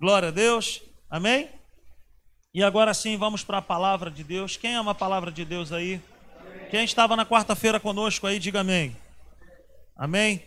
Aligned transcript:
Glória 0.00 0.28
a 0.28 0.30
Deus. 0.30 0.80
Amém? 1.10 1.50
E 2.54 2.62
agora 2.62 2.94
sim, 2.94 3.16
vamos 3.16 3.42
para 3.42 3.58
a 3.58 3.62
palavra 3.62 4.10
de 4.12 4.22
Deus. 4.22 4.56
Quem 4.56 4.76
ama 4.76 4.92
a 4.92 4.94
palavra 4.94 5.32
de 5.32 5.44
Deus 5.44 5.72
aí? 5.72 6.00
Quem 6.70 6.84
estava 6.84 7.16
na 7.16 7.26
quarta-feira 7.26 7.80
conosco 7.80 8.24
aí, 8.24 8.38
diga 8.38 8.60
amém. 8.60 8.96
Amém? 9.96 10.44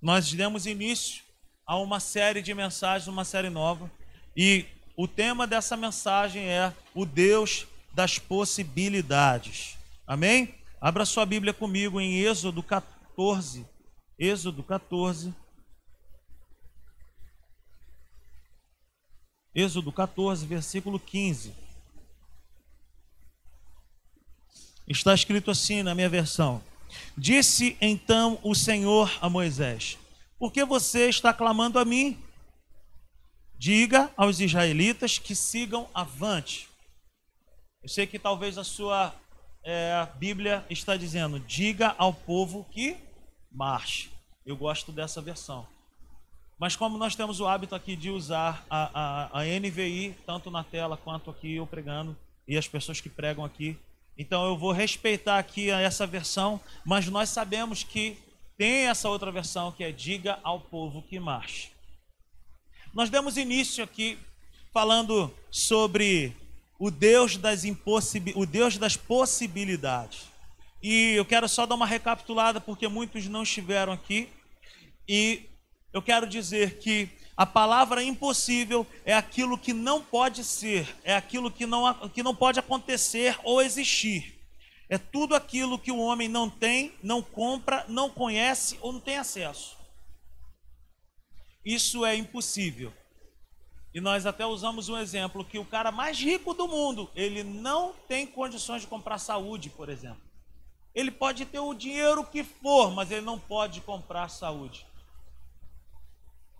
Nós 0.00 0.32
demos 0.32 0.64
início 0.64 1.22
a 1.66 1.76
uma 1.76 2.00
série 2.00 2.40
de 2.40 2.54
mensagens, 2.54 3.06
uma 3.06 3.24
série 3.24 3.50
nova. 3.50 3.90
E 4.34 4.64
o 4.96 5.06
tema 5.06 5.46
dessa 5.46 5.76
mensagem 5.76 6.48
é 6.48 6.72
o 6.94 7.04
Deus 7.04 7.66
das 7.92 8.18
possibilidades. 8.18 9.76
Amém? 10.06 10.54
Abra 10.80 11.04
sua 11.04 11.26
Bíblia 11.26 11.52
comigo 11.52 12.00
em 12.00 12.18
Êxodo 12.18 12.62
14. 12.62 13.66
Êxodo 14.18 14.62
14. 14.62 15.34
Êxodo 19.54 19.92
14, 19.92 20.44
versículo 20.46 20.98
15. 20.98 21.54
Está 24.88 25.14
escrito 25.14 25.50
assim 25.50 25.82
na 25.82 25.94
minha 25.94 26.08
versão: 26.08 26.62
Disse 27.16 27.76
então 27.80 28.38
o 28.42 28.54
Senhor 28.54 29.10
a 29.20 29.30
Moisés: 29.30 29.96
Por 30.38 30.52
que 30.52 30.64
você 30.64 31.08
está 31.08 31.32
clamando 31.32 31.78
a 31.78 31.84
mim? 31.84 32.18
Diga 33.56 34.10
aos 34.16 34.40
israelitas 34.40 35.18
que 35.18 35.34
sigam 35.34 35.88
avante. 35.94 36.68
Eu 37.82 37.88
sei 37.88 38.06
que 38.06 38.18
talvez 38.18 38.58
a 38.58 38.64
sua 38.64 39.14
é, 39.62 40.06
Bíblia 40.16 40.66
está 40.68 40.96
dizendo: 40.96 41.38
diga 41.40 41.94
ao 41.96 42.12
povo 42.12 42.66
que 42.70 42.96
marche. 43.50 44.10
Eu 44.44 44.56
gosto 44.56 44.92
dessa 44.92 45.22
versão. 45.22 45.66
Mas 46.64 46.76
como 46.76 46.96
nós 46.96 47.14
temos 47.14 47.40
o 47.40 47.46
hábito 47.46 47.74
aqui 47.74 47.94
de 47.94 48.08
usar 48.08 48.64
a, 48.70 49.28
a, 49.34 49.40
a 49.40 49.44
NVI, 49.44 50.16
tanto 50.24 50.50
na 50.50 50.64
tela 50.64 50.96
quanto 50.96 51.28
aqui 51.30 51.56
eu 51.56 51.66
pregando, 51.66 52.16
e 52.48 52.56
as 52.56 52.66
pessoas 52.66 53.02
que 53.02 53.10
pregam 53.10 53.44
aqui, 53.44 53.76
então 54.16 54.46
eu 54.46 54.56
vou 54.56 54.72
respeitar 54.72 55.38
aqui 55.38 55.68
essa 55.68 56.06
versão, 56.06 56.58
mas 56.82 57.06
nós 57.06 57.28
sabemos 57.28 57.82
que 57.82 58.16
tem 58.56 58.86
essa 58.86 59.10
outra 59.10 59.30
versão 59.30 59.72
que 59.72 59.84
é 59.84 59.92
diga 59.92 60.38
ao 60.42 60.58
povo 60.58 61.02
que 61.02 61.20
marche. 61.20 61.68
Nós 62.94 63.10
demos 63.10 63.36
início 63.36 63.84
aqui 63.84 64.18
falando 64.72 65.30
sobre 65.50 66.34
o 66.78 66.90
Deus 66.90 67.36
das 67.36 67.66
impossibil... 67.66 68.32
o 68.38 68.46
Deus 68.46 68.78
das 68.78 68.96
possibilidades. 68.96 70.30
E 70.82 71.12
eu 71.12 71.26
quero 71.26 71.46
só 71.46 71.66
dar 71.66 71.74
uma 71.74 71.84
recapitulada 71.84 72.58
porque 72.58 72.88
muitos 72.88 73.28
não 73.28 73.42
estiveram 73.42 73.92
aqui 73.92 74.30
e 75.06 75.50
eu 75.94 76.02
quero 76.02 76.26
dizer 76.26 76.78
que 76.80 77.08
a 77.36 77.46
palavra 77.46 78.02
impossível 78.02 78.84
é 79.04 79.14
aquilo 79.14 79.56
que 79.56 79.72
não 79.72 80.02
pode 80.02 80.42
ser, 80.42 80.92
é 81.04 81.14
aquilo 81.14 81.52
que 81.52 81.64
não, 81.66 82.08
que 82.08 82.20
não 82.20 82.34
pode 82.34 82.58
acontecer 82.58 83.38
ou 83.44 83.62
existir. 83.62 84.34
É 84.88 84.98
tudo 84.98 85.36
aquilo 85.36 85.78
que 85.78 85.92
o 85.92 85.98
homem 85.98 86.28
não 86.28 86.50
tem, 86.50 86.92
não 87.00 87.22
compra, 87.22 87.84
não 87.88 88.10
conhece 88.10 88.76
ou 88.80 88.92
não 88.92 88.98
tem 88.98 89.18
acesso. 89.18 89.76
Isso 91.64 92.04
é 92.04 92.16
impossível. 92.16 92.92
E 93.94 94.00
nós 94.00 94.26
até 94.26 94.44
usamos 94.44 94.88
um 94.88 94.98
exemplo 94.98 95.44
que 95.44 95.60
o 95.60 95.64
cara 95.64 95.92
mais 95.92 96.18
rico 96.18 96.54
do 96.54 96.66
mundo, 96.66 97.08
ele 97.14 97.44
não 97.44 97.94
tem 98.08 98.26
condições 98.26 98.82
de 98.82 98.88
comprar 98.88 99.18
saúde, 99.18 99.70
por 99.70 99.88
exemplo. 99.88 100.22
Ele 100.92 101.12
pode 101.12 101.46
ter 101.46 101.60
o 101.60 101.72
dinheiro 101.72 102.26
que 102.26 102.42
for, 102.42 102.90
mas 102.90 103.12
ele 103.12 103.20
não 103.20 103.38
pode 103.38 103.80
comprar 103.80 104.28
saúde. 104.28 104.84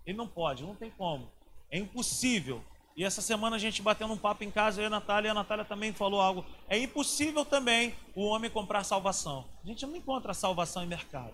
Ele 0.05 0.17
não 0.17 0.27
pode, 0.27 0.63
não 0.63 0.75
tem 0.75 0.91
como. 0.91 1.29
É 1.69 1.77
impossível. 1.77 2.63
E 2.95 3.03
essa 3.03 3.21
semana 3.21 3.57
a 3.57 3.59
gente 3.59 3.81
batendo 3.81 4.13
um 4.13 4.17
papo 4.17 4.43
em 4.43 4.51
casa, 4.51 4.79
eu 4.79 4.83
e 4.83 4.87
a 4.87 4.89
Natália, 4.89 5.27
e 5.27 5.31
a 5.31 5.33
Natália 5.33 5.65
também 5.65 5.91
falou 5.91 6.21
algo. 6.21 6.45
É 6.69 6.77
impossível 6.77 7.43
também 7.43 7.93
o 8.15 8.23
homem 8.23 8.49
comprar 8.49 8.83
salvação. 8.83 9.45
A 9.63 9.67
gente 9.67 9.85
não 9.85 9.95
encontra 9.95 10.33
salvação 10.33 10.83
em 10.83 10.87
mercado. 10.87 11.33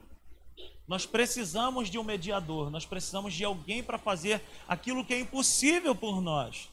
Nós 0.87 1.05
precisamos 1.05 1.89
de 1.89 1.99
um 1.99 2.03
mediador, 2.03 2.69
nós 2.69 2.85
precisamos 2.85 3.33
de 3.33 3.45
alguém 3.45 3.83
para 3.83 3.97
fazer 3.97 4.41
aquilo 4.67 5.05
que 5.05 5.13
é 5.13 5.19
impossível 5.19 5.95
por 5.95 6.19
nós. 6.19 6.67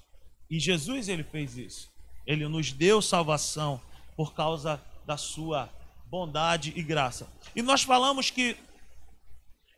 E 0.50 0.58
Jesus, 0.58 1.08
ele 1.08 1.22
fez 1.22 1.56
isso. 1.56 1.90
Ele 2.26 2.48
nos 2.48 2.72
deu 2.72 3.02
salvação 3.02 3.80
por 4.16 4.34
causa 4.34 4.80
da 5.06 5.16
sua 5.16 5.70
bondade 6.06 6.72
e 6.74 6.82
graça. 6.82 7.28
E 7.54 7.62
nós 7.62 7.82
falamos 7.82 8.30
que 8.30 8.56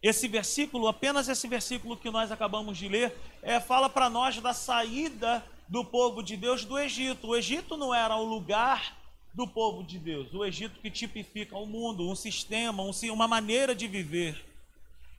esse 0.03 0.27
versículo, 0.27 0.89
apenas 0.89 1.29
esse 1.29 1.47
versículo 1.47 1.97
que 1.97 2.11
nós 2.11 2.33
acabamos 2.33 2.79
de 2.79 2.89
ler, 2.89 3.15
é, 3.43 3.61
fala 3.61 3.89
para 3.89 4.09
nós 4.09 4.39
da 4.39 4.55
saída 4.55 5.45
do 5.69 5.85
povo 5.85 6.23
de 6.23 6.37
Deus 6.37 6.65
do 6.65 6.79
Egito. 6.79 7.29
O 7.29 7.37
Egito 7.37 7.77
não 7.77 7.95
era 7.95 8.17
o 8.17 8.25
lugar 8.25 8.97
do 9.35 9.47
povo 9.47 9.85
de 9.85 9.99
Deus, 9.99 10.33
o 10.35 10.45
Egito 10.45 10.81
que 10.81 10.91
tipifica 10.91 11.57
o 11.57 11.67
mundo, 11.67 12.09
um 12.09 12.17
sistema, 12.17 12.83
um, 12.83 12.91
uma 13.13 13.29
maneira 13.29 13.75
de 13.75 13.87
viver, 13.87 14.45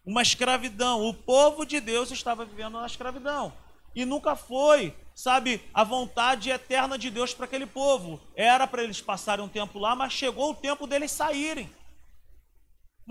uma 0.05 0.21
escravidão. 0.21 1.07
O 1.07 1.13
povo 1.13 1.65
de 1.65 1.79
Deus 1.79 2.11
estava 2.11 2.43
vivendo 2.43 2.79
na 2.79 2.85
escravidão 2.85 3.53
e 3.95 4.03
nunca 4.03 4.35
foi, 4.35 4.95
sabe, 5.13 5.61
a 5.73 5.83
vontade 5.83 6.49
eterna 6.49 6.97
de 6.97 7.09
Deus 7.09 7.33
para 7.33 7.45
aquele 7.45 7.65
povo. 7.65 8.19
Era 8.35 8.65
para 8.65 8.83
eles 8.83 8.99
passarem 8.99 9.43
um 9.45 9.49
tempo 9.49 9.77
lá, 9.79 9.95
mas 9.95 10.11
chegou 10.11 10.51
o 10.51 10.55
tempo 10.55 10.87
deles 10.87 11.11
saírem. 11.11 11.69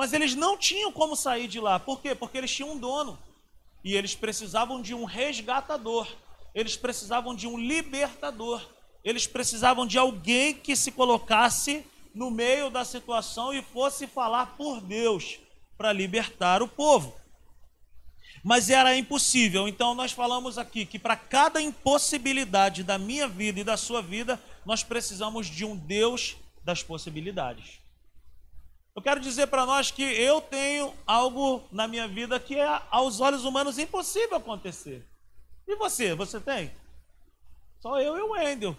Mas 0.00 0.14
eles 0.14 0.34
não 0.34 0.56
tinham 0.56 0.90
como 0.90 1.14
sair 1.14 1.46
de 1.46 1.60
lá. 1.60 1.78
Por 1.78 2.00
quê? 2.00 2.14
Porque 2.14 2.38
eles 2.38 2.50
tinham 2.50 2.70
um 2.70 2.78
dono. 2.78 3.18
E 3.84 3.94
eles 3.94 4.14
precisavam 4.14 4.80
de 4.80 4.94
um 4.94 5.04
resgatador. 5.04 6.08
Eles 6.54 6.74
precisavam 6.74 7.34
de 7.34 7.46
um 7.46 7.58
libertador. 7.58 8.66
Eles 9.04 9.26
precisavam 9.26 9.86
de 9.86 9.98
alguém 9.98 10.54
que 10.54 10.74
se 10.74 10.90
colocasse 10.90 11.84
no 12.14 12.30
meio 12.30 12.70
da 12.70 12.82
situação 12.82 13.52
e 13.52 13.60
fosse 13.60 14.06
falar 14.06 14.56
por 14.56 14.80
Deus 14.80 15.38
para 15.76 15.92
libertar 15.92 16.62
o 16.62 16.68
povo. 16.68 17.14
Mas 18.42 18.70
era 18.70 18.96
impossível. 18.96 19.68
Então 19.68 19.94
nós 19.94 20.12
falamos 20.12 20.56
aqui 20.56 20.86
que 20.86 20.98
para 20.98 21.14
cada 21.14 21.60
impossibilidade 21.60 22.82
da 22.82 22.96
minha 22.96 23.28
vida 23.28 23.60
e 23.60 23.64
da 23.64 23.76
sua 23.76 24.00
vida, 24.00 24.42
nós 24.64 24.82
precisamos 24.82 25.46
de 25.46 25.62
um 25.62 25.76
Deus 25.76 26.38
das 26.64 26.82
possibilidades. 26.82 27.79
Eu 28.94 29.02
quero 29.02 29.20
dizer 29.20 29.46
para 29.46 29.64
nós 29.64 29.90
que 29.90 30.02
eu 30.02 30.40
tenho 30.40 30.92
algo 31.06 31.62
na 31.70 31.86
minha 31.86 32.08
vida 32.08 32.40
que 32.40 32.58
é 32.58 32.82
aos 32.90 33.20
olhos 33.20 33.44
humanos 33.44 33.78
impossível 33.78 34.36
acontecer. 34.36 35.06
E 35.66 35.76
você, 35.76 36.14
você 36.14 36.40
tem? 36.40 36.72
Só 37.80 38.00
eu 38.00 38.18
e 38.18 38.20
o 38.20 38.30
Wendel. 38.32 38.76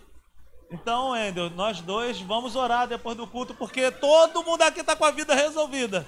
Então, 0.70 1.12
Wendel, 1.12 1.50
nós 1.52 1.82
dois 1.82 2.20
vamos 2.20 2.56
orar 2.56 2.88
depois 2.88 3.16
do 3.18 3.26
culto, 3.26 3.54
porque 3.54 3.92
todo 3.92 4.44
mundo 4.44 4.62
aqui 4.62 4.82
está 4.82 4.96
com 4.96 5.06
a 5.06 5.12
vida 5.12 5.34
resolvida. 5.34 6.06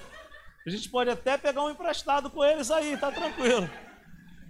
A 0.66 0.70
gente 0.70 0.88
pode 0.88 1.10
até 1.10 1.36
pegar 1.36 1.62
um 1.62 1.70
emprestado 1.70 2.30
com 2.30 2.42
eles 2.44 2.70
aí, 2.70 2.96
tá 2.96 3.10
tranquilo. 3.12 3.68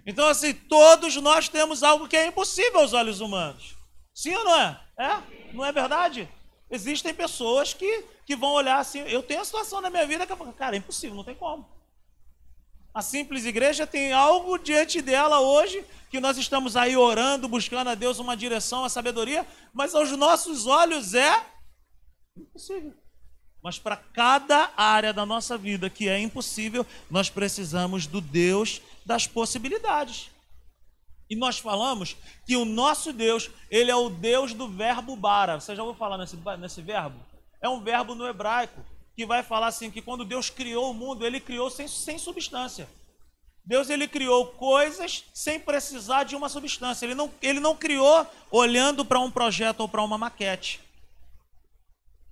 Então, 0.05 0.27
assim, 0.27 0.53
todos 0.53 1.15
nós 1.17 1.49
temos 1.49 1.83
algo 1.83 2.07
que 2.07 2.15
é 2.15 2.27
impossível 2.27 2.79
aos 2.79 2.93
olhos 2.93 3.19
humanos. 3.19 3.75
Sim 4.13 4.35
ou 4.35 4.43
não 4.45 4.61
é? 4.61 4.79
É? 4.97 5.53
Não 5.53 5.65
é 5.65 5.71
verdade? 5.71 6.29
Existem 6.69 7.13
pessoas 7.13 7.73
que, 7.73 8.03
que 8.25 8.35
vão 8.35 8.51
olhar 8.51 8.79
assim. 8.79 8.99
Eu 8.99 9.21
tenho 9.21 9.41
a 9.41 9.45
situação 9.45 9.81
na 9.81 9.89
minha 9.89 10.05
vida 10.07 10.25
que 10.25 10.31
eu 10.31 10.53
cara, 10.53 10.75
é 10.75 10.79
impossível, 10.79 11.15
não 11.15 11.23
tem 11.23 11.35
como. 11.35 11.67
A 12.93 13.01
simples 13.01 13.45
igreja 13.45 13.85
tem 13.85 14.13
algo 14.13 14.57
diante 14.57 15.01
dela 15.01 15.41
hoje 15.41 15.83
que 16.09 16.19
nós 16.19 16.37
estamos 16.37 16.77
aí 16.77 16.95
orando, 16.95 17.47
buscando 17.47 17.89
a 17.89 17.95
Deus 17.95 18.19
uma 18.19 18.37
direção, 18.37 18.85
a 18.85 18.89
sabedoria, 18.89 19.45
mas 19.73 19.93
aos 19.93 20.11
nossos 20.11 20.65
olhos 20.65 21.13
é 21.13 21.45
impossível. 22.37 22.93
Mas 23.61 23.77
para 23.77 23.97
cada 23.97 24.71
área 24.77 25.11
da 25.11 25.25
nossa 25.25 25.57
vida 25.57 25.89
que 25.89 26.07
é 26.07 26.19
impossível, 26.19 26.85
nós 27.09 27.29
precisamos 27.29 28.07
do 28.07 28.21
Deus 28.21 28.81
das 29.05 29.27
possibilidades. 29.27 30.29
E 31.29 31.35
nós 31.35 31.57
falamos 31.57 32.15
que 32.45 32.55
o 32.55 32.65
nosso 32.65 33.11
Deus, 33.11 33.49
ele 33.69 33.89
é 33.89 33.95
o 33.95 34.09
Deus 34.09 34.53
do 34.53 34.67
verbo 34.67 35.15
bara. 35.15 35.59
Você 35.59 35.75
já 35.75 35.83
ouviu 35.83 35.97
falar 35.97 36.17
nesse, 36.17 36.37
nesse 36.59 36.81
verbo? 36.81 37.19
É 37.61 37.67
um 37.67 37.81
verbo 37.81 38.13
no 38.13 38.27
hebraico 38.27 38.85
que 39.15 39.25
vai 39.25 39.41
falar 39.41 39.67
assim 39.67 39.89
que 39.89 40.01
quando 40.01 40.25
Deus 40.25 40.49
criou 40.49 40.91
o 40.91 40.93
mundo, 40.93 41.25
ele 41.25 41.39
criou 41.39 41.69
sem, 41.69 41.87
sem 41.87 42.17
substância. 42.17 42.87
Deus 43.65 43.89
ele 43.89 44.07
criou 44.07 44.45
coisas 44.47 45.25
sem 45.33 45.59
precisar 45.59 46.23
de 46.23 46.35
uma 46.35 46.49
substância. 46.49 47.05
Ele 47.05 47.15
não, 47.15 47.33
ele 47.41 47.59
não 47.59 47.75
criou 47.75 48.27
olhando 48.51 49.03
para 49.03 49.19
um 49.19 49.31
projeto 49.31 49.79
ou 49.79 49.89
para 49.89 50.03
uma 50.03 50.17
maquete. 50.17 50.79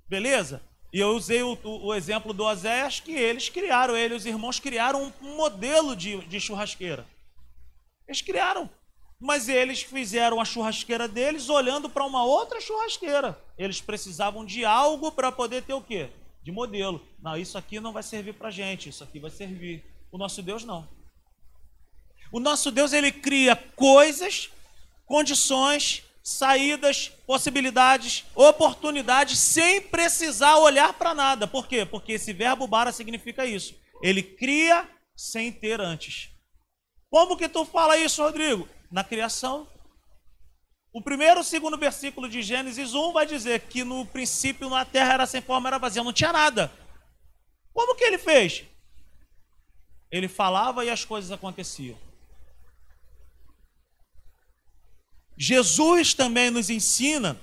Beleza? 0.08 0.62
E 0.94 1.00
eu 1.00 1.16
usei 1.16 1.42
o, 1.42 1.58
o, 1.64 1.92
exemplo 1.96 2.34
do 2.34 2.44
Oséias, 2.44 3.00
que 3.00 3.14
eles 3.14 3.50
criaram, 3.50 3.98
ele 3.98 4.14
os 4.14 4.28
irmãos 4.28 4.60
criaram 4.60 5.12
um 5.24 5.36
modelo 5.36 5.96
de, 5.96 6.20
de 6.28 6.40
churrasqueira. 6.40 7.04
Eles 8.08 8.22
criaram 8.22 8.70
mas 9.24 9.48
eles 9.48 9.82
fizeram 9.82 10.42
a 10.42 10.44
churrasqueira 10.44 11.08
deles 11.08 11.48
olhando 11.48 11.90
para 11.90 12.06
uma 12.06 12.26
outra 12.26 12.60
churrasqueira. 12.60 13.40
Eles 13.58 13.80
precisavam 13.80 14.46
de 14.46 14.66
algo 14.66 15.14
para 15.14 15.32
poder 15.32 15.64
ter 15.64 15.74
o 15.74 15.82
quê? 15.82 16.10
De 16.44 16.52
modelo. 16.52 17.02
Não, 17.22 17.38
isso 17.38 17.58
aqui 17.58 17.80
não 17.80 17.94
vai 17.94 18.04
servir 18.04 18.34
para 18.34 18.52
gente, 18.52 18.90
isso 18.90 19.02
aqui 19.02 19.20
vai 19.20 19.32
servir. 19.32 19.82
O 20.12 20.18
nosso 20.18 20.42
Deus 20.42 20.66
não. 20.66 20.90
O 22.34 22.40
nosso 22.40 22.70
Deus 22.70 22.92
ele 22.92 23.14
cria 23.14 23.56
coisas, 23.56 24.50
condições, 25.06 26.04
saídas, 26.22 27.10
possibilidades, 27.26 28.26
oportunidades 28.36 29.40
sem 29.40 29.80
precisar 29.80 30.58
olhar 30.58 30.92
para 30.96 31.14
nada. 31.14 31.48
Por 31.48 31.66
quê? 31.66 31.86
Porque 31.86 32.12
esse 32.12 32.34
verbo 32.34 32.68
bara 32.68 32.92
significa 32.92 33.46
isso. 33.46 33.74
Ele 34.02 34.22
cria 34.22 34.86
sem 35.16 35.50
ter 35.50 35.80
antes. 35.80 36.30
Como 37.10 37.38
que 37.38 37.48
tu 37.48 37.64
fala 37.64 37.98
isso, 37.98 38.22
Rodrigo? 38.22 38.68
Na 38.94 39.04
criação. 39.04 39.68
O 40.94 41.02
primeiro 41.02 41.42
e 41.42 41.44
segundo 41.44 41.76
versículo 41.80 42.30
de 42.30 42.44
Gênesis 42.44 42.94
1 42.94 43.12
vai 43.12 43.26
dizer 43.26 43.62
que 43.62 43.84
no 43.84 44.06
princípio 44.06 44.72
a 44.76 44.86
terra 44.86 45.16
era 45.16 45.26
sem 45.26 45.42
forma, 45.42 45.68
era 45.68 45.80
vazia, 45.80 46.04
não 46.04 46.14
tinha 46.14 46.32
nada. 46.32 46.72
Como 47.74 47.96
que 47.96 48.04
ele 48.04 48.20
fez? 48.20 48.66
Ele 50.12 50.28
falava 50.28 50.86
e 50.86 50.92
as 50.92 51.04
coisas 51.04 51.32
aconteciam. 51.32 51.98
Jesus 55.36 56.14
também 56.14 56.52
nos 56.52 56.70
ensina 56.70 57.42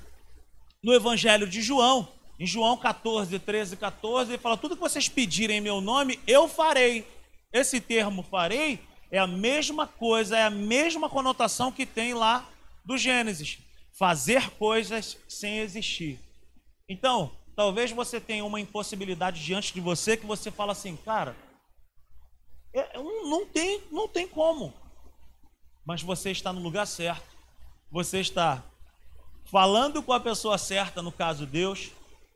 no 0.80 0.94
Evangelho 0.94 1.48
de 1.48 1.60
João, 1.60 2.08
em 2.38 2.46
João 2.46 2.76
14, 2.76 3.36
13 3.40 3.74
e 3.74 3.76
14, 3.76 4.30
ele 4.30 4.38
fala: 4.38 4.56
Tudo 4.56 4.76
que 4.76 4.80
vocês 4.80 5.08
pedirem 5.08 5.58
em 5.58 5.60
meu 5.60 5.80
nome, 5.80 6.20
eu 6.28 6.46
farei. 6.46 7.04
Esse 7.52 7.80
termo 7.80 8.22
farei 8.22 8.88
é 9.10 9.18
a 9.18 9.26
mesma 9.26 9.86
coisa, 9.86 10.36
é 10.36 10.44
a 10.44 10.50
mesma 10.50 11.08
conotação 11.08 11.72
que 11.72 11.84
tem 11.84 12.14
lá 12.14 12.48
do 12.84 12.96
Gênesis: 12.96 13.58
fazer 13.92 14.50
coisas 14.52 15.16
sem 15.28 15.58
existir. 15.58 16.18
Então, 16.88 17.32
talvez 17.54 17.90
você 17.90 18.20
tenha 18.20 18.44
uma 18.44 18.60
impossibilidade 18.60 19.44
diante 19.44 19.72
de 19.72 19.80
você 19.80 20.16
que 20.16 20.26
você 20.26 20.50
fala 20.50 20.72
assim, 20.72 20.96
cara, 20.96 21.36
é, 22.74 22.98
não 22.98 23.46
tem, 23.46 23.82
não 23.90 24.08
tem 24.08 24.26
como. 24.26 24.72
Mas 25.84 26.02
você 26.02 26.30
está 26.30 26.52
no 26.52 26.60
lugar 26.60 26.86
certo 26.86 27.30
você 27.90 28.20
está 28.20 28.62
falando 29.44 30.02
com 30.02 30.12
a 30.12 30.20
pessoa 30.20 30.56
certa, 30.56 31.02
no 31.02 31.10
caso 31.10 31.44
Deus, 31.44 31.90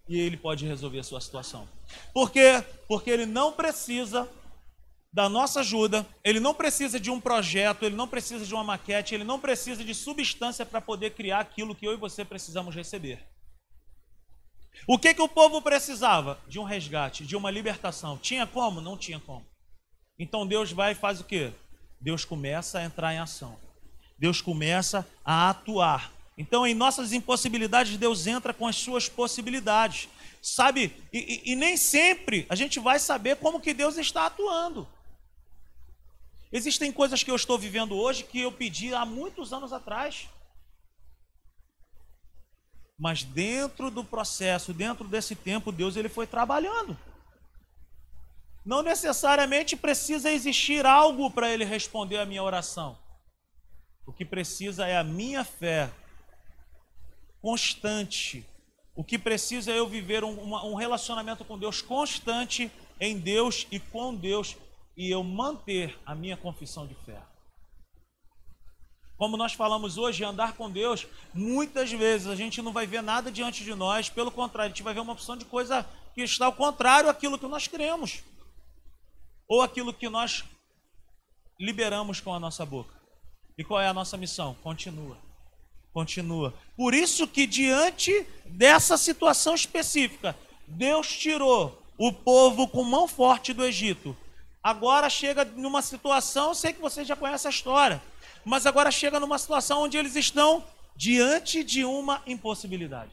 e 0.09 0.19
ele 0.19 0.37
pode 0.37 0.67
resolver 0.67 0.99
a 0.99 1.05
sua 1.05 1.21
situação. 1.21 1.69
Por 2.13 2.31
quê? 2.31 2.65
Porque 2.89 3.09
ele 3.09 3.25
não 3.25 3.53
precisa 3.53 4.29
da 5.15 5.29
nossa 5.29 5.61
ajuda, 5.61 6.05
ele 6.25 6.41
não 6.41 6.53
precisa 6.53 6.99
de 6.99 7.09
um 7.09 7.21
projeto, 7.21 7.85
ele 7.85 7.95
não 7.95 8.09
precisa 8.09 8.45
de 8.45 8.53
uma 8.53 8.65
maquete, 8.65 9.15
ele 9.15 9.23
não 9.23 9.39
precisa 9.39 9.85
de 9.85 9.95
substância 9.95 10.67
para 10.67 10.81
poder 10.81 11.11
criar 11.11 11.39
aquilo 11.39 11.73
que 11.73 11.87
eu 11.87 11.93
e 11.93 11.97
você 11.97 12.25
precisamos 12.25 12.75
receber. 12.75 13.25
O 14.89 14.99
que, 14.99 15.15
que 15.15 15.23
o 15.23 15.29
povo 15.29 15.63
precisava? 15.63 16.41
De 16.49 16.59
um 16.59 16.65
resgate, 16.65 17.25
de 17.25 17.37
uma 17.37 17.49
libertação. 17.49 18.19
Tinha 18.19 18.45
como? 18.45 18.81
Não 18.81 18.99
tinha 18.99 19.21
como. 19.21 19.47
Então 20.19 20.45
Deus 20.45 20.73
vai 20.73 20.93
e 20.93 20.97
faz 20.97 21.21
o 21.21 21.25
quê? 21.25 21.53
Deus 22.01 22.25
começa 22.25 22.81
a 22.81 22.85
entrar 22.85 23.15
em 23.15 23.19
ação. 23.19 23.57
Deus 24.19 24.41
começa 24.41 25.07
a 25.25 25.49
atuar. 25.49 26.13
Então, 26.37 26.67
em 26.67 26.75
nossas 26.75 27.13
impossibilidades, 27.13 27.97
Deus 27.97 28.27
entra 28.27 28.53
com 28.53 28.67
as 28.67 28.75
suas 28.75 29.09
possibilidades. 29.09 30.09
Sabe? 30.43 30.93
E, 31.13 31.19
e, 31.47 31.53
e, 31.53 31.57
nem 31.57 31.77
sempre 31.77 32.47
a 32.51 32.57
gente 32.57 32.81
vai 32.81 32.99
saber 32.99 33.37
como 33.37 33.61
que 33.61 33.73
Deus 33.73 33.97
está 33.97 34.27
atuando. 34.27 34.89
Existem 36.57 36.93
coisas 36.93 37.25
que 37.25 37.33
eu 37.33 37.35
estou 37.35 37.59
vivendo 37.59 37.97
hoje 37.97 38.23
que 38.23 38.41
eu 38.41 38.53
pedi 38.53 38.95
há 38.95 39.05
muitos 39.05 39.53
anos 39.53 39.73
atrás. 39.73 40.29
Mas 42.97 43.25
dentro 43.25 43.91
do 43.91 44.05
processo, 44.05 44.73
dentro 44.73 45.09
desse 45.09 45.35
tempo, 45.35 45.73
Deus 45.73 45.97
ele 45.97 46.09
foi 46.09 46.29
trabalhando. 46.29 46.97
Não 48.65 48.83
necessariamente 48.85 49.75
precisa 49.75 50.31
existir 50.31 50.87
algo 50.87 51.29
para 51.29 51.51
ele 51.51 51.65
responder 51.65 52.19
a 52.19 52.25
minha 52.25 52.45
oração. 52.45 52.97
O 54.07 54.13
que 54.13 54.25
precisa 54.25 54.87
é 54.87 54.97
a 54.97 55.03
minha 55.03 55.43
fé 55.43 55.91
constante. 57.43 58.47
O 58.95 59.03
que 59.03 59.19
precisa 59.19 59.73
é 59.73 59.79
eu 59.81 59.89
viver 59.89 60.23
um, 60.23 60.55
um 60.55 60.77
relacionamento 60.77 61.45
com 61.45 61.59
Deus 61.59 61.83
constante 61.83 62.71
em 63.01 63.19
Deus 63.19 63.67
e 63.73 63.81
com 63.81 64.15
Deus 64.15 64.57
e 64.97 65.11
eu 65.11 65.23
manter 65.23 65.99
a 66.05 66.15
minha 66.15 66.37
confissão 66.37 66.87
de 66.87 66.95
fé. 66.95 67.21
Como 69.17 69.37
nós 69.37 69.53
falamos 69.53 69.97
hoje, 69.97 70.25
andar 70.25 70.55
com 70.55 70.71
Deus, 70.71 71.07
muitas 71.33 71.91
vezes 71.93 72.27
a 72.27 72.35
gente 72.35 72.61
não 72.61 72.73
vai 72.73 72.87
ver 72.87 73.03
nada 73.03 73.31
diante 73.31 73.63
de 73.63 73.75
nós, 73.75 74.09
pelo 74.09 74.31
contrário, 74.31 74.67
a 74.67 74.75
gente 74.75 74.83
vai 74.83 74.93
ver 74.93 75.01
uma 75.01 75.13
opção 75.13 75.37
de 75.37 75.45
coisa 75.45 75.87
que 76.15 76.23
está 76.23 76.47
ao 76.47 76.53
contrário 76.53 77.07
daquilo 77.07 77.39
que 77.39 77.47
nós 77.47 77.67
queremos, 77.67 78.23
ou 79.49 79.63
aquilo 79.63 79.95
que 79.95 80.09
nós 80.09 80.45
liberamos 81.59 82.21
com 82.21 82.35
a 82.35 82.41
nossa 82.41 82.67
boca. 82.67 82.95
E 83.57 83.63
qual 83.63 83.81
é 83.81 83.87
a 83.87 83.95
nossa 83.95 84.17
missão? 84.17 84.55
Continua. 84.63 85.17
Continua. 85.93 86.53
Por 86.77 86.93
isso 86.93 87.27
que 87.29 87.47
diante 87.47 88.27
dessa 88.45 88.97
situação 88.97 89.55
específica, 89.55 90.37
Deus 90.67 91.17
tirou 91.17 91.81
o 91.97 92.13
povo 92.13 92.67
com 92.67 92.83
mão 92.83 93.07
forte 93.07 93.53
do 93.53 93.65
Egito. 93.65 94.17
Agora 94.65 95.11
chega 95.11 95.45
numa 95.45 95.83
situação, 95.83 96.55
sei 96.55 96.73
que 96.73 96.81
vocês 96.81 97.07
já 97.07 97.15
conhecem 97.15 97.51
a 97.51 97.53
história, 97.53 98.03
mas 98.43 98.65
agora 98.65 98.91
chega 98.91 99.21
numa 99.21 99.39
situação 99.39 99.83
onde 99.83 99.99
eles 99.99 100.17
estão 100.17 100.65
diante 100.97 101.63
de 101.63 101.85
uma 101.85 102.23
impossibilidade. 102.27 103.13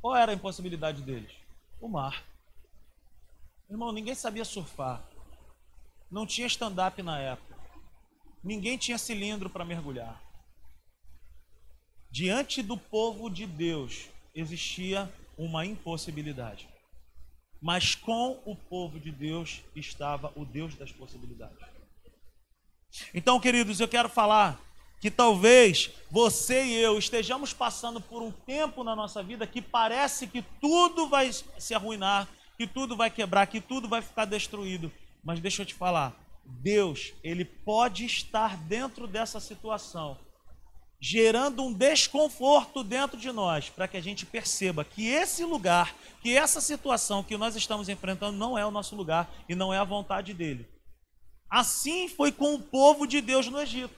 Qual 0.00 0.16
era 0.16 0.32
a 0.32 0.34
impossibilidade 0.34 1.02
deles? 1.02 1.30
O 1.82 1.86
mar. 1.86 2.24
Irmão, 3.68 3.92
ninguém 3.92 4.14
sabia 4.14 4.42
surfar. 4.42 5.06
Não 6.10 6.26
tinha 6.26 6.46
stand-up 6.46 7.02
na 7.02 7.18
época. 7.18 7.54
Ninguém 8.42 8.78
tinha 8.78 8.96
cilindro 8.96 9.50
para 9.50 9.66
mergulhar. 9.66 10.18
Diante 12.10 12.62
do 12.62 12.78
povo 12.78 13.28
de 13.28 13.46
Deus 13.46 14.08
existia 14.34 15.12
uma 15.36 15.66
impossibilidade. 15.66 16.66
Mas 17.60 17.94
com 17.94 18.40
o 18.44 18.54
povo 18.54 19.00
de 19.00 19.10
Deus 19.10 19.62
estava 19.74 20.32
o 20.36 20.44
Deus 20.44 20.74
das 20.74 20.92
possibilidades. 20.92 21.56
Então, 23.12 23.40
queridos, 23.40 23.80
eu 23.80 23.88
quero 23.88 24.08
falar 24.08 24.60
que 25.00 25.10
talvez 25.10 25.90
você 26.10 26.64
e 26.64 26.74
eu 26.74 26.98
estejamos 26.98 27.52
passando 27.52 28.00
por 28.00 28.22
um 28.22 28.32
tempo 28.32 28.82
na 28.82 28.96
nossa 28.96 29.22
vida 29.22 29.46
que 29.46 29.62
parece 29.62 30.26
que 30.26 30.42
tudo 30.60 31.08
vai 31.08 31.30
se 31.32 31.74
arruinar, 31.74 32.28
que 32.56 32.66
tudo 32.66 32.96
vai 32.96 33.10
quebrar, 33.10 33.46
que 33.46 33.60
tudo 33.60 33.88
vai 33.88 34.02
ficar 34.02 34.24
destruído. 34.24 34.90
Mas 35.22 35.40
deixa 35.40 35.62
eu 35.62 35.66
te 35.66 35.74
falar, 35.74 36.16
Deus, 36.44 37.12
ele 37.22 37.44
pode 37.44 38.04
estar 38.04 38.56
dentro 38.56 39.06
dessa 39.06 39.38
situação, 39.38 40.18
gerando 41.00 41.62
um 41.62 41.72
desconforto 41.72 42.82
dentro 42.82 43.16
de 43.16 43.30
nós, 43.30 43.70
para 43.70 43.86
que 43.86 43.96
a 43.96 44.00
gente 44.00 44.26
perceba 44.26 44.84
que 44.84 45.06
esse 45.06 45.44
lugar, 45.44 45.94
que 46.20 46.36
essa 46.36 46.60
situação 46.60 47.22
que 47.22 47.36
nós 47.36 47.54
estamos 47.54 47.88
enfrentando 47.88 48.36
não 48.36 48.58
é 48.58 48.66
o 48.66 48.70
nosso 48.70 48.96
lugar 48.96 49.30
e 49.48 49.54
não 49.54 49.72
é 49.72 49.78
a 49.78 49.84
vontade 49.84 50.34
dele. 50.34 50.68
Assim 51.48 52.08
foi 52.08 52.32
com 52.32 52.54
o 52.54 52.60
povo 52.60 53.06
de 53.06 53.20
Deus 53.20 53.46
no 53.48 53.60
Egito. 53.60 53.94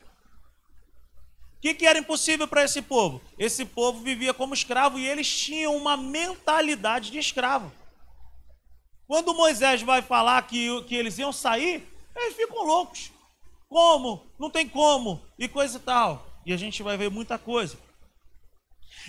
O 1.57 1.61
que, 1.61 1.75
que 1.75 1.87
era 1.87 1.99
impossível 1.99 2.47
para 2.47 2.64
esse 2.64 2.80
povo? 2.80 3.21
Esse 3.38 3.64
povo 3.64 4.00
vivia 4.00 4.33
como 4.33 4.54
escravo 4.54 4.99
e 4.99 5.07
eles 5.07 5.28
tinham 5.28 5.76
uma 5.76 5.97
mentalidade 5.97 7.11
de 7.11 7.19
escravo. 7.19 7.71
Quando 9.07 9.35
Moisés 9.35 9.83
vai 9.83 10.00
falar 10.00 10.40
que, 10.47 10.83
que 10.85 10.95
eles 10.95 11.19
iam 11.19 11.33
sair, 11.33 11.87
eles 12.14 12.37
ficam 12.37 12.64
loucos. 12.64 13.11
Como? 13.69 14.26
Não 14.38 14.49
tem 14.49 14.69
como. 14.69 15.21
E 15.38 15.49
coisa 15.49 15.76
e 15.78 15.80
tal. 15.80 16.29
E 16.44 16.52
a 16.52 16.56
gente 16.56 16.82
vai 16.82 16.97
ver 16.97 17.11
muita 17.11 17.38
coisa. 17.38 17.76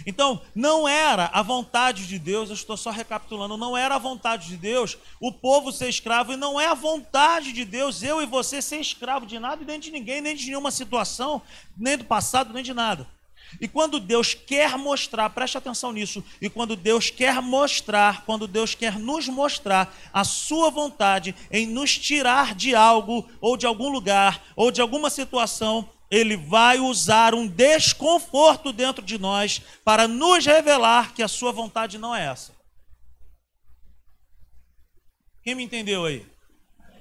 Então, 0.05 0.41
não 0.55 0.87
era 0.87 1.25
a 1.33 1.41
vontade 1.41 2.07
de 2.07 2.17
Deus, 2.17 2.49
eu 2.49 2.55
estou 2.55 2.77
só 2.77 2.91
recapitulando, 2.91 3.57
não 3.57 3.75
era 3.75 3.95
a 3.95 3.99
vontade 3.99 4.47
de 4.47 4.57
Deus 4.57 4.97
o 5.19 5.31
povo 5.31 5.71
ser 5.71 5.89
escravo, 5.89 6.33
e 6.33 6.37
não 6.37 6.59
é 6.59 6.67
a 6.67 6.73
vontade 6.73 7.51
de 7.51 7.65
Deus 7.65 8.01
eu 8.01 8.21
e 8.21 8.25
você 8.25 8.61
ser 8.61 8.79
escravo 8.79 9.25
de 9.25 9.37
nada, 9.37 9.63
nem 9.65 9.79
de 9.79 9.91
ninguém, 9.91 10.21
nem 10.21 10.35
de 10.35 10.47
nenhuma 10.47 10.71
situação, 10.71 11.41
nem 11.77 11.97
do 11.97 12.05
passado, 12.05 12.53
nem 12.53 12.63
de 12.63 12.73
nada. 12.73 13.07
E 13.59 13.67
quando 13.67 13.99
Deus 13.99 14.33
quer 14.33 14.77
mostrar, 14.77 15.29
preste 15.31 15.57
atenção 15.57 15.91
nisso, 15.91 16.23
e 16.41 16.49
quando 16.49 16.75
Deus 16.75 17.09
quer 17.09 17.41
mostrar, 17.41 18.23
quando 18.25 18.47
Deus 18.47 18.73
quer 18.73 18.97
nos 18.97 19.27
mostrar 19.27 19.93
a 20.13 20.23
sua 20.23 20.69
vontade 20.69 21.35
em 21.51 21.67
nos 21.67 21.97
tirar 21.97 22.55
de 22.55 22.73
algo, 22.73 23.29
ou 23.41 23.57
de 23.57 23.65
algum 23.65 23.89
lugar, 23.89 24.41
ou 24.55 24.71
de 24.71 24.79
alguma 24.79 25.09
situação, 25.09 25.89
ele 26.11 26.35
vai 26.35 26.77
usar 26.77 27.33
um 27.33 27.47
desconforto 27.47 28.73
dentro 28.73 29.01
de 29.01 29.17
nós 29.17 29.61
para 29.85 30.09
nos 30.09 30.45
revelar 30.45 31.13
que 31.13 31.23
a 31.23 31.27
sua 31.27 31.53
vontade 31.53 31.97
não 31.97 32.13
é 32.13 32.25
essa. 32.25 32.51
Quem 35.41 35.55
me 35.55 35.63
entendeu 35.63 36.03
aí? 36.03 36.25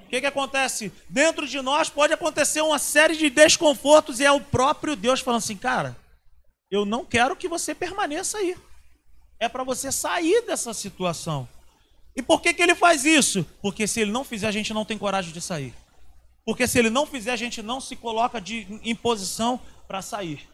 O 0.04 0.08
que, 0.10 0.20
que 0.20 0.26
acontece? 0.26 0.92
Dentro 1.08 1.46
de 1.46 1.60
nós 1.60 1.88
pode 1.88 2.12
acontecer 2.12 2.60
uma 2.60 2.78
série 2.78 3.16
de 3.16 3.28
desconfortos 3.28 4.20
e 4.20 4.24
é 4.24 4.30
o 4.30 4.40
próprio 4.40 4.94
Deus 4.94 5.20
falando 5.20 5.38
assim, 5.38 5.56
cara, 5.56 5.96
eu 6.70 6.84
não 6.84 7.04
quero 7.04 7.34
que 7.34 7.48
você 7.48 7.74
permaneça 7.74 8.38
aí. 8.38 8.56
É 9.40 9.48
para 9.48 9.64
você 9.64 9.90
sair 9.90 10.42
dessa 10.46 10.72
situação. 10.72 11.48
E 12.14 12.22
por 12.22 12.40
que, 12.40 12.54
que 12.54 12.62
ele 12.62 12.74
faz 12.74 13.04
isso? 13.04 13.44
Porque 13.60 13.86
se 13.86 14.00
ele 14.00 14.12
não 14.12 14.24
fizer, 14.24 14.46
a 14.46 14.52
gente 14.52 14.72
não 14.72 14.84
tem 14.84 14.98
coragem 14.98 15.32
de 15.32 15.40
sair. 15.40 15.74
Porque 16.50 16.66
se 16.66 16.80
ele 16.80 16.90
não 16.90 17.06
fizer, 17.06 17.30
a 17.30 17.36
gente 17.36 17.62
não 17.62 17.80
se 17.80 17.94
coloca 17.94 18.40
de, 18.40 18.66
em 18.82 18.92
posição 18.92 19.60
para 19.86 20.02
sair. 20.02 20.48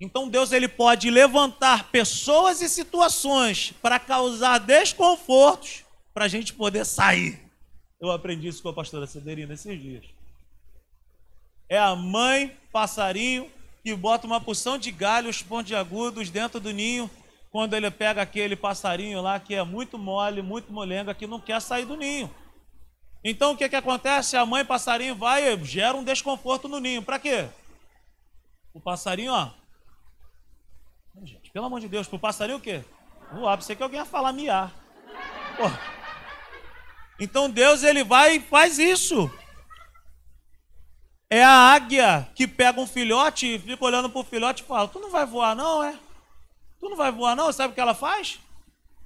Então 0.00 0.28
Deus 0.28 0.50
ele 0.50 0.66
pode 0.66 1.08
levantar 1.08 1.88
pessoas 1.92 2.60
e 2.60 2.68
situações 2.68 3.72
para 3.80 4.00
causar 4.00 4.58
desconfortos 4.58 5.84
para 6.12 6.24
a 6.24 6.28
gente 6.28 6.52
poder 6.52 6.84
sair. 6.84 7.40
Eu 8.00 8.10
aprendi 8.10 8.48
isso 8.48 8.60
com 8.60 8.70
a 8.70 8.72
pastora 8.72 9.06
Cederina 9.06 9.54
esses 9.54 9.80
dias. 9.80 10.04
É 11.68 11.78
a 11.78 11.94
mãe 11.94 12.56
passarinho 12.72 13.48
que 13.84 13.94
bota 13.94 14.26
uma 14.26 14.40
porção 14.40 14.76
de 14.76 14.90
galhos 14.90 15.42
pontiagudos 15.42 16.28
dentro 16.28 16.58
do 16.58 16.72
ninho 16.72 17.08
quando 17.52 17.74
ele 17.74 17.88
pega 17.88 18.20
aquele 18.20 18.56
passarinho 18.56 19.22
lá 19.22 19.38
que 19.38 19.54
é 19.54 19.62
muito 19.62 19.96
mole, 19.96 20.42
muito 20.42 20.72
molenga, 20.72 21.14
que 21.14 21.24
não 21.24 21.38
quer 21.38 21.62
sair 21.62 21.84
do 21.84 21.96
ninho. 21.96 22.28
Então 23.28 23.50
o 23.50 23.56
que, 23.56 23.68
que 23.68 23.74
acontece? 23.74 24.36
A 24.36 24.46
mãe 24.46 24.64
passarinho 24.64 25.16
vai 25.16 25.52
e 25.52 25.64
gera 25.64 25.96
um 25.96 26.04
desconforto 26.04 26.68
no 26.68 26.78
ninho. 26.78 27.02
Para 27.02 27.18
quê? 27.18 27.48
O 28.72 28.80
passarinho, 28.80 29.32
ó. 29.32 29.50
Gente, 31.24 31.50
pelo 31.50 31.66
amor 31.66 31.80
de 31.80 31.88
Deus, 31.88 32.06
pro 32.06 32.20
passarinho 32.20 32.58
o 32.58 32.60
quê? 32.60 32.84
Voar, 33.32 33.56
pensei 33.56 33.74
que 33.74 33.82
alguém 33.82 33.98
ia 33.98 34.06
falar 34.06 34.32
miar. 34.32 34.72
Então 37.18 37.50
Deus 37.50 37.82
ele 37.82 38.04
vai 38.04 38.36
e 38.36 38.40
faz 38.40 38.78
isso. 38.78 39.28
É 41.28 41.42
a 41.42 41.74
águia 41.74 42.30
que 42.32 42.46
pega 42.46 42.80
um 42.80 42.86
filhote 42.86 43.56
e 43.56 43.58
fica 43.58 43.84
olhando 43.84 44.08
para 44.08 44.20
o 44.20 44.24
filhote 44.24 44.62
e 44.62 44.66
fala: 44.66 44.86
Tu 44.86 45.00
não 45.00 45.10
vai 45.10 45.26
voar, 45.26 45.56
não, 45.56 45.82
é? 45.82 45.98
Tu 46.78 46.88
não 46.88 46.96
vai 46.96 47.10
voar, 47.10 47.34
não? 47.34 47.52
Sabe 47.52 47.72
o 47.72 47.74
que 47.74 47.80
ela 47.80 47.94
faz? 47.94 48.38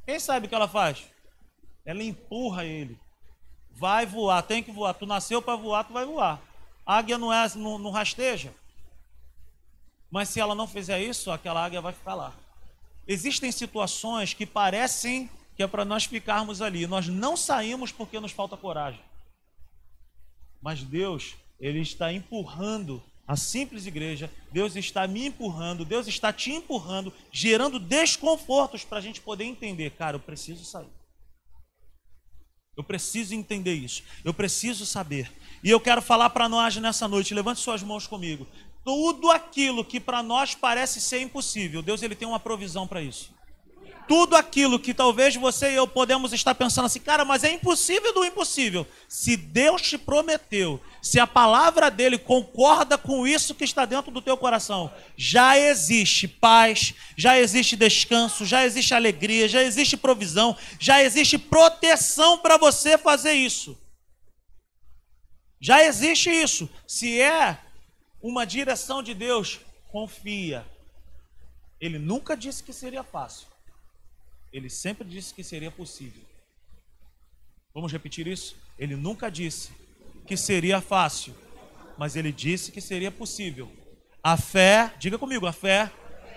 Quem 0.05 0.21
sabe 0.21 0.45
o 0.45 0.49
que 0.51 0.55
ela 0.55 0.69
faz? 0.69 1.07
Ela 1.87 2.03
empurra 2.03 2.67
ele. 2.67 3.01
Vai 3.81 4.05
voar, 4.05 4.43
tem 4.43 4.63
que 4.63 4.71
voar. 4.71 4.93
Tu 4.93 5.07
nasceu 5.07 5.41
para 5.41 5.57
voar, 5.57 5.85
tu 5.85 5.95
vai 5.95 6.05
voar. 6.05 6.39
A 6.85 6.99
águia 6.99 7.17
não, 7.17 7.33
é, 7.33 7.49
não, 7.57 7.79
não 7.79 7.91
rasteja. 7.91 8.53
Mas 10.11 10.29
se 10.29 10.39
ela 10.39 10.55
não 10.55 10.67
fizer 10.67 11.01
isso, 11.01 11.31
aquela 11.31 11.65
águia 11.65 11.81
vai 11.81 11.95
ficar 11.95 12.15
lá. 12.15 12.35
Existem 13.09 13.51
situações 13.51 14.35
que 14.35 14.45
parecem 14.45 15.31
que 15.57 15.63
é 15.63 15.67
para 15.67 15.83
nós 15.83 16.05
ficarmos 16.05 16.61
ali. 16.61 16.87
Nós 16.87 17.09
não 17.09 17.39
saímos 17.39 17.91
porque 17.91 18.21
nos 18.21 18.33
falta 18.33 18.55
coragem. 18.55 19.01
Mas 20.61 20.83
Deus 20.83 21.35
ele 21.59 21.81
está 21.81 22.13
empurrando 22.13 23.03
a 23.27 23.35
simples 23.35 23.87
igreja, 23.87 24.31
Deus 24.53 24.77
está 24.77 25.07
me 25.07 25.29
empurrando, 25.29 25.87
Deus 25.87 26.07
está 26.07 26.35
te 26.35 26.51
empurrando, 26.51 27.15
gerando 27.33 27.79
desconfortos 27.79 28.85
para 28.85 28.99
a 28.99 29.01
gente 29.01 29.23
poder 29.23 29.45
entender, 29.45 29.91
cara, 29.93 30.17
eu 30.17 30.21
preciso 30.21 30.67
sair. 30.67 31.00
Eu 32.81 32.85
preciso 32.85 33.35
entender 33.35 33.75
isso. 33.75 34.03
Eu 34.25 34.33
preciso 34.33 34.87
saber. 34.87 35.31
E 35.63 35.71
eu 35.71 35.79
quero 35.79 36.01
falar 36.01 36.31
para 36.31 36.49
nós 36.49 36.75
nessa 36.77 37.07
noite, 37.07 37.35
levante 37.35 37.61
suas 37.61 37.83
mãos 37.83 38.07
comigo. 38.07 38.47
Tudo 38.83 39.31
aquilo 39.31 39.85
que 39.85 40.01
para 40.01 40.23
nós 40.23 40.55
parece 40.55 41.01
ser 41.01 41.21
impossível, 41.21 41.83
Deus 41.83 42.03
ele 42.03 42.15
tem 42.15 42.27
uma 42.27 42.41
provisão 42.41 42.87
para 42.89 43.03
isso 43.03 43.31
tudo 44.11 44.35
aquilo 44.35 44.81
que 44.81 44.93
talvez 44.93 45.37
você 45.37 45.71
e 45.71 45.77
eu 45.77 45.87
podemos 45.87 46.33
estar 46.33 46.53
pensando 46.53 46.87
assim, 46.87 46.99
cara, 46.99 47.25
mas 47.25 47.45
é 47.45 47.53
impossível 47.53 48.13
do 48.13 48.25
impossível. 48.25 48.85
Se 49.09 49.37
Deus 49.37 49.83
te 49.83 49.97
prometeu, 49.97 50.83
se 51.01 51.21
a 51.21 51.29
palavra 51.29 51.89
dele 51.89 52.19
concorda 52.19 52.99
com 52.99 53.25
isso 53.25 53.55
que 53.55 53.63
está 53.63 53.85
dentro 53.85 54.11
do 54.11 54.21
teu 54.21 54.37
coração, 54.37 54.93
já 55.17 55.57
existe 55.57 56.27
paz, 56.27 56.93
já 57.17 57.39
existe 57.39 57.77
descanso, 57.77 58.45
já 58.45 58.65
existe 58.65 58.93
alegria, 58.95 59.47
já 59.47 59.63
existe 59.63 59.97
provisão, 59.97 60.57
já 60.81 61.01
existe 61.01 61.39
proteção 61.39 62.37
para 62.39 62.57
você 62.57 62.99
fazer 62.99 63.35
isso. 63.35 63.79
Já 65.61 65.85
existe 65.85 66.29
isso. 66.29 66.69
Se 66.85 67.21
é 67.21 67.57
uma 68.21 68.45
direção 68.45 69.05
de 69.05 69.15
Deus, 69.15 69.61
confia. 69.93 70.67
Ele 71.81 72.01
nunca 72.01 72.37
disse 72.37 72.61
que 72.61 72.73
seria 72.73 73.05
fácil. 73.05 73.50
Ele 74.53 74.69
sempre 74.69 75.07
disse 75.07 75.33
que 75.33 75.45
seria 75.45 75.71
possível. 75.71 76.23
Vamos 77.73 77.93
repetir 77.93 78.27
isso? 78.27 78.57
Ele 78.79 78.97
nunca 78.97 79.31
disse 79.31 79.71
que 80.27 80.37
seria 80.37 80.81
fácil, 80.81 81.35
mas 81.97 82.17
ele 82.17 82.33
disse 82.33 82.73
que 82.73 82.81
seria 82.81 83.11
possível. 83.11 83.71
A 84.23 84.37
fé, 84.37 84.93
diga 84.99 85.19
comigo, 85.19 85.47
a 85.47 85.53
fé 85.53 85.91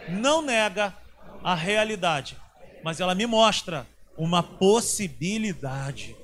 não 0.07 0.41
nega 0.41 0.95
a 1.43 1.55
realidade, 1.55 2.37
mas 2.83 2.99
ela 2.99 3.15
me 3.15 3.25
mostra 3.25 3.87
uma 4.17 4.43
possibilidade. 4.43 6.15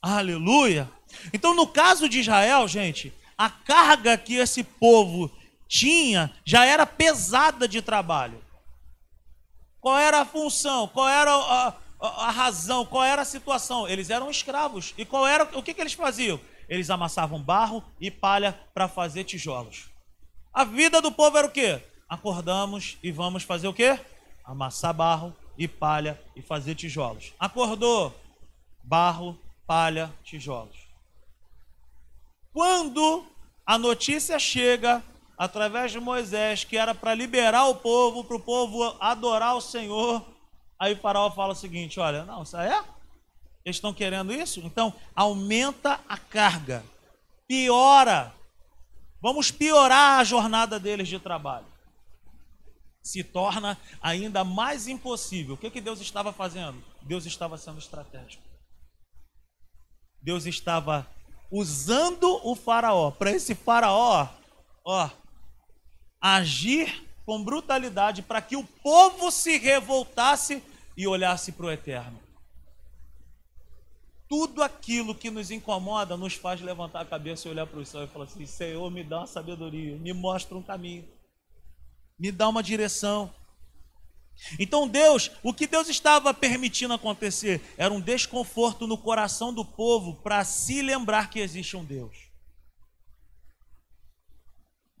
Aleluia! 0.00 0.90
Então, 1.32 1.54
no 1.54 1.66
caso 1.66 2.08
de 2.08 2.20
Israel, 2.20 2.66
gente, 2.66 3.12
a 3.36 3.50
carga 3.50 4.16
que 4.16 4.34
esse 4.34 4.64
povo 4.64 5.30
tinha 5.68 6.34
já 6.44 6.64
era 6.64 6.86
pesada 6.86 7.68
de 7.68 7.82
trabalho. 7.82 8.42
Qual 9.86 9.96
era 9.96 10.22
a 10.22 10.24
função? 10.24 10.88
Qual 10.88 11.08
era 11.08 11.32
a, 11.32 11.68
a, 12.00 12.08
a 12.26 12.30
razão? 12.32 12.84
Qual 12.84 13.04
era 13.04 13.22
a 13.22 13.24
situação? 13.24 13.86
Eles 13.86 14.10
eram 14.10 14.28
escravos. 14.28 14.92
E 14.98 15.04
qual 15.04 15.24
era 15.24 15.44
o 15.56 15.62
que, 15.62 15.72
que 15.72 15.80
eles 15.80 15.92
faziam? 15.92 16.40
Eles 16.68 16.90
amassavam 16.90 17.40
barro 17.40 17.84
e 18.00 18.10
palha 18.10 18.58
para 18.74 18.88
fazer 18.88 19.22
tijolos. 19.22 19.88
A 20.52 20.64
vida 20.64 21.00
do 21.00 21.12
povo 21.12 21.38
era 21.38 21.46
o 21.46 21.50
quê? 21.52 21.80
Acordamos 22.08 22.98
e 23.00 23.12
vamos 23.12 23.44
fazer 23.44 23.68
o 23.68 23.72
quê? 23.72 23.96
Amassar 24.44 24.92
barro 24.92 25.32
e 25.56 25.68
palha 25.68 26.20
e 26.34 26.42
fazer 26.42 26.74
tijolos. 26.74 27.32
Acordou? 27.38 28.12
Barro, 28.82 29.38
palha, 29.68 30.12
tijolos. 30.24 30.78
Quando 32.52 33.24
a 33.64 33.78
notícia 33.78 34.36
chega 34.40 35.00
através 35.36 35.92
de 35.92 36.00
Moisés, 36.00 36.64
que 36.64 36.76
era 36.76 36.94
para 36.94 37.14
liberar 37.14 37.66
o 37.66 37.76
povo, 37.76 38.24
para 38.24 38.36
o 38.36 38.40
povo 38.40 38.96
adorar 39.00 39.56
o 39.56 39.60
Senhor. 39.60 40.24
Aí 40.78 40.94
o 40.94 40.96
faraó 40.98 41.30
fala 41.30 41.52
o 41.52 41.56
seguinte: 41.56 42.00
olha, 42.00 42.24
não, 42.24 42.42
isso 42.42 42.56
é? 42.56 42.84
Eles 43.64 43.76
estão 43.76 43.92
querendo 43.92 44.32
isso? 44.32 44.60
Então 44.60 44.94
aumenta 45.14 46.00
a 46.08 46.16
carga, 46.16 46.84
piora. 47.48 48.32
Vamos 49.20 49.50
piorar 49.50 50.20
a 50.20 50.24
jornada 50.24 50.78
deles 50.78 51.08
de 51.08 51.18
trabalho. 51.18 51.66
Se 53.02 53.24
torna 53.24 53.78
ainda 54.00 54.44
mais 54.44 54.86
impossível. 54.86 55.54
O 55.54 55.58
que, 55.58 55.70
que 55.70 55.80
Deus 55.80 56.00
estava 56.00 56.32
fazendo? 56.32 56.82
Deus 57.02 57.24
estava 57.24 57.56
sendo 57.56 57.78
estratégico. 57.78 58.42
Deus 60.22 60.44
estava 60.44 61.06
usando 61.50 62.40
o 62.44 62.54
faraó. 62.54 63.10
Para 63.10 63.30
esse 63.30 63.54
faraó, 63.54 64.28
ó, 64.84 65.08
agir 66.34 67.04
com 67.24 67.42
brutalidade 67.42 68.22
para 68.22 68.42
que 68.42 68.56
o 68.56 68.64
povo 68.64 69.30
se 69.30 69.58
revoltasse 69.58 70.62
e 70.96 71.06
olhasse 71.06 71.52
para 71.52 71.66
o 71.66 71.70
eterno. 71.70 72.18
Tudo 74.28 74.62
aquilo 74.62 75.14
que 75.14 75.30
nos 75.30 75.52
incomoda 75.52 76.16
nos 76.16 76.34
faz 76.34 76.60
levantar 76.60 77.02
a 77.02 77.04
cabeça 77.04 77.46
e 77.46 77.50
olhar 77.50 77.66
para 77.66 77.78
o 77.78 77.86
céu 77.86 78.02
e 78.02 78.08
falar 78.08 78.24
assim: 78.24 78.44
Senhor, 78.44 78.90
me 78.90 79.04
dá 79.04 79.18
uma 79.18 79.26
sabedoria, 79.26 79.96
me 79.96 80.12
mostra 80.12 80.56
um 80.56 80.62
caminho, 80.62 81.04
me 82.18 82.32
dá 82.32 82.48
uma 82.48 82.62
direção. 82.62 83.32
Então, 84.58 84.86
Deus, 84.86 85.30
o 85.42 85.54
que 85.54 85.66
Deus 85.66 85.88
estava 85.88 86.34
permitindo 86.34 86.92
acontecer 86.92 87.62
era 87.78 87.94
um 87.94 88.00
desconforto 88.00 88.86
no 88.86 88.98
coração 88.98 89.54
do 89.54 89.64
povo 89.64 90.14
para 90.16 90.44
se 90.44 90.82
lembrar 90.82 91.30
que 91.30 91.38
existe 91.38 91.76
um 91.76 91.84
Deus 91.84 92.25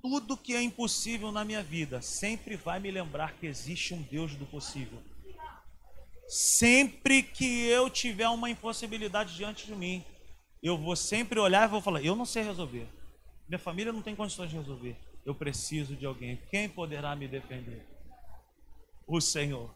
tudo 0.08 0.36
que 0.36 0.54
é 0.54 0.62
impossível 0.62 1.32
na 1.32 1.44
minha 1.44 1.64
vida 1.64 2.00
sempre 2.00 2.54
vai 2.54 2.78
me 2.78 2.92
lembrar 2.92 3.32
que 3.32 3.44
existe 3.44 3.92
um 3.92 4.00
Deus 4.02 4.36
do 4.36 4.46
possível. 4.46 5.02
Sempre 6.28 7.24
que 7.24 7.66
eu 7.66 7.90
tiver 7.90 8.28
uma 8.28 8.48
impossibilidade 8.48 9.34
diante 9.34 9.66
de 9.66 9.74
mim, 9.74 10.04
eu 10.62 10.78
vou 10.78 10.94
sempre 10.94 11.40
olhar 11.40 11.66
e 11.66 11.70
vou 11.70 11.80
falar: 11.80 12.02
eu 12.02 12.14
não 12.14 12.24
sei 12.24 12.44
resolver. 12.44 12.86
Minha 13.48 13.58
família 13.58 13.92
não 13.92 14.00
tem 14.00 14.14
condições 14.14 14.50
de 14.50 14.56
resolver. 14.56 14.96
Eu 15.24 15.34
preciso 15.34 15.96
de 15.96 16.06
alguém. 16.06 16.40
Quem 16.50 16.68
poderá 16.68 17.16
me 17.16 17.26
defender? 17.26 17.84
O 19.08 19.20
Senhor, 19.20 19.74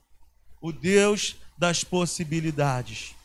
o 0.61 0.71
Deus 0.71 1.37
das 1.59 1.83
possibilidades. 1.83 3.17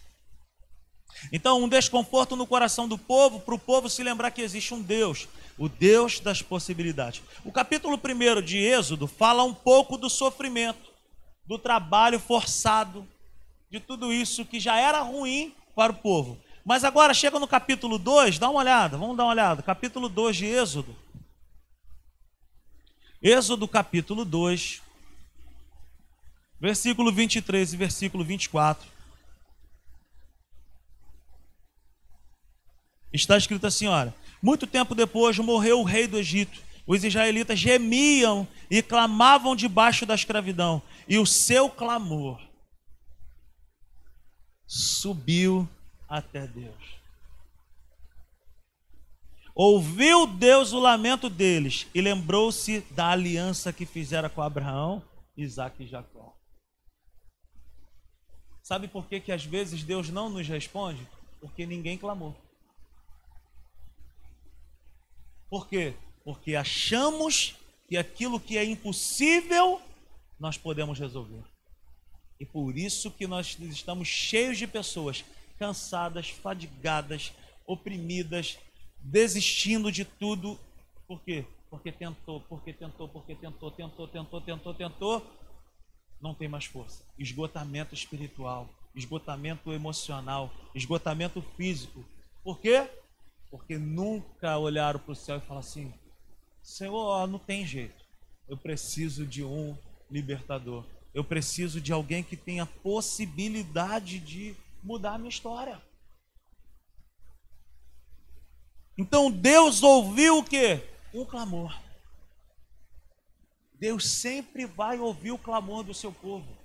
Então, 1.32 1.64
um 1.64 1.70
desconforto 1.70 2.36
no 2.36 2.48
coração 2.48 2.88
do 2.88 2.98
povo, 2.98 3.40
para 3.40 3.56
o 3.56 3.60
povo 3.60 3.90
se 3.90 4.04
lembrar 4.04 4.32
que 4.32 4.42
existe 4.42 4.74
um 4.74 4.82
Deus 4.82 5.28
o 5.58 5.70
Deus 5.70 6.20
das 6.20 6.42
possibilidades. 6.42 7.22
O 7.44 7.52
capítulo 7.52 7.98
1 7.98 8.42
de 8.42 8.58
Êxodo 8.58 9.08
fala 9.08 9.44
um 9.44 9.54
pouco 9.54 9.98
do 9.98 10.10
sofrimento, 10.10 10.92
do 11.46 11.58
trabalho 11.58 12.20
forçado, 12.20 13.08
de 13.70 13.80
tudo 13.80 14.12
isso 14.12 14.46
que 14.46 14.60
já 14.60 14.78
era 14.78 15.02
ruim 15.02 15.54
para 15.76 15.92
o 15.92 15.96
povo. 15.96 16.38
Mas 16.64 16.84
agora 16.84 17.14
chega 17.14 17.40
no 17.40 17.48
capítulo 17.48 17.98
2, 17.98 18.40
dá 18.40 18.50
uma 18.50 18.60
olhada, 18.60 18.98
vamos 18.98 19.16
dar 19.16 19.24
uma 19.24 19.32
olhada. 19.32 19.62
Capítulo 19.62 20.10
2 20.10 20.36
de 20.36 20.46
Êxodo. 20.46 20.96
Êxodo 23.22 23.68
capítulo 23.68 24.26
2, 24.26 24.82
versículo 26.60 27.12
23 27.12 27.74
e 27.74 27.78
versículo 27.78 28.24
24. 28.24 28.95
Está 33.16 33.38
escrito 33.38 33.66
assim: 33.66 33.88
olha, 33.88 34.14
muito 34.42 34.68
tempo 34.68 34.94
depois 34.94 35.38
morreu 35.40 35.80
o 35.80 35.84
rei 35.84 36.08
do 36.08 36.18
Egito. 36.18 36.64
Os 36.88 37.04
israelitas 37.04 37.58
gemiam 37.58 38.48
e 38.70 38.82
clamavam 38.82 39.56
debaixo 39.56 40.06
da 40.06 40.14
escravidão, 40.14 40.82
e 41.08 41.18
o 41.18 41.26
seu 41.26 41.68
clamor 41.68 42.40
subiu 44.68 45.68
até 46.08 46.46
Deus. 46.46 46.96
Ouviu 49.56 50.28
Deus 50.28 50.74
o 50.74 50.80
lamento 50.80 51.30
deles 51.30 51.88
e 51.96 52.02
lembrou-se 52.02 52.82
da 52.92 53.08
aliança 53.08 53.72
que 53.72 53.86
fizera 53.86 54.30
com 54.30 54.42
Abraão, 54.42 55.02
Isaac 55.38 55.82
e 55.82 55.88
Jacó. 55.88 56.36
Sabe 58.62 58.88
por 58.88 59.08
que, 59.08 59.22
que 59.22 59.32
às 59.32 59.46
vezes 59.46 59.84
Deus 59.84 60.10
não 60.10 60.30
nos 60.30 60.48
responde? 60.48 61.08
Porque 61.40 61.66
ninguém 61.66 61.98
clamou. 61.98 62.36
Por 65.50 65.68
quê? 65.68 65.94
Porque 66.24 66.56
achamos 66.56 67.56
que 67.88 67.98
aquilo 67.98 68.40
que 68.40 68.58
é 68.58 68.64
impossível 68.64 69.82
nós 70.40 70.58
podemos 70.58 71.00
resolver. 71.00 71.44
E 72.40 72.46
por 72.46 72.78
isso 72.78 73.12
que 73.12 73.28
nós 73.28 73.58
estamos 73.60 74.08
cheios 74.08 74.58
de 74.58 74.68
pessoas 74.68 75.24
cansadas, 75.58 76.30
fadigadas, 76.30 77.32
oprimidas, 77.66 78.58
desistindo 79.00 79.92
de 79.92 80.04
tudo. 80.04 80.60
Por 81.08 81.22
quê? 81.22 81.46
Porque 81.70 81.92
tentou, 81.92 82.42
porque 82.42 82.74
tentou, 82.74 83.08
porque 83.08 83.36
tentou, 83.36 83.72
tentou, 83.72 84.08
tentou, 84.08 84.42
tentou, 84.42 84.74
tentou, 84.74 85.26
não 86.22 86.34
tem 86.34 86.48
mais 86.48 86.66
força. 86.66 87.04
Esgotamento 87.18 87.94
espiritual, 87.94 88.68
esgotamento 88.94 89.72
emocional, 89.72 90.52
esgotamento 90.74 91.42
físico. 91.56 92.04
Por 92.44 92.60
quê? 92.60 92.90
Porque 93.50 93.78
nunca 93.78 94.58
olharam 94.58 95.00
para 95.00 95.12
o 95.12 95.16
céu 95.16 95.38
e 95.38 95.42
falaram 95.42 95.60
assim: 95.60 95.94
Senhor, 96.62 97.28
não 97.28 97.40
tem 97.40 97.66
jeito. 97.66 98.04
Eu 98.48 98.58
preciso 98.58 99.26
de 99.26 99.44
um 99.44 99.78
libertador. 100.10 100.86
Eu 101.14 101.24
preciso 101.24 101.80
de 101.80 101.94
alguém 101.94 102.24
que 102.24 102.36
tenha 102.36 102.66
possibilidade 102.66 104.20
de 104.20 104.56
mudar 104.84 105.14
a 105.14 105.18
minha 105.18 105.30
história. 105.30 105.82
Então 108.98 109.32
Deus 109.32 109.84
ouviu 109.84 110.40
o 110.40 110.44
que? 110.44 110.82
Um 111.14 111.26
clamor. 111.26 111.74
Deus 113.74 114.08
sempre 114.10 114.66
vai 114.66 115.00
ouvir 115.00 115.32
o 115.32 115.38
clamor 115.38 115.84
do 115.84 115.94
seu 115.94 116.12
povo. 116.12 116.65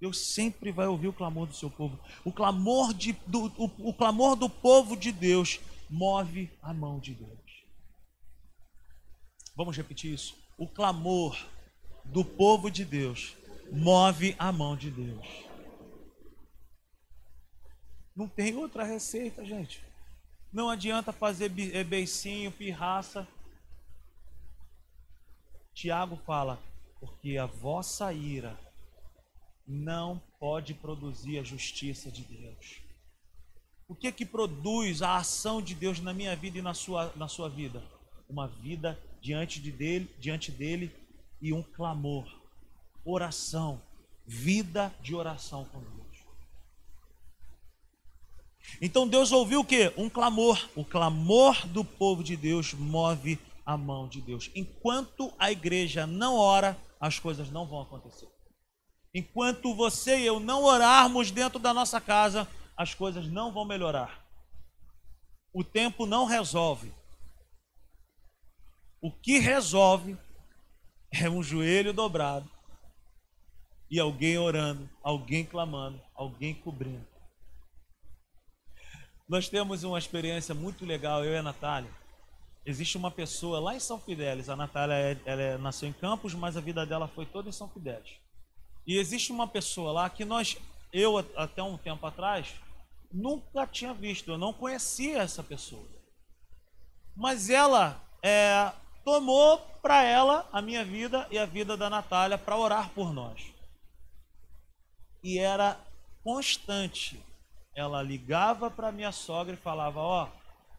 Deus 0.00 0.18
sempre 0.18 0.70
vai 0.70 0.86
ouvir 0.86 1.08
o 1.08 1.12
clamor 1.12 1.46
do 1.46 1.54
seu 1.54 1.70
povo. 1.70 1.98
O 2.24 2.32
clamor, 2.32 2.92
de, 2.92 3.12
do, 3.26 3.46
o, 3.56 3.88
o 3.88 3.94
clamor 3.94 4.36
do 4.36 4.48
povo 4.48 4.96
de 4.96 5.12
Deus 5.12 5.60
move 5.88 6.50
a 6.62 6.74
mão 6.74 6.98
de 6.98 7.14
Deus. 7.14 7.64
Vamos 9.56 9.76
repetir 9.76 10.12
isso? 10.12 10.36
O 10.58 10.66
clamor 10.66 11.38
do 12.04 12.24
povo 12.24 12.70
de 12.70 12.84
Deus 12.84 13.36
move 13.70 14.34
a 14.38 14.50
mão 14.52 14.76
de 14.76 14.90
Deus. 14.90 15.26
Não 18.14 18.28
tem 18.28 18.54
outra 18.56 18.84
receita, 18.84 19.44
gente. 19.44 19.82
Não 20.52 20.68
adianta 20.68 21.12
fazer 21.12 21.52
eh, 21.72 21.82
beicinho, 21.82 22.52
pirraça. 22.52 23.26
Tiago 25.72 26.16
fala, 26.24 26.62
porque 27.00 27.36
a 27.36 27.46
vossa 27.46 28.12
ira 28.12 28.56
não 29.66 30.20
pode 30.38 30.74
produzir 30.74 31.38
a 31.38 31.42
justiça 31.42 32.10
de 32.10 32.22
Deus. 32.22 32.82
O 33.88 33.94
que 33.94 34.10
que 34.10 34.24
produz 34.24 35.02
a 35.02 35.16
ação 35.16 35.60
de 35.60 35.74
Deus 35.74 36.00
na 36.00 36.12
minha 36.12 36.34
vida 36.34 36.58
e 36.58 36.62
na 36.62 36.74
sua, 36.74 37.12
na 37.16 37.28
sua 37.28 37.48
vida? 37.48 37.82
Uma 38.28 38.48
vida 38.48 38.98
diante 39.20 39.60
de 39.60 39.70
dele, 39.70 40.10
diante 40.18 40.50
dele 40.50 40.94
e 41.40 41.52
um 41.52 41.62
clamor, 41.62 42.26
oração, 43.04 43.80
vida 44.26 44.94
de 45.02 45.14
oração 45.14 45.64
com 45.66 45.80
Deus. 45.80 46.04
Então 48.80 49.06
Deus 49.06 49.32
ouviu 49.32 49.60
o 49.60 49.64
que? 49.64 49.92
Um 49.96 50.08
clamor. 50.08 50.68
O 50.74 50.84
clamor 50.84 51.66
do 51.68 51.84
povo 51.84 52.24
de 52.24 52.36
Deus 52.36 52.72
move 52.72 53.38
a 53.64 53.76
mão 53.76 54.08
de 54.08 54.20
Deus. 54.20 54.50
Enquanto 54.54 55.32
a 55.38 55.52
igreja 55.52 56.06
não 56.06 56.36
ora, 56.36 56.76
as 56.98 57.18
coisas 57.18 57.50
não 57.50 57.66
vão 57.66 57.82
acontecer. 57.82 58.33
Enquanto 59.14 59.74
você 59.76 60.18
e 60.18 60.26
eu 60.26 60.40
não 60.40 60.64
orarmos 60.64 61.30
dentro 61.30 61.60
da 61.60 61.72
nossa 61.72 62.00
casa, 62.00 62.48
as 62.76 62.94
coisas 62.94 63.28
não 63.28 63.52
vão 63.52 63.64
melhorar. 63.64 64.24
O 65.52 65.62
tempo 65.62 66.04
não 66.04 66.24
resolve. 66.24 66.92
O 69.00 69.12
que 69.12 69.38
resolve 69.38 70.18
é 71.12 71.30
um 71.30 71.42
joelho 71.42 71.92
dobrado 71.92 72.50
e 73.88 74.00
alguém 74.00 74.36
orando, 74.36 74.90
alguém 75.00 75.44
clamando, 75.44 76.00
alguém 76.14 76.52
cobrindo. 76.52 77.06
Nós 79.28 79.48
temos 79.48 79.84
uma 79.84 79.98
experiência 79.98 80.54
muito 80.54 80.84
legal, 80.84 81.24
eu 81.24 81.32
e 81.32 81.36
a 81.36 81.42
Natália. 81.42 81.90
Existe 82.66 82.96
uma 82.96 83.10
pessoa 83.10 83.60
lá 83.60 83.76
em 83.76 83.80
São 83.80 84.00
Fidélis, 84.00 84.48
a 84.48 84.56
Natália 84.56 84.94
é, 84.94 85.16
ela 85.24 85.42
é, 85.42 85.58
nasceu 85.58 85.88
em 85.88 85.92
Campos, 85.92 86.34
mas 86.34 86.56
a 86.56 86.60
vida 86.60 86.84
dela 86.84 87.06
foi 87.06 87.26
toda 87.26 87.48
em 87.48 87.52
São 87.52 87.68
Fidélis. 87.68 88.23
E 88.86 88.98
existe 88.98 89.32
uma 89.32 89.46
pessoa 89.46 89.92
lá 89.92 90.10
que 90.10 90.24
nós, 90.24 90.56
eu 90.92 91.18
até 91.36 91.62
um 91.62 91.76
tempo 91.76 92.06
atrás, 92.06 92.54
nunca 93.12 93.66
tinha 93.66 93.94
visto, 93.94 94.30
eu 94.30 94.38
não 94.38 94.52
conhecia 94.52 95.18
essa 95.18 95.42
pessoa. 95.42 95.86
Mas 97.16 97.48
ela 97.48 98.02
é, 98.22 98.72
tomou 99.04 99.58
para 99.80 100.02
ela 100.02 100.48
a 100.52 100.60
minha 100.60 100.84
vida 100.84 101.26
e 101.30 101.38
a 101.38 101.46
vida 101.46 101.76
da 101.76 101.88
Natália 101.88 102.36
para 102.36 102.56
orar 102.56 102.90
por 102.90 103.12
nós. 103.12 103.52
E 105.22 105.38
era 105.38 105.80
constante 106.22 107.22
ela 107.74 108.00
ligava 108.02 108.70
para 108.70 108.92
minha 108.92 109.10
sogra 109.10 109.54
e 109.54 109.58
falava: 109.58 110.00
Ó, 110.00 110.24
oh, 110.24 110.28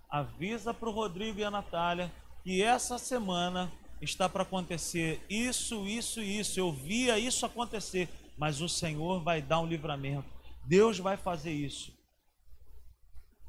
avisa 0.10 0.74
para 0.74 0.90
o 0.90 0.94
Rodrigo 0.94 1.40
e 1.40 1.44
a 1.44 1.52
Natália 1.52 2.12
que 2.44 2.64
essa 2.64 2.98
semana 2.98 3.72
está 4.06 4.30
para 4.30 4.44
acontecer 4.44 5.22
isso, 5.30 5.86
isso 5.86 6.22
e 6.22 6.40
isso. 6.40 6.60
Eu 6.60 6.72
via 6.72 7.20
isso 7.20 7.46
acontecer, 7.46 8.10
mas 8.38 8.62
o 8.62 8.70
Senhor 8.70 9.22
vai 9.22 9.42
dar 9.42 9.60
um 9.60 9.68
livramento. 9.68 10.30
Deus 10.66 10.98
vai 11.00 11.18
fazer 11.18 11.52
isso. 11.52 11.94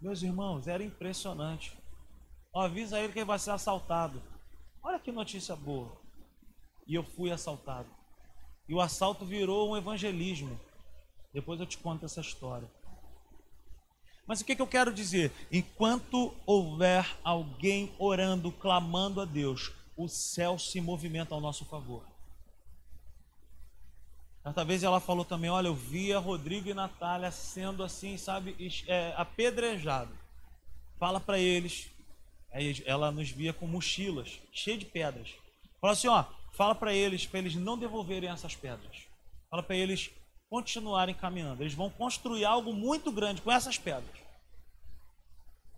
Meus 0.01 0.23
irmãos, 0.23 0.67
era 0.67 0.83
impressionante. 0.83 1.73
Avisa 2.55 2.99
ele 2.99 3.13
que 3.13 3.19
ele 3.19 3.27
vai 3.27 3.39
ser 3.39 3.51
assaltado. 3.51 4.23
Olha 4.83 4.99
que 4.99 5.13
notícia 5.13 5.55
boa. 5.55 6.01
E 6.87 6.95
eu 6.95 7.05
fui 7.05 7.31
assaltado. 7.31 7.89
E 8.69 8.75
o 8.75 8.81
assalto 8.81 9.25
virou 9.25 9.71
um 9.71 9.77
evangelismo. 9.77 10.59
Depois 11.33 11.61
eu 11.61 11.67
te 11.67 11.79
conto 11.79 12.05
essa 12.05 12.21
história. 12.21 12.71
Mas 14.27 14.41
o 14.41 14.45
que, 14.45 14.57
que 14.57 14.63
eu 14.63 14.67
quero 14.67 14.93
dizer? 14.93 15.31
Enquanto 15.53 16.35
houver 16.45 17.07
alguém 17.23 17.95
orando, 17.99 18.51
clamando 18.51 19.21
a 19.21 19.25
Deus, 19.25 19.73
o 19.97 20.09
céu 20.09 20.59
se 20.59 20.81
movimenta 20.81 21.35
ao 21.35 21.41
nosso 21.41 21.65
favor. 21.65 22.05
Certa 24.43 24.65
vez 24.65 24.85
ela 24.85 25.01
falou 25.01 25.25
também: 25.25 25.51
Olha, 25.51 25.69
eu 25.69 25.75
via 25.75 26.19
Rodrigo 26.19 26.69
e 26.69 26.75
Natália 26.75 27.31
sendo 27.31 27.83
assim, 27.83 28.17
sabe, 28.17 28.55
é, 28.87 29.13
apedrejado. 29.17 30.17
Fala 30.99 31.19
para 31.19 31.39
eles. 31.39 31.91
Aí 32.53 32.83
ela 32.87 33.11
nos 33.11 33.31
via 33.31 33.53
com 33.53 33.67
mochilas, 33.67 34.39
cheias 34.53 34.79
de 34.79 34.87
pedras. 34.87 35.35
Fala 35.81 35.95
assim: 35.95 36.09
Ó, 36.09 36.25
fala 36.53 36.75
para 36.75 36.95
eles, 36.95 37.27
para 37.27 37.41
eles 37.41 37.57
não 37.57 37.77
devolverem 37.77 38.31
essas 38.31 38.55
pedras. 38.55 39.09
Fala 39.51 39.63
para 39.63 39.75
eles 39.75 40.11
continuarem 40.49 41.15
caminhando. 41.15 41.63
Eles 41.63 41.75
vão 41.75 41.91
construir 41.91 42.45
algo 42.45 42.73
muito 42.73 43.11
grande 43.11 43.43
com 43.43 43.51
essas 43.51 43.79
pedras. 43.79 44.15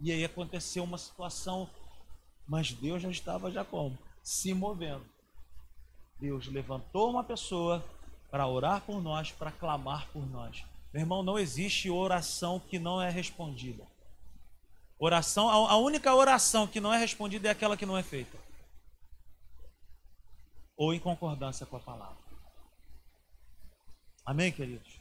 E 0.00 0.12
aí 0.12 0.24
aconteceu 0.24 0.84
uma 0.84 0.98
situação, 0.98 1.68
mas 2.46 2.72
Deus 2.72 3.02
já 3.02 3.10
estava 3.10 3.50
já 3.50 3.64
como? 3.64 3.98
Se 4.28 4.52
movendo. 4.52 5.06
Deus 6.20 6.48
levantou 6.48 7.08
uma 7.08 7.24
pessoa 7.24 7.82
para 8.30 8.46
orar 8.46 8.82
por 8.82 9.00
nós, 9.00 9.32
para 9.32 9.50
clamar 9.50 10.06
por 10.12 10.26
nós. 10.28 10.66
Meu 10.92 11.00
irmão, 11.00 11.22
não 11.22 11.38
existe 11.38 11.88
oração 11.88 12.60
que 12.60 12.78
não 12.78 13.00
é 13.00 13.08
respondida. 13.08 13.86
Oração, 14.98 15.48
a 15.48 15.78
única 15.78 16.14
oração 16.14 16.66
que 16.66 16.78
não 16.78 16.92
é 16.92 16.98
respondida 16.98 17.48
é 17.48 17.52
aquela 17.52 17.74
que 17.74 17.86
não 17.86 17.96
é 17.96 18.02
feita. 18.02 18.36
Ou 20.76 20.92
em 20.92 21.00
concordância 21.00 21.64
com 21.64 21.78
a 21.78 21.80
palavra. 21.80 22.18
Amém, 24.26 24.52
queridos? 24.52 25.00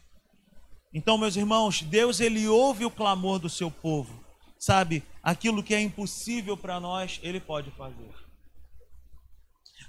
Então, 0.90 1.18
meus 1.18 1.36
irmãos, 1.36 1.82
Deus 1.82 2.18
ele 2.18 2.48
ouve 2.48 2.86
o 2.86 2.90
clamor 2.90 3.38
do 3.38 3.50
seu 3.50 3.70
povo. 3.70 4.24
Sabe, 4.58 5.04
aquilo 5.22 5.62
que 5.62 5.74
é 5.74 5.80
impossível 5.82 6.56
para 6.56 6.80
nós, 6.80 7.20
ele 7.22 7.40
pode 7.40 7.70
fazer. 7.72 8.27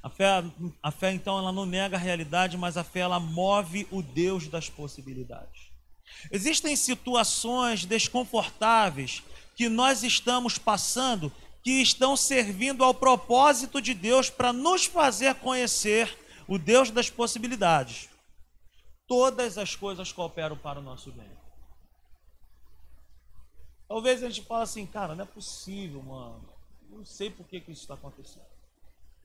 A 0.02 0.10
fé, 0.10 0.44
a 0.82 0.92
fé 0.92 1.12
então 1.12 1.38
ela 1.38 1.52
não 1.52 1.66
nega 1.66 1.98
a 1.98 2.00
realidade, 2.00 2.58
mas 2.58 2.78
a 2.78 2.84
fé 2.84 3.00
ela 3.00 3.20
move 3.20 3.88
o 3.92 4.02
Deus 4.02 4.48
das 4.48 4.70
possibilidades. 4.70 5.70
Existem 6.32 6.76
situações 6.76 7.86
desconfortáveis 7.86 9.24
que 9.56 9.68
nós 9.68 10.04
estamos 10.04 10.58
passando 10.58 11.32
que 11.62 11.82
estão 11.82 12.16
servindo 12.16 12.84
ao 12.84 12.94
propósito 12.94 13.82
de 13.82 13.94
Deus 13.94 14.30
para 14.30 14.54
nos 14.54 14.86
fazer 14.86 15.36
conhecer 15.36 16.18
o 16.48 16.58
Deus 16.58 16.90
das 16.90 17.10
possibilidades. 17.10 18.10
Todas 19.06 19.58
as 19.58 19.76
coisas 19.76 20.12
cooperam 20.12 20.58
para 20.58 20.80
o 20.80 20.84
nosso 20.84 21.12
bem. 21.12 21.30
Talvez 23.88 24.24
a 24.24 24.30
gente 24.30 24.46
fale 24.46 24.64
assim, 24.64 24.86
cara, 24.86 25.16
não 25.16 25.24
é 25.24 25.28
possível, 25.28 26.02
mano. 26.04 26.48
Não 26.90 27.04
sei 27.04 27.30
por 27.30 27.46
que, 27.48 27.60
que 27.60 27.72
isso 27.72 27.82
está 27.82 27.96
acontecendo. 27.96 28.46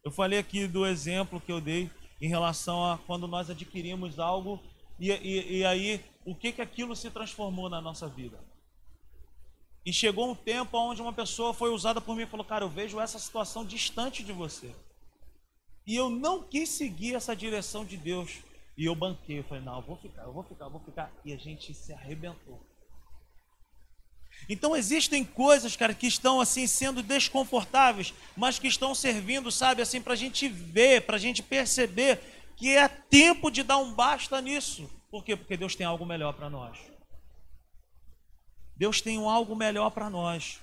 Eu 0.04 0.10
falei 0.10 0.38
aqui 0.38 0.66
do 0.66 0.86
exemplo 0.86 1.40
que 1.40 1.50
eu 1.50 1.62
dei 1.62 1.90
em 2.20 2.28
relação 2.28 2.84
a 2.84 2.98
quando 2.98 3.26
nós 3.26 3.48
adquirimos 3.48 4.18
algo 4.18 4.60
e, 5.00 5.10
e, 5.10 5.58
e 5.58 5.64
aí 5.64 6.04
o 6.26 6.34
que, 6.34 6.52
que 6.52 6.60
aquilo 6.60 6.94
se 6.94 7.10
transformou 7.10 7.70
na 7.70 7.80
nossa 7.80 8.06
vida. 8.06 8.38
E 9.84 9.92
chegou 9.92 10.30
um 10.30 10.34
tempo 10.34 10.76
onde 10.76 11.00
uma 11.00 11.12
pessoa 11.12 11.54
foi 11.54 11.70
usada 11.70 12.02
por 12.02 12.14
mim 12.14 12.22
e 12.22 12.26
falou: 12.26 12.44
Cara, 12.44 12.64
eu 12.64 12.68
vejo 12.68 13.00
essa 13.00 13.18
situação 13.18 13.64
distante 13.64 14.22
de 14.22 14.32
você. 14.32 14.74
E 15.86 15.94
eu 15.94 16.10
não 16.10 16.42
quis 16.42 16.68
seguir 16.68 17.14
essa 17.14 17.34
direção 17.34 17.84
de 17.84 17.96
Deus. 17.96 18.42
E 18.76 18.84
eu 18.84 18.94
banquei. 18.94 19.38
Eu 19.38 19.44
falei: 19.44 19.64
Não, 19.64 19.76
eu 19.76 19.82
vou 19.82 19.96
ficar, 19.96 20.22
eu 20.22 20.32
vou 20.32 20.42
ficar, 20.42 20.66
eu 20.66 20.70
vou 20.70 20.80
ficar. 20.80 21.12
E 21.24 21.32
a 21.32 21.36
gente 21.36 21.74
se 21.74 21.92
arrebentou. 21.92 22.60
Então 24.48 24.76
existem 24.76 25.24
coisas, 25.24 25.76
cara, 25.76 25.94
que 25.94 26.06
estão 26.06 26.40
assim 26.40 26.66
sendo 26.66 27.02
desconfortáveis, 27.02 28.12
mas 28.36 28.58
que 28.58 28.66
estão 28.66 28.94
servindo, 28.94 29.50
sabe, 29.50 29.80
assim, 29.80 30.00
para 30.00 30.12
a 30.12 30.16
gente 30.16 30.48
ver, 30.48 31.02
para 31.02 31.16
a 31.16 31.20
gente 31.20 31.42
perceber 31.42 32.20
que 32.56 32.76
é 32.76 32.86
tempo 32.88 33.50
de 33.50 33.62
dar 33.62 33.78
um 33.78 33.92
basta 33.92 34.40
nisso. 34.40 34.88
Por 35.10 35.24
quê? 35.24 35.36
Porque 35.36 35.56
Deus 35.56 35.74
tem 35.74 35.86
algo 35.86 36.04
melhor 36.04 36.34
para 36.34 36.50
nós. 36.50 36.78
Deus 38.76 39.00
tem 39.00 39.18
um 39.18 39.30
algo 39.30 39.54
melhor 39.54 39.90
para 39.90 40.10
nós. 40.10 40.60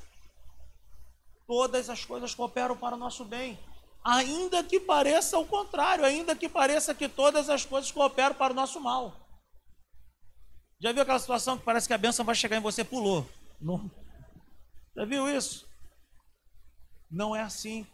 Todas 1.47 1.89
as 1.89 2.05
coisas 2.05 2.35
cooperam 2.35 2.77
para 2.77 2.95
o 2.95 2.99
nosso 2.99 3.25
bem. 3.25 3.57
Ainda 4.03 4.63
que 4.63 4.79
pareça 4.79 5.37
o 5.37 5.45
contrário, 5.45 6.03
ainda 6.03 6.35
que 6.35 6.49
pareça 6.49 6.93
que 6.93 7.07
todas 7.07 7.49
as 7.49 7.65
coisas 7.65 7.91
cooperam 7.91 8.35
para 8.35 8.53
o 8.53 8.55
nosso 8.55 8.79
mal. 8.79 9.15
Já 10.79 10.91
viu 10.91 11.03
aquela 11.03 11.19
situação 11.19 11.57
que 11.57 11.63
parece 11.63 11.87
que 11.87 11.93
a 11.93 11.97
bênção 11.97 12.25
vai 12.25 12.33
chegar 12.33 12.57
em 12.57 12.61
você, 12.61 12.83
pulou? 12.83 13.27
Não. 13.61 13.89
Já 14.95 15.05
viu 15.05 15.29
isso? 15.29 15.69
Não 17.09 17.35
é 17.35 17.41
assim. 17.41 17.85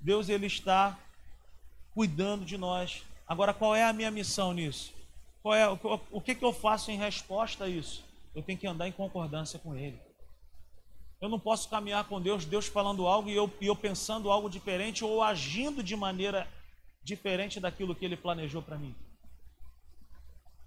Deus 0.00 0.28
ele 0.28 0.46
está 0.46 0.98
cuidando 1.94 2.44
de 2.44 2.58
nós. 2.58 3.04
Agora, 3.26 3.54
qual 3.54 3.74
é 3.74 3.84
a 3.84 3.92
minha 3.92 4.10
missão 4.10 4.52
nisso? 4.52 4.92
Qual 5.42 5.54
é, 5.54 5.68
o, 5.68 6.20
que, 6.20 6.34
que 6.34 6.44
eu 6.44 6.52
faço 6.52 6.90
em 6.90 6.98
resposta 6.98 7.64
a 7.64 7.68
isso? 7.68 8.04
Eu 8.34 8.42
tenho 8.42 8.58
que 8.58 8.66
andar 8.66 8.86
em 8.86 8.92
concordância 8.92 9.58
com 9.58 9.74
Ele. 9.74 9.98
Eu 11.20 11.28
não 11.28 11.38
posso 11.38 11.68
caminhar 11.68 12.04
com 12.04 12.20
Deus, 12.20 12.44
Deus 12.44 12.66
falando 12.66 13.06
algo 13.06 13.28
e 13.28 13.34
eu, 13.34 13.52
e 13.60 13.66
eu 13.66 13.76
pensando 13.76 14.30
algo 14.30 14.50
diferente 14.50 15.04
ou 15.04 15.22
agindo 15.22 15.82
de 15.82 15.96
maneira 15.96 16.48
diferente 17.02 17.60
daquilo 17.60 17.94
que 17.94 18.04
Ele 18.04 18.16
planejou 18.16 18.62
para 18.62 18.78
mim. 18.78 18.94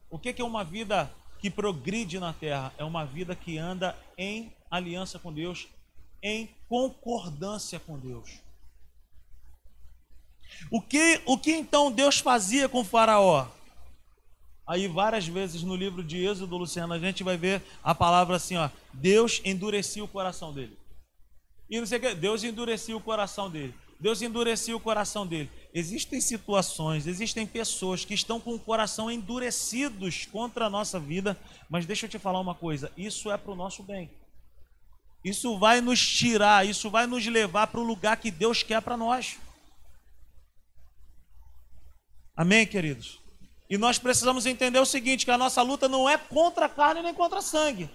O 0.10 0.20
que, 0.20 0.34
que 0.34 0.42
é 0.42 0.46
uma 0.46 0.64
vida 0.64 1.14
que 1.46 1.50
progride 1.52 2.20
na 2.20 2.34
terra? 2.34 2.74
É 2.76 2.84
uma 2.84 3.06
vida 3.06 3.36
que 3.36 3.56
anda 3.56 3.96
em 4.18 4.52
aliança 4.72 5.20
com 5.20 5.32
Deus, 5.32 5.68
em 6.24 6.50
concordância 6.68 7.80
com 7.80 8.00
Deus. 8.00 8.40
O 10.72 10.82
que, 10.82 11.22
o 11.24 11.38
que 11.38 11.52
então 11.52 11.92
Deus 11.92 12.18
fazia 12.18 12.68
com 12.68 12.84
Faraó? 12.84 13.48
Aí 14.66 14.88
várias 14.88 15.28
vezes 15.28 15.62
no 15.62 15.76
livro 15.76 16.04
de 16.04 16.26
Êxodo, 16.26 16.58
Luciano, 16.58 16.94
a 16.94 17.00
gente 17.00 17.24
vai 17.24 17.38
ver 17.38 17.62
a 17.84 17.94
palavra 17.94 18.38
assim, 18.38 18.58
ó, 18.58 18.68
Deus 18.92 19.40
endurecia 19.46 20.04
o 20.04 20.08
coração 20.08 20.52
dele. 20.52 20.76
E 21.70 21.80
não 21.80 21.86
sei 21.86 22.00
o 22.00 22.02
que, 22.02 22.16
Deus 22.16 22.44
endurecia 22.44 22.98
o 22.98 23.02
coração 23.02 23.52
dele. 23.52 23.76
Deus 24.00 24.20
endurecia 24.24 24.76
o 24.76 24.80
coração 24.80 25.28
dele. 25.28 25.52
Existem 25.78 26.22
situações, 26.22 27.06
existem 27.06 27.46
pessoas 27.46 28.06
que 28.06 28.14
estão 28.14 28.40
com 28.40 28.56
o 28.56 28.60
coração 28.60 29.12
endurecidos 29.12 30.26
contra 30.26 30.68
a 30.68 30.70
nossa 30.70 30.98
vida, 30.98 31.38
mas 31.70 31.86
deixa 31.86 32.06
eu 32.06 32.10
te 32.10 32.18
falar 32.18 32.40
uma 32.40 32.56
coisa, 32.56 32.90
isso 32.96 33.30
é 33.30 33.36
para 33.36 33.52
o 33.52 33.58
nosso 33.58 33.84
bem. 33.84 34.10
Isso 35.22 35.60
vai 35.60 35.82
nos 35.82 36.00
tirar, 36.00 36.66
isso 36.66 36.90
vai 36.90 37.06
nos 37.06 37.26
levar 37.26 37.68
para 37.68 37.82
o 37.82 37.84
lugar 37.84 38.16
que 38.16 38.32
Deus 38.32 38.64
quer 38.64 38.82
para 38.82 38.96
nós. 38.96 39.38
Amém, 42.38 42.66
queridos? 42.66 43.20
E 43.70 43.78
nós 43.78 44.00
precisamos 44.00 44.46
entender 44.46 44.80
o 44.80 44.86
seguinte: 44.86 45.26
que 45.26 45.32
a 45.32 45.38
nossa 45.38 45.62
luta 45.62 45.90
não 45.90 46.08
é 46.08 46.18
contra 46.18 46.68
a 46.68 46.70
carne 46.70 47.02
nem 47.02 47.14
contra 47.14 47.42
sangue. 47.42 47.90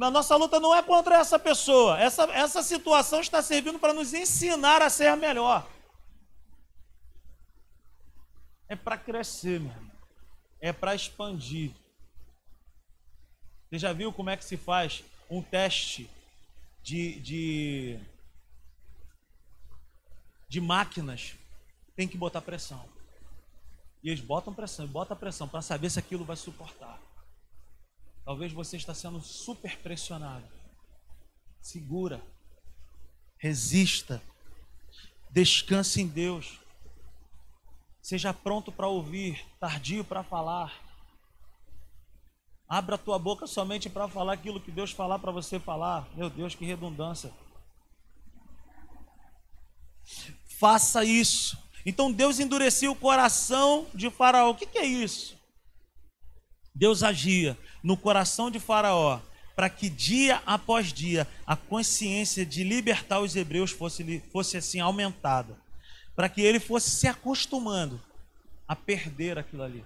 A 0.00 0.10
nossa 0.10 0.34
luta 0.34 0.58
não 0.58 0.74
é 0.74 0.82
contra 0.82 1.16
essa 1.18 1.38
pessoa. 1.38 2.00
Essa, 2.00 2.24
essa 2.32 2.60
situação 2.60 3.20
está 3.20 3.40
servindo 3.40 3.78
para 3.78 3.92
nos 3.92 4.12
ensinar 4.12 4.82
a 4.82 4.90
ser 4.90 5.16
melhor. 5.16 5.64
É 8.70 8.76
para 8.76 8.96
crescer, 8.96 9.58
meu 9.58 9.72
irmão. 9.72 9.90
É 10.60 10.72
para 10.72 10.94
expandir. 10.94 11.72
Você 13.68 13.80
já 13.80 13.92
viu 13.92 14.12
como 14.12 14.30
é 14.30 14.36
que 14.36 14.44
se 14.44 14.56
faz 14.56 15.02
um 15.28 15.42
teste 15.42 16.08
de, 16.80 17.18
de, 17.18 17.98
de 20.48 20.60
máquinas? 20.60 21.34
Tem 21.96 22.06
que 22.06 22.16
botar 22.16 22.40
pressão. 22.42 22.88
E 24.04 24.08
eles 24.08 24.20
botam 24.20 24.54
pressão, 24.54 24.86
botam 24.86 25.16
pressão 25.16 25.48
para 25.48 25.62
saber 25.62 25.90
se 25.90 25.98
aquilo 25.98 26.24
vai 26.24 26.36
suportar. 26.36 27.02
Talvez 28.24 28.52
você 28.52 28.76
está 28.76 28.94
sendo 28.94 29.20
super 29.20 29.76
pressionado. 29.78 30.46
Segura. 31.60 32.22
Resista. 33.36 34.22
Descanse 35.28 36.00
em 36.00 36.06
Deus. 36.06 36.59
Seja 38.02 38.32
pronto 38.32 38.72
para 38.72 38.88
ouvir, 38.88 39.44
tardio 39.58 40.04
para 40.04 40.22
falar. 40.22 40.72
Abra 42.68 42.94
a 42.94 42.98
tua 42.98 43.18
boca 43.18 43.46
somente 43.46 43.90
para 43.90 44.08
falar 44.08 44.32
aquilo 44.32 44.60
que 44.60 44.70
Deus 44.70 44.92
falar 44.92 45.18
para 45.18 45.32
você 45.32 45.58
falar. 45.58 46.08
Meu 46.14 46.30
Deus, 46.30 46.54
que 46.54 46.64
redundância. 46.64 47.32
Faça 50.58 51.04
isso. 51.04 51.58
Então 51.84 52.12
Deus 52.12 52.38
endurecia 52.38 52.90
o 52.90 52.96
coração 52.96 53.86
de 53.94 54.10
Faraó. 54.10 54.50
O 54.50 54.54
que, 54.54 54.66
que 54.66 54.78
é 54.78 54.86
isso? 54.86 55.36
Deus 56.74 57.02
agia 57.02 57.58
no 57.82 57.96
coração 57.96 58.50
de 58.50 58.60
Faraó 58.60 59.20
para 59.60 59.68
que 59.68 59.90
dia 59.90 60.42
após 60.46 60.92
dia 60.92 61.28
a 61.46 61.54
consciência 61.54 62.46
de 62.46 62.64
libertar 62.64 63.20
os 63.20 63.36
hebreus 63.36 63.70
fosse, 63.70 64.22
fosse 64.32 64.56
assim 64.56 64.80
aumentada, 64.80 65.58
para 66.14 66.28
que 66.28 66.42
ele 66.42 66.60
fosse 66.60 66.90
se 66.90 67.06
acostumando 67.06 68.00
a 68.66 68.76
perder 68.76 69.38
aquilo 69.38 69.62
ali. 69.62 69.84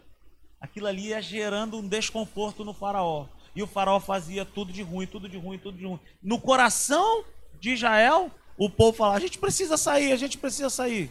Aquilo 0.60 0.87
ali 0.87 1.08
ia 1.08 1.20
gerando 1.20 1.78
um 1.78 1.87
desconforto 1.87 2.64
no 2.64 2.72
Faraó. 2.72 3.26
E 3.54 3.62
o 3.62 3.66
Faraó 3.66 4.00
fazia 4.00 4.44
tudo 4.44 4.72
de 4.72 4.82
ruim, 4.82 5.06
tudo 5.06 5.28
de 5.28 5.37
ruim, 5.37 5.58
tudo 5.58 5.78
de 5.78 5.84
ruim. 5.84 6.00
No 6.22 6.40
coração 6.40 7.24
de 7.60 7.70
Israel, 7.70 8.30
o 8.56 8.68
povo 8.68 8.96
falava: 8.96 9.18
a 9.18 9.20
gente 9.20 9.38
precisa 9.38 9.76
sair, 9.76 10.12
a 10.12 10.16
gente 10.16 10.38
precisa 10.38 10.70
sair 10.70 11.10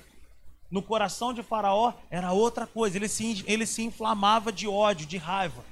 no 0.74 0.82
coração 0.82 1.36
de 1.36 1.44
Faraó 1.44 1.94
era 2.10 2.32
outra 2.32 2.66
coisa. 2.66 2.98
Ele 2.98 3.08
se, 3.08 3.44
ele 3.46 3.64
se 3.64 3.84
inflamava 3.84 4.52
de 4.52 4.68
ódio, 4.68 5.06
de 5.06 5.18
raiva. 5.18 5.64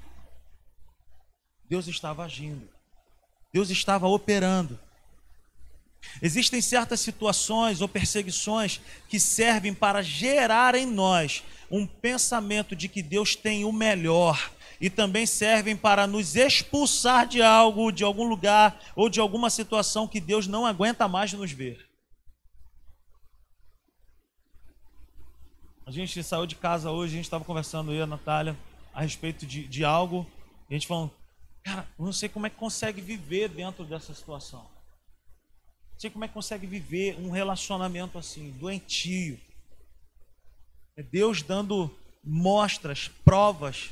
Deus 1.67 1.87
estava 1.87 2.23
agindo. 2.23 2.69
Deus 3.51 3.71
estava 3.71 4.07
operando. 4.07 4.79
Existem 6.21 6.61
certas 6.61 6.99
situações 6.99 7.81
ou 7.81 7.87
perseguições 7.87 8.81
que 9.07 9.19
servem 9.19 9.73
para 9.73 10.01
gerar 10.01 10.75
em 10.75 10.85
nós 10.85 11.43
um 11.69 11.85
pensamento 11.85 12.75
de 12.75 12.87
que 12.87 13.01
Deus 13.01 13.35
tem 13.35 13.63
o 13.63 13.71
melhor 13.71 14.51
e 14.79 14.89
também 14.89 15.25
servem 15.25 15.77
para 15.77 16.07
nos 16.07 16.35
expulsar 16.35 17.27
de 17.27 17.41
algo, 17.41 17.91
de 17.91 18.03
algum 18.03 18.27
lugar 18.27 18.81
ou 18.95 19.09
de 19.09 19.19
alguma 19.19 19.49
situação 19.49 20.07
que 20.07 20.19
Deus 20.19 20.47
não 20.47 20.65
aguenta 20.65 21.07
mais 21.07 21.31
nos 21.33 21.51
ver. 21.51 21.87
A 25.85 25.91
gente 25.91 26.23
saiu 26.23 26.45
de 26.45 26.55
casa 26.55 26.89
hoje, 26.89 27.13
a 27.13 27.15
gente 27.17 27.25
estava 27.25 27.43
conversando, 27.43 27.93
e 27.93 28.01
a 28.01 28.07
Natália, 28.07 28.57
a 28.93 29.01
respeito 29.01 29.45
de, 29.45 29.67
de 29.67 29.83
algo. 29.83 30.25
E 30.69 30.73
a 30.73 30.77
gente 30.77 30.87
falou, 30.87 31.11
cara, 31.63 31.87
eu 31.99 32.05
não 32.05 32.13
sei 32.13 32.29
como 32.29 32.47
é 32.47 32.49
que 32.49 32.55
consegue 32.55 33.01
viver 33.01 33.49
dentro 33.49 33.83
dessa 33.83 34.13
situação. 34.13 34.65
Sei 36.01 36.09
como 36.09 36.25
é 36.25 36.27
que 36.27 36.33
consegue 36.33 36.65
viver 36.65 37.15
um 37.19 37.29
relacionamento 37.29 38.17
assim, 38.17 38.49
doentio. 38.59 39.39
É 40.97 41.03
Deus 41.03 41.43
dando 41.43 41.95
mostras, 42.23 43.07
provas 43.23 43.91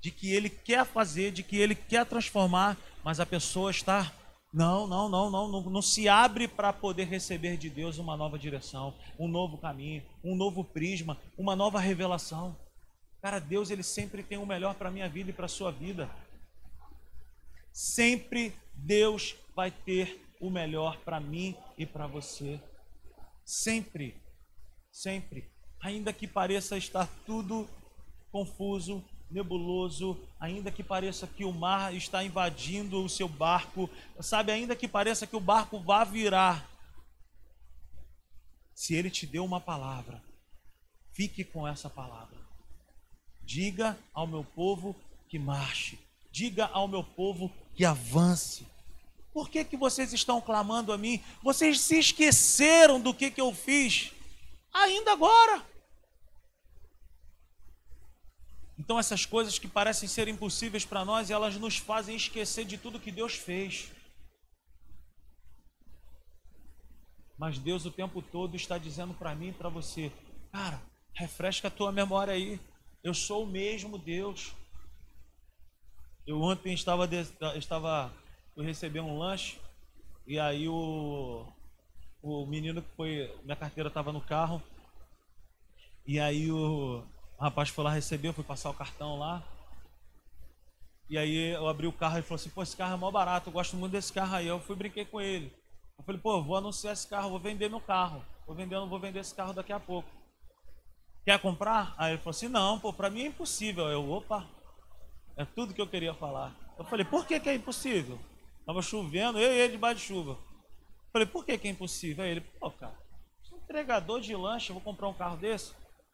de 0.00 0.12
que 0.12 0.30
Ele 0.30 0.48
quer 0.48 0.86
fazer, 0.86 1.32
de 1.32 1.42
que 1.42 1.56
Ele 1.56 1.74
quer 1.74 2.06
transformar, 2.06 2.76
mas 3.02 3.18
a 3.18 3.26
pessoa 3.26 3.72
está 3.72 4.12
não, 4.52 4.86
não, 4.86 5.08
não, 5.08 5.28
não, 5.28 5.48
não, 5.48 5.60
não 5.62 5.82
se 5.82 6.08
abre 6.08 6.46
para 6.46 6.72
poder 6.72 7.08
receber 7.08 7.56
de 7.56 7.68
Deus 7.68 7.98
uma 7.98 8.16
nova 8.16 8.38
direção, 8.38 8.94
um 9.18 9.26
novo 9.26 9.58
caminho, 9.58 10.04
um 10.22 10.36
novo 10.36 10.62
prisma, 10.62 11.18
uma 11.36 11.56
nova 11.56 11.80
revelação. 11.80 12.56
Cara, 13.20 13.40
Deus 13.40 13.70
ele 13.70 13.82
sempre 13.82 14.22
tem 14.22 14.38
o 14.38 14.46
melhor 14.46 14.76
para 14.76 14.88
minha 14.88 15.08
vida 15.08 15.30
e 15.30 15.32
para 15.32 15.48
sua 15.48 15.72
vida. 15.72 16.08
Sempre 17.72 18.54
Deus 18.72 19.34
vai 19.56 19.72
ter 19.72 20.23
o 20.40 20.50
melhor 20.50 20.98
para 20.98 21.20
mim 21.20 21.56
e 21.76 21.86
para 21.86 22.06
você. 22.06 22.60
Sempre, 23.44 24.14
sempre. 24.90 25.50
Ainda 25.80 26.12
que 26.12 26.26
pareça 26.26 26.76
estar 26.76 27.06
tudo 27.26 27.68
confuso, 28.30 29.04
nebuloso, 29.30 30.18
ainda 30.38 30.70
que 30.70 30.82
pareça 30.82 31.26
que 31.26 31.44
o 31.44 31.52
mar 31.52 31.94
está 31.94 32.22
invadindo 32.22 33.04
o 33.04 33.08
seu 33.08 33.28
barco, 33.28 33.90
sabe, 34.20 34.52
ainda 34.52 34.76
que 34.76 34.88
pareça 34.88 35.26
que 35.26 35.36
o 35.36 35.40
barco 35.40 35.78
vá 35.78 36.04
virar. 36.04 36.68
Se 38.74 38.94
ele 38.94 39.10
te 39.10 39.26
deu 39.26 39.44
uma 39.44 39.60
palavra, 39.60 40.22
fique 41.12 41.44
com 41.44 41.66
essa 41.66 41.88
palavra. 41.88 42.38
Diga 43.42 43.98
ao 44.12 44.26
meu 44.26 44.42
povo 44.42 44.96
que 45.28 45.38
marche. 45.38 45.98
Diga 46.30 46.66
ao 46.66 46.88
meu 46.88 47.04
povo 47.04 47.52
que 47.74 47.84
avance. 47.84 48.66
Por 49.34 49.50
que, 49.50 49.64
que 49.64 49.76
vocês 49.76 50.12
estão 50.12 50.40
clamando 50.40 50.92
a 50.92 50.96
mim? 50.96 51.20
Vocês 51.42 51.80
se 51.80 51.98
esqueceram 51.98 53.00
do 53.00 53.12
que, 53.12 53.32
que 53.32 53.40
eu 53.40 53.52
fiz 53.52 54.12
ainda 54.72 55.10
agora. 55.10 55.66
Então, 58.78 58.96
essas 58.96 59.26
coisas 59.26 59.58
que 59.58 59.66
parecem 59.66 60.08
ser 60.08 60.28
impossíveis 60.28 60.84
para 60.84 61.04
nós, 61.04 61.30
elas 61.30 61.56
nos 61.56 61.76
fazem 61.76 62.14
esquecer 62.14 62.64
de 62.64 62.78
tudo 62.78 63.00
que 63.00 63.10
Deus 63.10 63.34
fez. 63.34 63.90
Mas 67.36 67.58
Deus 67.58 67.84
o 67.84 67.90
tempo 67.90 68.22
todo 68.22 68.54
está 68.54 68.78
dizendo 68.78 69.14
para 69.14 69.34
mim 69.34 69.48
e 69.48 69.52
para 69.52 69.68
você: 69.68 70.12
cara, 70.52 70.80
refresca 71.12 71.66
a 71.66 71.72
tua 71.72 71.90
memória 71.90 72.34
aí. 72.34 72.60
Eu 73.02 73.12
sou 73.12 73.42
o 73.42 73.46
mesmo 73.48 73.98
Deus. 73.98 74.52
Eu 76.24 76.40
ontem 76.40 76.72
estava, 76.72 77.08
estava 77.56 78.14
eu 78.56 78.64
recebi 78.64 79.00
um 79.00 79.18
lanche 79.18 79.58
e 80.26 80.38
aí 80.38 80.68
o, 80.68 81.46
o 82.22 82.46
menino 82.46 82.82
que 82.82 82.90
foi, 82.96 83.34
minha 83.42 83.56
carteira 83.56 83.88
estava 83.88 84.12
no 84.12 84.20
carro 84.20 84.62
e 86.06 86.20
aí 86.20 86.50
o, 86.52 87.02
rapaz 87.38 87.68
foi 87.68 87.84
lá 87.84 87.90
receber, 87.90 88.28
eu 88.28 88.32
fui 88.32 88.44
passar 88.44 88.70
o 88.70 88.74
cartão 88.74 89.18
lá. 89.18 89.42
E 91.08 91.18
aí 91.18 91.52
eu 91.52 91.68
abri 91.68 91.86
o 91.86 91.92
carro 91.92 92.18
e 92.18 92.22
falou 92.22 92.36
assim, 92.36 92.50
pô, 92.50 92.62
esse 92.62 92.76
carro 92.76 92.94
é 92.94 92.96
mó 92.96 93.10
barato, 93.10 93.48
eu 93.48 93.52
gosto 93.52 93.76
muito 93.76 93.92
desse 93.92 94.12
carro 94.12 94.34
aí. 94.34 94.46
Eu 94.46 94.60
fui 94.60 94.76
brinquei 94.76 95.04
com 95.04 95.20
ele. 95.20 95.52
Eu 95.98 96.04
falei, 96.04 96.20
pô, 96.20 96.42
vou 96.42 96.56
anunciar 96.56 96.92
esse 96.92 97.06
carro, 97.06 97.30
vou 97.30 97.40
vender 97.40 97.68
meu 97.68 97.80
carro. 97.80 98.24
Vou 98.46 98.54
vender, 98.54 98.78
vou 98.86 98.98
vender 98.98 99.20
esse 99.20 99.34
carro 99.34 99.52
daqui 99.52 99.72
a 99.72 99.80
pouco. 99.80 100.08
Quer 101.24 101.38
comprar? 101.38 101.94
Aí 101.96 102.12
ele 102.12 102.18
falou 102.18 102.30
assim, 102.30 102.48
não, 102.48 102.78
pô, 102.78 102.92
pra 102.92 103.10
mim 103.10 103.22
é 103.22 103.26
impossível. 103.26 103.88
Eu, 103.88 104.10
opa, 104.10 104.46
é 105.36 105.44
tudo 105.44 105.72
que 105.72 105.80
eu 105.80 105.86
queria 105.86 106.14
falar. 106.14 106.54
Eu 106.78 106.84
falei, 106.84 107.04
por 107.04 107.26
que, 107.26 107.38
que 107.40 107.48
é 107.48 107.54
impossível? 107.54 108.18
Tava 108.66 108.82
chovendo, 108.82 109.38
eu 109.38 109.52
e 109.52 109.58
ele 109.58 109.72
debaixo 109.72 110.00
de 110.00 110.06
chuva. 110.06 110.38
Falei, 111.12 111.26
por 111.26 111.44
que, 111.44 111.56
que 111.58 111.68
é 111.68 111.70
impossível? 111.70 112.24
Aí 112.24 112.30
ele, 112.30 112.40
pô, 112.40 112.70
cara, 112.70 112.98
sou 113.42 113.58
entregador 113.58 114.20
de 114.20 114.34
lanche, 114.34 114.72
vou 114.72 114.80
comprar 114.80 115.08
um 115.08 115.14
carro 115.14 115.36
desse? 115.36 115.72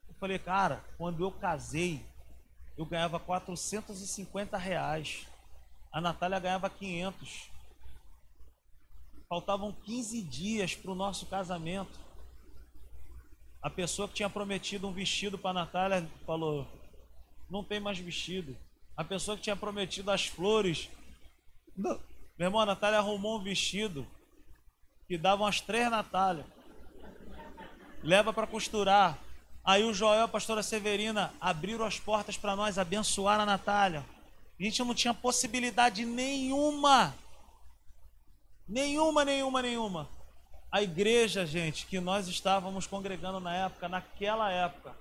Eu 0.09 0.15
falei, 0.15 0.39
cara, 0.39 0.85
quando 0.99 1.25
eu 1.25 1.31
casei, 1.31 2.05
eu 2.77 2.85
ganhava 2.85 3.21
450 3.21 4.57
reais. 4.59 5.27
A 5.93 6.01
Natália 6.01 6.39
ganhava 6.39 6.69
500. 6.69 7.51
Faltavam 9.29 9.73
15 9.73 10.23
dias 10.23 10.75
para 10.75 10.91
o 10.91 10.95
nosso 10.95 11.27
casamento. 11.27 11.99
A 13.63 13.71
pessoa 13.71 14.09
que 14.09 14.15
tinha 14.15 14.31
prometido 14.31 14.89
um 14.89 14.93
vestido 14.93 15.39
para 15.39 15.51
a 15.51 15.65
Natália 15.65 16.11
falou: 16.27 16.67
não 17.51 17.63
tem 17.63 17.81
mais 17.81 17.99
vestido. 17.99 18.57
A 18.97 19.05
pessoa 19.05 19.37
que 19.37 19.43
tinha 19.43 19.57
prometido 19.57 20.11
as 20.11 20.27
flores. 20.27 20.89
Não. 21.77 22.01
Meu 22.40 22.46
irmão, 22.46 22.62
a 22.62 22.64
Natália 22.64 22.98
arrumou 22.98 23.38
um 23.38 23.42
vestido 23.42 24.07
que 25.07 25.18
dava 25.18 25.42
umas 25.42 25.61
três 25.61 25.90
Natália. 25.90 26.46
Leva 28.03 28.33
para 28.33 28.46
costurar. 28.46 29.18
Aí 29.62 29.85
o 29.85 29.92
Joel, 29.92 30.24
a 30.24 30.29
pastora 30.29 30.62
Severina, 30.62 31.35
abriram 31.38 31.85
as 31.85 32.00
portas 32.00 32.38
para 32.38 32.57
nós, 32.57 32.79
abençoar 32.79 33.38
a 33.38 33.44
Natália. 33.44 34.07
A 34.59 34.62
gente 34.62 34.83
não 34.83 34.94
tinha 34.94 35.12
possibilidade 35.12 36.07
nenhuma. 36.07 37.14
Nenhuma, 38.66 39.22
nenhuma, 39.22 39.61
nenhuma. 39.61 40.09
A 40.72 40.81
igreja, 40.81 41.44
gente, 41.44 41.85
que 41.85 42.00
nós 42.00 42.26
estávamos 42.26 42.87
congregando 42.87 43.38
na 43.38 43.55
época, 43.55 43.87
naquela 43.87 44.50
época, 44.50 44.96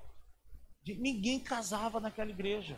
ninguém 0.85 1.39
casava 1.39 2.01
naquela 2.01 2.31
igreja. 2.31 2.77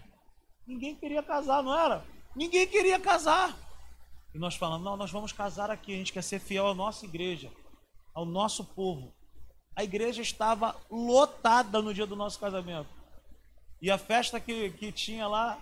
Ninguém 0.67 0.95
queria 0.95 1.24
casar, 1.24 1.63
não 1.63 1.76
era? 1.76 2.06
Ninguém 2.36 2.67
queria 2.67 3.00
casar. 3.00 3.71
E 4.34 4.39
nós 4.39 4.56
falamos, 4.56 4.86
não, 4.86 4.96
nós 4.96 5.12
vamos 5.12 5.32
casar 5.32 5.70
aqui, 5.70 5.94
a 5.94 5.98
gente 5.98 6.13
quer 6.13 6.24
ser 6.24 6.39
fiel 6.39 6.67
à 6.67 6.74
nossa 6.74 7.06
igreja, 7.06 7.52
ao 8.13 8.26
nosso 8.26 8.63
povo. 8.63 9.13
A 9.76 9.84
igreja 9.84 10.22
estava 10.22 10.76
lotada 10.89 11.82
no 11.82 11.94
dia 11.94 12.06
do 12.06 12.15
nosso 12.15 12.39
casamento. 12.39 12.89
E 13.82 13.89
a 13.89 13.98
festa 13.98 14.39
que, 14.39 14.70
que 14.72 14.91
tinha 14.91 15.28
lá 15.28 15.60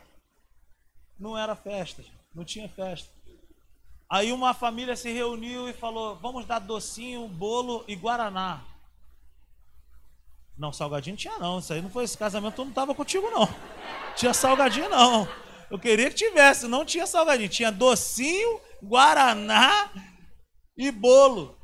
não 1.18 1.38
era 1.38 1.56
festa, 1.56 2.04
não 2.34 2.44
tinha 2.44 2.68
festa. 2.70 3.10
Aí 4.10 4.32
uma 4.32 4.54
família 4.54 4.96
se 4.96 5.12
reuniu 5.12 5.70
e 5.70 5.74
falou: 5.74 6.16
vamos 6.16 6.46
dar 6.46 6.60
docinho, 6.60 7.28
bolo 7.28 7.84
e 7.88 7.96
guaraná. 7.96 8.62
Não, 10.58 10.74
salgadinho 10.74 11.16
tinha 11.16 11.38
não. 11.38 11.60
Isso 11.60 11.72
aí 11.72 11.82
não 11.82 11.90
foi 11.90 12.04
esse 12.04 12.18
casamento, 12.18 12.62
não 12.62 12.70
estava 12.70 12.94
contigo 12.94 13.30
não. 13.30 13.48
Tinha 14.16 14.34
salgadinho 14.34 14.90
não. 14.90 15.28
Eu 15.70 15.78
queria 15.78 16.10
que 16.10 16.16
tivesse, 16.16 16.68
não 16.68 16.84
tinha 16.84 17.06
salgadinho. 17.06 17.50
Tinha 17.50 17.72
docinho, 17.72 18.60
guaraná 18.84 19.92
e 20.78 20.92
bolo. 20.92 21.58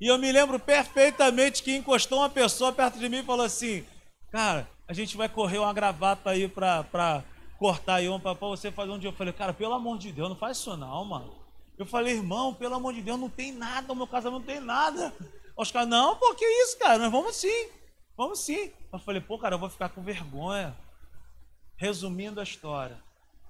E 0.00 0.06
eu 0.06 0.18
me 0.18 0.30
lembro 0.30 0.58
perfeitamente 0.58 1.62
que 1.62 1.74
encostou 1.74 2.18
uma 2.18 2.30
pessoa 2.30 2.72
perto 2.72 2.98
de 2.98 3.08
mim 3.08 3.18
e 3.18 3.24
falou 3.24 3.44
assim: 3.44 3.84
Cara, 4.30 4.68
a 4.86 4.92
gente 4.92 5.16
vai 5.16 5.28
correr 5.28 5.58
uma 5.58 5.72
gravata 5.72 6.30
aí 6.30 6.48
pra, 6.48 6.84
pra 6.84 7.24
cortar 7.58 7.96
aí 7.96 8.08
uma 8.08 8.20
pra, 8.20 8.34
pra 8.34 8.48
você 8.48 8.70
fazer 8.70 8.90
um 8.90 8.98
dia. 8.98 9.10
Eu 9.10 9.14
falei, 9.14 9.32
cara, 9.32 9.52
pelo 9.52 9.74
amor 9.74 9.98
de 9.98 10.12
Deus, 10.12 10.28
não 10.28 10.36
faz 10.36 10.58
isso 10.58 10.76
não, 10.76 11.04
mano. 11.04 11.34
Eu 11.78 11.86
falei, 11.86 12.14
irmão, 12.14 12.54
pelo 12.54 12.74
amor 12.74 12.92
de 12.92 13.02
Deus, 13.02 13.18
não 13.18 13.30
tem 13.30 13.52
nada, 13.52 13.92
o 13.92 13.96
meu 13.96 14.06
casamento 14.06 14.40
não 14.40 14.46
tem 14.46 14.60
nada. 14.60 15.12
Os 15.56 15.70
caras, 15.70 15.88
não, 15.88 16.16
pô, 16.16 16.34
que 16.34 16.44
isso, 16.44 16.78
cara? 16.78 16.98
Nós 16.98 17.10
vamos 17.10 17.36
sim, 17.36 17.68
vamos 18.16 18.40
sim. 18.40 18.70
Eu 18.92 18.98
falei, 18.98 19.20
pô, 19.20 19.38
cara, 19.38 19.54
eu 19.54 19.58
vou 19.58 19.70
ficar 19.70 19.88
com 19.88 20.02
vergonha. 20.02 20.76
Resumindo 21.78 22.40
a 22.40 22.42
história, 22.42 22.98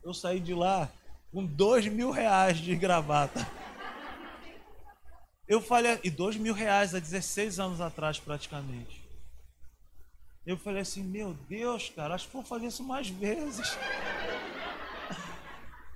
eu 0.04 0.12
saí 0.12 0.38
de 0.38 0.52
lá 0.52 0.88
com 1.32 1.44
dois 1.44 1.86
mil 1.86 2.10
reais 2.10 2.58
de 2.58 2.76
gravata. 2.76 3.46
Eu 5.48 5.62
falei, 5.62 5.98
e 6.04 6.10
dois 6.10 6.36
mil 6.36 6.52
reais 6.52 6.94
há 6.94 6.98
16 6.98 7.58
anos 7.58 7.80
atrás, 7.80 8.20
praticamente. 8.20 9.02
Eu 10.46 10.58
falei 10.58 10.82
assim, 10.82 11.02
meu 11.02 11.32
Deus, 11.48 11.88
cara, 11.88 12.14
acho 12.14 12.26
que 12.26 12.34
vou 12.34 12.42
fazer 12.42 12.66
isso 12.66 12.84
mais 12.84 13.08
vezes. 13.08 13.76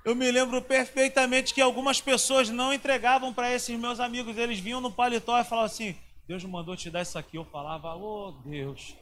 Eu 0.04 0.16
me 0.16 0.30
lembro 0.30 0.60
perfeitamente 0.62 1.52
que 1.52 1.60
algumas 1.60 2.00
pessoas 2.00 2.48
não 2.48 2.72
entregavam 2.72 3.32
para 3.32 3.52
esses 3.52 3.78
meus 3.78 4.00
amigos. 4.00 4.36
Eles 4.36 4.58
vinham 4.58 4.80
no 4.80 4.90
paletó 4.90 5.38
e 5.38 5.44
falavam 5.44 5.66
assim: 5.66 5.96
Deus 6.26 6.42
mandou 6.44 6.76
te 6.76 6.90
dar 6.90 7.02
isso 7.02 7.18
aqui. 7.18 7.36
Eu 7.36 7.44
falava: 7.44 7.94
Oh 7.94 8.32
Deus, 8.44 8.96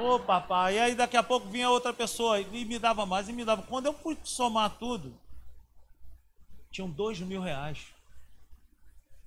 ô 0.00 0.14
oh, 0.14 0.20
papai. 0.20 0.76
E 0.76 0.78
aí 0.78 0.94
daqui 0.94 1.16
a 1.16 1.22
pouco 1.22 1.48
vinha 1.48 1.70
outra 1.70 1.92
pessoa 1.92 2.40
e 2.40 2.64
me 2.64 2.78
dava 2.78 3.06
mais 3.06 3.28
e 3.28 3.32
me 3.32 3.44
dava. 3.44 3.62
Quando 3.62 3.86
eu 3.86 3.92
fui 3.92 4.16
somar 4.24 4.78
tudo, 4.78 5.14
tinham 6.70 6.90
dois 6.90 7.20
mil 7.20 7.40
reais. 7.40 7.86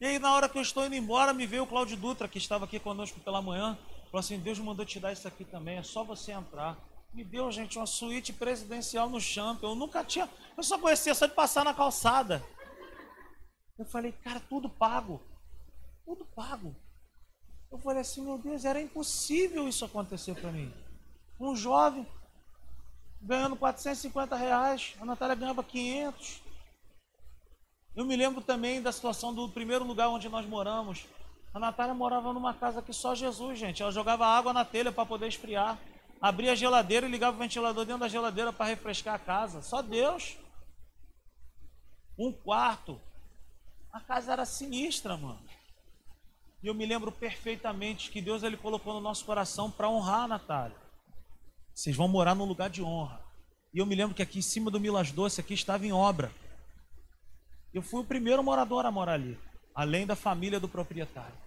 E 0.01 0.05
aí, 0.05 0.17
na 0.17 0.33
hora 0.33 0.47
que 0.47 0.57
eu 0.57 0.61
estou 0.61 0.85
indo 0.85 0.95
embora, 0.95 1.33
me 1.33 1.45
veio 1.45 1.63
o 1.63 1.67
Cláudio 1.67 1.97
Dutra, 1.97 2.27
que 2.27 2.37
estava 2.37 2.63
aqui 2.63 2.79
conosco 2.79 3.19
pela 3.19 3.41
manhã. 3.41 3.77
Falou 4.05 4.19
assim: 4.19 4.39
Deus 4.39 4.57
mandou 4.59 4.85
te 4.85 4.99
dar 4.99 5.11
isso 5.11 5.27
aqui 5.27 5.43
também, 5.43 5.77
é 5.77 5.83
só 5.83 6.03
você 6.03 6.31
entrar. 6.31 6.77
Me 7.13 7.23
deu, 7.23 7.51
gente, 7.51 7.77
uma 7.77 7.87
suíte 7.87 8.31
presidencial 8.31 9.09
no 9.09 9.19
Champion. 9.19 9.69
Eu 9.69 9.75
nunca 9.75 10.03
tinha. 10.03 10.29
Eu 10.55 10.63
só 10.63 10.77
conhecia 10.77 11.13
só 11.13 11.25
de 11.25 11.33
passar 11.33 11.65
na 11.65 11.73
calçada. 11.73 12.43
Eu 13.77 13.85
falei, 13.85 14.11
cara, 14.11 14.39
tudo 14.39 14.69
pago. 14.69 15.21
Tudo 16.05 16.23
pago. 16.35 16.75
Eu 17.71 17.77
falei 17.77 18.01
assim, 18.01 18.21
meu 18.21 18.37
Deus, 18.37 18.65
era 18.65 18.81
impossível 18.81 19.67
isso 19.67 19.85
acontecer 19.85 20.35
para 20.35 20.51
mim. 20.51 20.73
Um 21.39 21.55
jovem 21.55 22.05
ganhando 23.21 23.55
450 23.55 24.35
reais, 24.35 24.95
a 24.99 25.05
Natália 25.05 25.35
ganhava 25.35 25.63
500. 25.63 26.41
Eu 27.95 28.05
me 28.05 28.15
lembro 28.15 28.41
também 28.41 28.81
da 28.81 28.91
situação 28.91 29.33
do 29.33 29.49
primeiro 29.49 29.85
lugar 29.85 30.09
onde 30.09 30.29
nós 30.29 30.45
moramos. 30.45 31.05
A 31.53 31.59
Natália 31.59 31.93
morava 31.93 32.31
numa 32.31 32.53
casa 32.53 32.81
que 32.81 32.93
só 32.93 33.13
Jesus, 33.13 33.59
gente. 33.59 33.81
Ela 33.81 33.91
jogava 33.91 34.25
água 34.25 34.53
na 34.53 34.63
telha 34.63 34.91
para 34.91 35.05
poder 35.05 35.27
esfriar. 35.27 35.77
Abria 36.21 36.53
a 36.53 36.55
geladeira 36.55 37.07
e 37.07 37.11
ligava 37.11 37.35
o 37.35 37.39
ventilador 37.39 37.85
dentro 37.85 38.01
da 38.01 38.07
geladeira 38.07 38.53
para 38.53 38.67
refrescar 38.67 39.15
a 39.15 39.19
casa. 39.19 39.61
Só 39.61 39.81
Deus. 39.81 40.37
Um 42.17 42.31
quarto. 42.31 43.01
A 43.91 43.99
casa 43.99 44.31
era 44.31 44.45
sinistra, 44.45 45.17
mano. 45.17 45.41
E 46.61 46.67
eu 46.67 46.73
me 46.73 46.85
lembro 46.85 47.11
perfeitamente 47.11 48.11
que 48.11 48.21
Deus 48.21 48.43
ele 48.43 48.57
colocou 48.57 48.93
no 48.93 48.99
nosso 48.99 49.25
coração 49.25 49.71
para 49.71 49.89
honrar 49.89 50.23
a 50.23 50.27
Natália. 50.27 50.77
Vocês 51.73 51.95
vão 51.95 52.07
morar 52.07 52.35
num 52.35 52.45
lugar 52.45 52.69
de 52.69 52.83
honra. 52.83 53.23
E 53.73 53.79
eu 53.79 53.85
me 53.85 53.95
lembro 53.95 54.15
que 54.15 54.21
aqui 54.21 54.39
em 54.39 54.41
cima 54.41 54.69
do 54.69 54.79
Milas 54.79 55.11
Doce 55.11 55.39
aqui 55.39 55.53
estava 55.53 55.85
em 55.85 55.93
obra. 55.93 56.31
Eu 57.73 57.81
fui 57.81 58.01
o 58.01 58.05
primeiro 58.05 58.43
morador 58.43 58.85
a 58.85 58.91
morar 58.91 59.13
ali, 59.13 59.37
além 59.73 60.05
da 60.05 60.15
família 60.15 60.59
do 60.59 60.67
proprietário. 60.67 61.37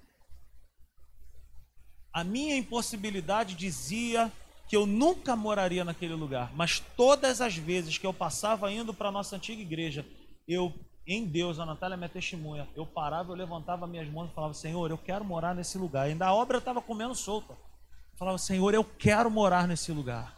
A 2.12 2.22
minha 2.22 2.56
impossibilidade 2.56 3.54
dizia 3.54 4.30
que 4.68 4.76
eu 4.76 4.86
nunca 4.86 5.34
moraria 5.34 5.84
naquele 5.84 6.14
lugar, 6.14 6.50
mas 6.54 6.80
todas 6.96 7.40
as 7.40 7.56
vezes 7.56 7.98
que 7.98 8.06
eu 8.06 8.14
passava 8.14 8.72
indo 8.72 8.94
para 8.94 9.08
a 9.08 9.12
nossa 9.12 9.36
antiga 9.36 9.60
igreja, 9.60 10.06
eu, 10.46 10.72
em 11.06 11.26
Deus, 11.26 11.58
a 11.58 11.66
Natália 11.66 11.94
é 11.94 11.96
minha 11.96 12.08
testemunha, 12.08 12.68
eu 12.76 12.86
parava, 12.86 13.32
eu 13.32 13.36
levantava 13.36 13.86
minhas 13.86 14.08
mãos 14.08 14.30
e 14.30 14.34
falava: 14.34 14.54
Senhor, 14.54 14.90
eu 14.90 14.98
quero 14.98 15.24
morar 15.24 15.54
nesse 15.54 15.76
lugar. 15.76 16.06
Ainda 16.06 16.26
a 16.26 16.34
obra 16.34 16.58
estava 16.58 16.80
comendo 16.80 17.14
solta. 17.14 17.54
Eu 17.54 18.18
falava: 18.18 18.38
Senhor, 18.38 18.72
eu 18.72 18.84
quero 18.84 19.30
morar 19.30 19.66
nesse 19.66 19.90
lugar. 19.90 20.36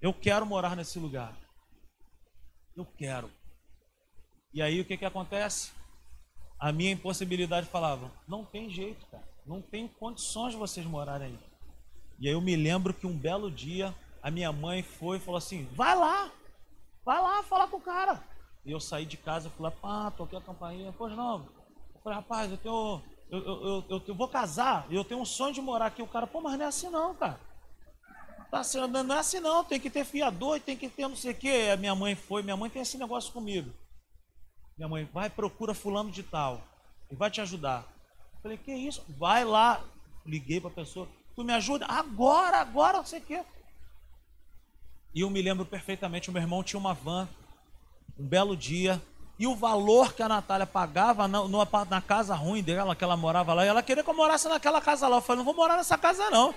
Eu 0.00 0.12
quero 0.12 0.46
morar 0.46 0.76
nesse 0.76 0.98
lugar. 0.98 1.36
Eu 2.76 2.84
quero. 2.84 3.30
E 4.54 4.62
aí 4.62 4.80
o 4.80 4.84
que, 4.84 4.96
que 4.96 5.04
acontece? 5.04 5.72
A 6.60 6.70
minha 6.70 6.92
impossibilidade 6.92 7.66
falava: 7.66 8.12
não 8.28 8.44
tem 8.44 8.70
jeito, 8.70 9.04
cara. 9.06 9.26
Não 9.44 9.60
tem 9.60 9.88
condições 9.88 10.52
de 10.52 10.58
vocês 10.58 10.86
morarem 10.86 11.28
aí. 11.28 11.38
E 12.20 12.28
aí 12.28 12.34
eu 12.34 12.40
me 12.40 12.54
lembro 12.54 12.94
que 12.94 13.06
um 13.06 13.16
belo 13.16 13.50
dia 13.50 13.94
a 14.22 14.30
minha 14.30 14.52
mãe 14.52 14.82
foi 14.82 15.16
e 15.16 15.20
falou 15.20 15.38
assim: 15.38 15.64
vai 15.72 15.96
lá, 15.96 16.30
vai 17.04 17.20
lá 17.20 17.42
falar 17.42 17.66
com 17.66 17.78
o 17.78 17.80
cara. 17.80 18.22
E 18.66 18.72
eu 18.72 18.80
saí 18.80 19.06
de 19.06 19.16
casa, 19.16 19.48
fui 19.48 19.62
lá, 19.62 19.70
pá, 19.70 20.10
toquei 20.10 20.36
a 20.36 20.42
campainha. 20.42 20.92
Pois 20.98 21.16
não. 21.16 21.46
Eu 21.94 22.00
falei, 22.02 22.18
rapaz, 22.18 22.50
eu 22.50 22.58
tenho. 22.58 23.00
Eu, 23.30 23.38
eu, 23.38 23.84
eu, 23.88 24.02
eu, 24.06 24.14
vou 24.14 24.28
casar 24.28 24.86
eu 24.88 25.04
tenho 25.04 25.20
um 25.20 25.24
sonho 25.24 25.54
de 25.54 25.60
morar 25.60 25.86
aqui. 25.86 26.02
O 26.02 26.06
cara, 26.08 26.26
pô, 26.26 26.40
mas 26.40 26.58
não 26.58 26.64
é 26.64 26.68
assim 26.68 26.90
não, 26.90 27.14
cara. 27.14 27.38
Tá 28.50 28.60
assim, 28.60 28.78
não 28.78 29.14
é 29.14 29.18
assim 29.18 29.40
não, 29.40 29.64
tem 29.64 29.80
que 29.80 29.90
ter 29.90 30.04
fiador, 30.04 30.60
tem 30.60 30.76
que 30.76 30.88
ter 30.88 31.08
não 31.08 31.16
sei 31.16 31.32
o 31.32 31.36
quê. 31.36 31.70
A 31.72 31.76
minha 31.76 31.94
mãe 31.94 32.16
foi, 32.16 32.42
minha 32.42 32.56
mãe 32.56 32.68
tem 32.68 32.82
esse 32.82 32.98
negócio 32.98 33.32
comigo. 33.32 33.72
Minha 34.76 34.88
mãe, 34.88 35.04
vai, 35.12 35.30
procura 35.30 35.72
fulano 35.72 36.10
de 36.10 36.24
tal. 36.24 36.60
E 37.10 37.14
vai 37.14 37.30
te 37.30 37.40
ajudar. 37.40 37.86
Eu 38.34 38.42
falei, 38.42 38.58
que 38.58 38.72
isso? 38.72 39.04
Vai 39.08 39.44
lá. 39.44 39.80
Liguei 40.24 40.60
para 40.60 40.70
a 40.70 40.74
pessoa. 40.74 41.08
Tu 41.36 41.44
me 41.44 41.52
ajuda? 41.52 41.86
Agora, 41.86 42.58
agora, 42.58 42.98
não 42.98 43.04
sei 43.04 43.20
o 43.20 43.22
quê. 43.22 43.44
E 45.14 45.20
eu 45.20 45.30
me 45.30 45.40
lembro 45.40 45.64
perfeitamente, 45.64 46.28
o 46.28 46.32
meu 46.32 46.42
irmão 46.42 46.62
tinha 46.62 46.78
uma 46.78 46.92
van, 46.92 47.28
um 48.18 48.26
belo 48.26 48.56
dia, 48.56 49.00
e 49.38 49.46
o 49.46 49.54
valor 49.54 50.14
que 50.14 50.22
a 50.22 50.28
Natália 50.28 50.66
pagava 50.66 51.28
na, 51.28 51.40
na 51.90 52.00
casa 52.00 52.34
ruim 52.34 52.62
dela, 52.62 52.96
que 52.96 53.04
ela 53.04 53.16
morava 53.16 53.52
lá, 53.52 53.64
e 53.64 53.68
ela 53.68 53.82
queria 53.82 54.02
que 54.02 54.08
eu 54.08 54.14
morasse 54.14 54.48
naquela 54.48 54.80
casa 54.80 55.06
lá. 55.08 55.16
Eu 55.16 55.20
falei, 55.20 55.38
não 55.38 55.44
vou 55.44 55.54
morar 55.54 55.76
nessa 55.76 55.98
casa 55.98 56.30
não. 56.30 56.54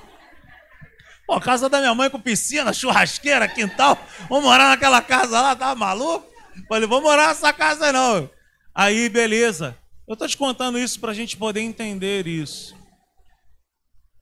Pô, 1.28 1.40
casa 1.40 1.70
da 1.70 1.80
minha 1.80 1.94
mãe 1.94 2.10
com 2.10 2.20
piscina, 2.20 2.74
churrasqueira, 2.74 3.48
quintal, 3.48 3.98
vou 4.28 4.42
morar 4.42 4.70
naquela 4.70 5.02
casa 5.02 5.40
lá, 5.40 5.56
tá 5.56 5.76
maluco? 5.76 6.26
Falei, 6.68 6.88
vou 6.88 7.02
morar 7.02 7.28
nessa 7.28 7.54
casa 7.54 7.92
não. 7.92 8.30
Aí, 8.74 9.10
beleza. 9.10 9.78
Eu 10.08 10.14
estou 10.14 10.28
te 10.28 10.36
contando 10.36 10.80
isso 10.80 11.00
para 11.00 11.12
a 11.12 11.14
gente 11.14 11.38
poder 11.38 11.62
entender 11.62 12.26
isso. 12.26 12.76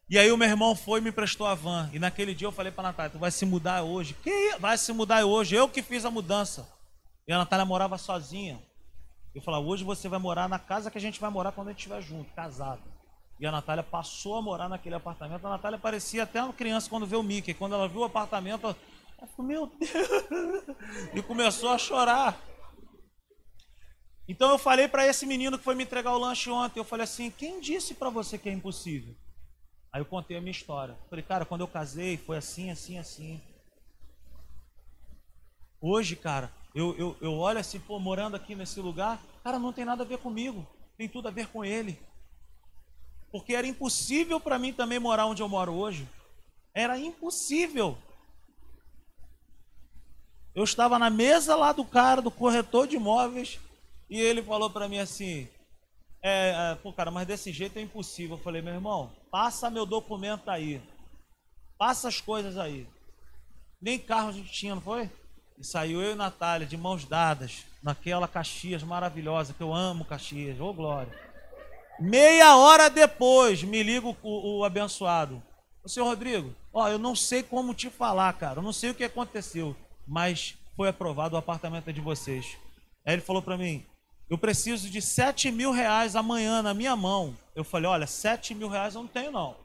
E 0.09 0.17
aí 0.17 0.31
o 0.31 0.37
meu 0.37 0.47
irmão 0.47 0.75
foi 0.75 0.99
e 0.99 1.03
me 1.03 1.11
prestou 1.11 1.47
a 1.47 1.55
van. 1.55 1.89
E 1.93 1.99
naquele 1.99 2.33
dia 2.33 2.47
eu 2.47 2.51
falei 2.51 2.71
para 2.71 2.83
Natália, 2.83 3.11
tu 3.11 3.19
vai 3.19 3.31
se 3.31 3.45
mudar 3.45 3.83
hoje. 3.83 4.15
Que 4.23 4.55
vai 4.59 4.77
se 4.77 4.91
mudar 4.91 5.23
hoje? 5.25 5.55
Eu 5.55 5.69
que 5.69 5.81
fiz 5.81 6.03
a 6.03 6.11
mudança. 6.11 6.67
E 7.27 7.33
a 7.33 7.37
Natália 7.37 7.65
morava 7.65 7.97
sozinha. 7.97 8.61
Eu 9.35 9.41
falei, 9.41 9.61
hoje 9.61 9.83
você 9.83 10.07
vai 10.07 10.17
morar 10.17 10.47
na 10.47 10.57
casa 10.57 10.89
que 10.89 10.97
a 10.97 11.01
gente 11.01 11.19
vai 11.19 11.29
morar 11.29 11.51
quando 11.51 11.67
a 11.67 11.71
gente 11.71 11.79
estiver 11.79 12.01
junto, 12.01 12.33
casado. 12.33 12.81
E 13.39 13.45
a 13.45 13.51
Natália 13.51 13.83
passou 13.83 14.37
a 14.37 14.41
morar 14.41 14.69
naquele 14.69 14.95
apartamento. 14.95 15.45
A 15.45 15.49
Natália 15.49 15.77
parecia 15.77 16.23
até 16.23 16.41
uma 16.41 16.53
criança 16.53 16.89
quando 16.89 17.05
vê 17.05 17.15
o 17.15 17.21
Mickey. 17.21 17.53
Quando 17.53 17.75
ela 17.75 17.87
viu 17.87 18.01
o 18.01 18.05
apartamento, 18.05 18.65
ela 18.65 19.27
falou, 19.35 19.47
meu 19.47 19.67
Deus! 19.67 19.91
E 21.13 21.21
começou 21.21 21.69
a 21.69 21.77
chorar. 21.77 22.39
Então 24.27 24.49
eu 24.49 24.57
falei 24.57 24.87
para 24.87 25.05
esse 25.05 25.25
menino 25.25 25.57
que 25.57 25.63
foi 25.63 25.75
me 25.75 25.83
entregar 25.83 26.13
o 26.13 26.17
lanche 26.17 26.49
ontem, 26.49 26.79
eu 26.79 26.83
falei 26.83 27.05
assim, 27.05 27.31
quem 27.31 27.61
disse 27.61 27.93
para 27.93 28.09
você 28.09 28.37
que 28.37 28.49
é 28.49 28.51
impossível? 28.51 29.15
Aí 29.91 30.01
eu 30.01 30.05
contei 30.05 30.35
a 30.35 30.41
minha 30.41 30.51
história. 30.51 30.97
falei, 31.09 31.23
cara, 31.23 31.45
quando 31.45 31.61
eu 31.61 31.67
casei 31.67 32.17
foi 32.17 32.37
assim, 32.37 32.69
assim, 32.69 32.97
assim. 32.97 33.41
Hoje, 35.79 36.15
cara, 36.15 36.51
eu, 36.77 36.95
eu, 36.95 37.17
eu 37.19 37.33
olho 37.33 37.59
assim, 37.59 37.79
pô, 37.79 37.97
morando 37.97 38.35
aqui 38.35 38.53
nesse 38.53 38.79
lugar, 38.79 39.19
cara, 39.43 39.57
não 39.57 39.73
tem 39.73 39.83
nada 39.83 40.03
a 40.03 40.05
ver 40.05 40.19
comigo, 40.19 40.63
tem 40.95 41.09
tudo 41.09 41.27
a 41.27 41.31
ver 41.31 41.47
com 41.47 41.65
ele. 41.65 41.99
Porque 43.31 43.55
era 43.55 43.65
impossível 43.65 44.39
para 44.39 44.59
mim 44.59 44.71
também 44.71 44.99
morar 44.99 45.25
onde 45.25 45.41
eu 45.41 45.49
moro 45.49 45.73
hoje. 45.73 46.07
Era 46.75 46.99
impossível. 46.99 47.97
Eu 50.53 50.63
estava 50.63 50.99
na 50.99 51.09
mesa 51.09 51.55
lá 51.55 51.71
do 51.71 51.83
cara, 51.83 52.21
do 52.21 52.29
corretor 52.29 52.87
de 52.87 52.95
imóveis, 52.95 53.59
e 54.07 54.19
ele 54.19 54.43
falou 54.43 54.69
para 54.69 54.87
mim 54.87 54.99
assim: 54.99 55.49
é, 56.21 56.71
é, 56.73 56.75
pô, 56.75 56.93
cara, 56.93 57.09
mas 57.09 57.25
desse 57.25 57.51
jeito 57.51 57.79
é 57.79 57.81
impossível. 57.81 58.37
Eu 58.37 58.43
falei, 58.43 58.61
meu 58.61 58.75
irmão, 58.75 59.11
passa 59.31 59.71
meu 59.71 59.85
documento 59.85 60.47
aí. 60.47 60.79
Passa 61.75 62.07
as 62.07 62.21
coisas 62.21 62.55
aí. 62.55 62.87
Nem 63.81 63.97
carro 63.97 64.29
a 64.29 64.31
gente 64.31 64.51
tinha, 64.51 64.75
não 64.75 64.81
foi? 64.81 65.09
E 65.57 65.63
saiu 65.63 66.01
eu 66.01 66.11
e 66.11 66.15
Natália 66.15 66.67
de 66.67 66.77
mãos 66.77 67.05
dadas, 67.05 67.65
naquela 67.81 68.27
Caxias 68.27 68.83
maravilhosa, 68.83 69.53
que 69.53 69.61
eu 69.61 69.73
amo 69.73 70.05
Caxias, 70.05 70.59
ô 70.59 70.69
oh, 70.69 70.73
glória. 70.73 71.11
Meia 71.99 72.55
hora 72.57 72.89
depois, 72.89 73.63
me 73.63 73.81
liga 73.81 74.07
o, 74.07 74.15
o, 74.21 74.59
o 74.59 74.63
abençoado. 74.63 75.41
O 75.83 75.89
senhor 75.89 76.05
Rodrigo, 76.05 76.53
ó, 76.71 76.87
eu 76.87 76.99
não 76.99 77.15
sei 77.15 77.41
como 77.41 77.73
te 77.73 77.89
falar, 77.89 78.31
cara, 78.33 78.59
eu 78.59 78.63
não 78.63 78.73
sei 78.73 78.91
o 78.91 78.95
que 78.95 79.03
aconteceu 79.03 79.75
mas 80.07 80.57
foi 80.75 80.87
aprovado 80.87 81.35
o 81.35 81.37
apartamento 81.37 81.91
de 81.91 81.99
vocês. 81.99 82.57
Aí 83.05 83.13
ele 83.13 83.21
falou 83.21 83.41
para 83.41 83.57
mim, 83.57 83.85
eu 84.29 84.37
preciso 84.37 84.89
de 84.89 85.01
7 85.01 85.51
mil 85.51 85.71
reais 85.71 86.15
amanhã 86.15 86.61
na 86.61 86.73
minha 86.73 86.95
mão. 86.95 87.35
Eu 87.53 87.63
falei, 87.63 87.89
olha, 87.89 88.07
7 88.07 88.55
mil 88.55 88.69
reais 88.69 88.95
eu 88.95 89.01
não 89.01 89.07
tenho 89.07 89.31
não. 89.31 89.55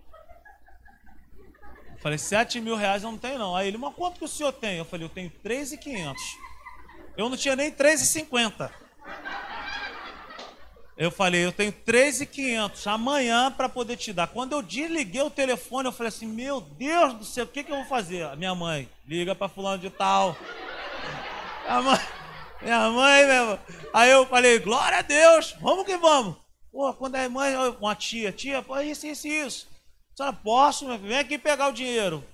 Falei, 2.02 2.18
7 2.18 2.60
mil 2.60 2.74
reais 2.74 3.04
eu 3.04 3.12
não 3.12 3.18
tenho 3.18 3.38
não. 3.38 3.54
Aí 3.54 3.68
ele, 3.68 3.78
mas 3.78 3.94
quanto 3.94 4.18
que 4.18 4.24
o 4.24 4.28
senhor 4.28 4.52
tem? 4.52 4.76
Eu 4.78 4.84
falei, 4.84 5.06
eu 5.06 5.10
tenho 5.10 5.30
3,500. 5.42 6.20
Eu 7.16 7.28
não 7.28 7.36
tinha 7.36 7.54
nem 7.54 7.70
3,50. 7.70 8.70
Eu 10.96 11.10
falei, 11.10 11.44
eu 11.44 11.52
tenho 11.52 11.72
3,500 11.72 12.86
amanhã 12.86 13.50
para 13.50 13.68
poder 13.68 13.96
te 13.96 14.12
dar. 14.12 14.26
Quando 14.26 14.52
eu 14.52 14.62
desliguei 14.62 15.22
o 15.22 15.30
telefone, 15.30 15.88
eu 15.88 15.92
falei 15.92 16.08
assim: 16.08 16.26
Meu 16.26 16.60
Deus 16.60 17.14
do 17.14 17.24
céu, 17.24 17.44
o 17.44 17.48
que, 17.48 17.64
que 17.64 17.72
eu 17.72 17.76
vou 17.76 17.86
fazer? 17.86 18.24
A 18.24 18.36
minha 18.36 18.54
mãe, 18.54 18.88
liga 19.06 19.34
para 19.34 19.48
fulano 19.48 19.78
de 19.78 19.88
tal. 19.88 20.36
Minha 21.64 21.82
mãe, 21.82 22.00
minha 22.60 22.90
mãe 22.90 23.26
mesmo. 23.26 23.58
Aí 23.92 24.10
eu 24.10 24.26
falei: 24.26 24.58
Glória 24.58 24.98
a 24.98 25.02
Deus, 25.02 25.56
vamos 25.60 25.86
que 25.86 25.96
vamos. 25.96 26.36
Pô, 26.70 26.92
quando 26.94 27.16
é 27.16 27.28
mãe, 27.28 27.54
uma 27.80 27.94
tia, 27.94 28.30
tia, 28.30 28.62
pô, 28.62 28.78
isso, 28.80 29.06
isso, 29.06 29.26
isso. 29.26 29.71
Senhora, 30.14 30.34
posso, 30.34 30.86
meu 30.86 30.96
filho? 30.96 31.08
Vem 31.08 31.18
aqui 31.18 31.38
pegar 31.38 31.68
o 31.68 31.72
dinheiro. 31.72 32.24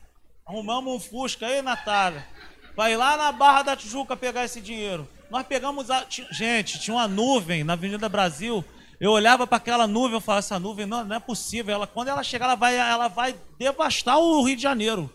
Arrumamos 0.44 0.94
um 0.94 1.00
Fusca 1.00 1.46
aí, 1.46 1.62
Natália. 1.62 2.26
Vai 2.74 2.96
lá 2.96 3.16
na 3.16 3.30
Barra 3.30 3.62
da 3.62 3.76
Tijuca 3.76 4.16
pegar 4.16 4.44
esse 4.44 4.60
dinheiro. 4.60 5.08
Nós 5.30 5.46
pegamos 5.46 5.90
a. 5.90 6.06
Gente, 6.30 6.78
tinha 6.80 6.94
uma 6.94 7.06
nuvem 7.06 7.62
na 7.62 7.74
Avenida 7.74 8.08
Brasil. 8.08 8.64
Eu 9.00 9.12
olhava 9.12 9.46
para 9.46 9.58
aquela 9.58 9.86
nuvem 9.86 10.18
e 10.18 10.20
falava, 10.20 10.40
essa 10.40 10.58
nuvem 10.58 10.86
não, 10.86 11.04
não 11.04 11.16
é 11.16 11.20
possível. 11.20 11.72
Ela, 11.72 11.86
quando 11.86 12.08
ela 12.08 12.24
chegar, 12.24 12.46
ela 12.46 12.56
vai, 12.56 12.76
ela 12.76 13.08
vai 13.08 13.36
devastar 13.58 14.18
o 14.18 14.42
Rio 14.42 14.56
de 14.56 14.62
Janeiro. 14.62 15.12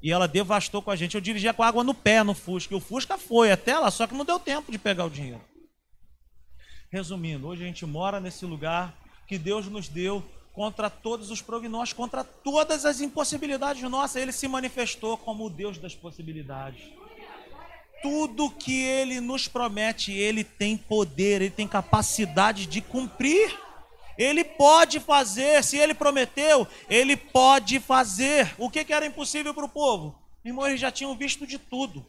E 0.00 0.12
ela 0.12 0.28
devastou 0.28 0.82
com 0.82 0.90
a 0.90 0.96
gente. 0.96 1.14
Eu 1.14 1.20
dirigia 1.20 1.52
com 1.52 1.62
água 1.62 1.82
no 1.82 1.94
pé 1.94 2.22
no 2.22 2.34
Fusca. 2.34 2.74
E 2.74 2.76
o 2.76 2.80
Fusca 2.80 3.18
foi 3.18 3.50
até 3.50 3.76
lá, 3.76 3.90
só 3.90 4.06
que 4.06 4.14
não 4.14 4.24
deu 4.24 4.38
tempo 4.38 4.70
de 4.70 4.78
pegar 4.78 5.06
o 5.06 5.10
dinheiro. 5.10 5.40
Resumindo, 6.90 7.48
hoje 7.48 7.64
a 7.64 7.66
gente 7.66 7.84
mora 7.84 8.20
nesse 8.20 8.44
lugar 8.44 8.94
que 9.26 9.36
Deus 9.36 9.66
nos 9.66 9.88
deu 9.88 10.22
contra 10.54 10.88
todos 10.88 11.30
os 11.30 11.42
prognósticos, 11.42 12.02
contra 12.02 12.24
todas 12.24 12.86
as 12.86 13.02
impossibilidades 13.02 13.82
nossas. 13.82 14.22
Ele 14.22 14.32
se 14.32 14.48
manifestou 14.48 15.18
como 15.18 15.44
o 15.44 15.50
Deus 15.50 15.76
das 15.76 15.94
possibilidades 15.94 16.82
tudo 18.04 18.50
que 18.50 18.82
ele 18.82 19.18
nos 19.18 19.48
promete, 19.48 20.12
ele 20.12 20.44
tem 20.44 20.76
poder, 20.76 21.40
ele 21.40 21.50
tem 21.50 21.66
capacidade 21.66 22.66
de 22.66 22.82
cumprir. 22.82 23.58
Ele 24.18 24.44
pode 24.44 25.00
fazer, 25.00 25.64
se 25.64 25.78
ele 25.78 25.94
prometeu, 25.94 26.68
ele 26.86 27.16
pode 27.16 27.80
fazer. 27.80 28.54
O 28.58 28.68
que, 28.68 28.84
que 28.84 28.92
era 28.92 29.06
impossível 29.06 29.54
para 29.54 29.64
o 29.64 29.70
povo? 29.70 30.18
Irmão, 30.44 30.66
eles 30.66 30.80
já 30.80 30.92
tinham 30.92 31.16
visto 31.16 31.46
de 31.46 31.58
tudo. 31.58 32.06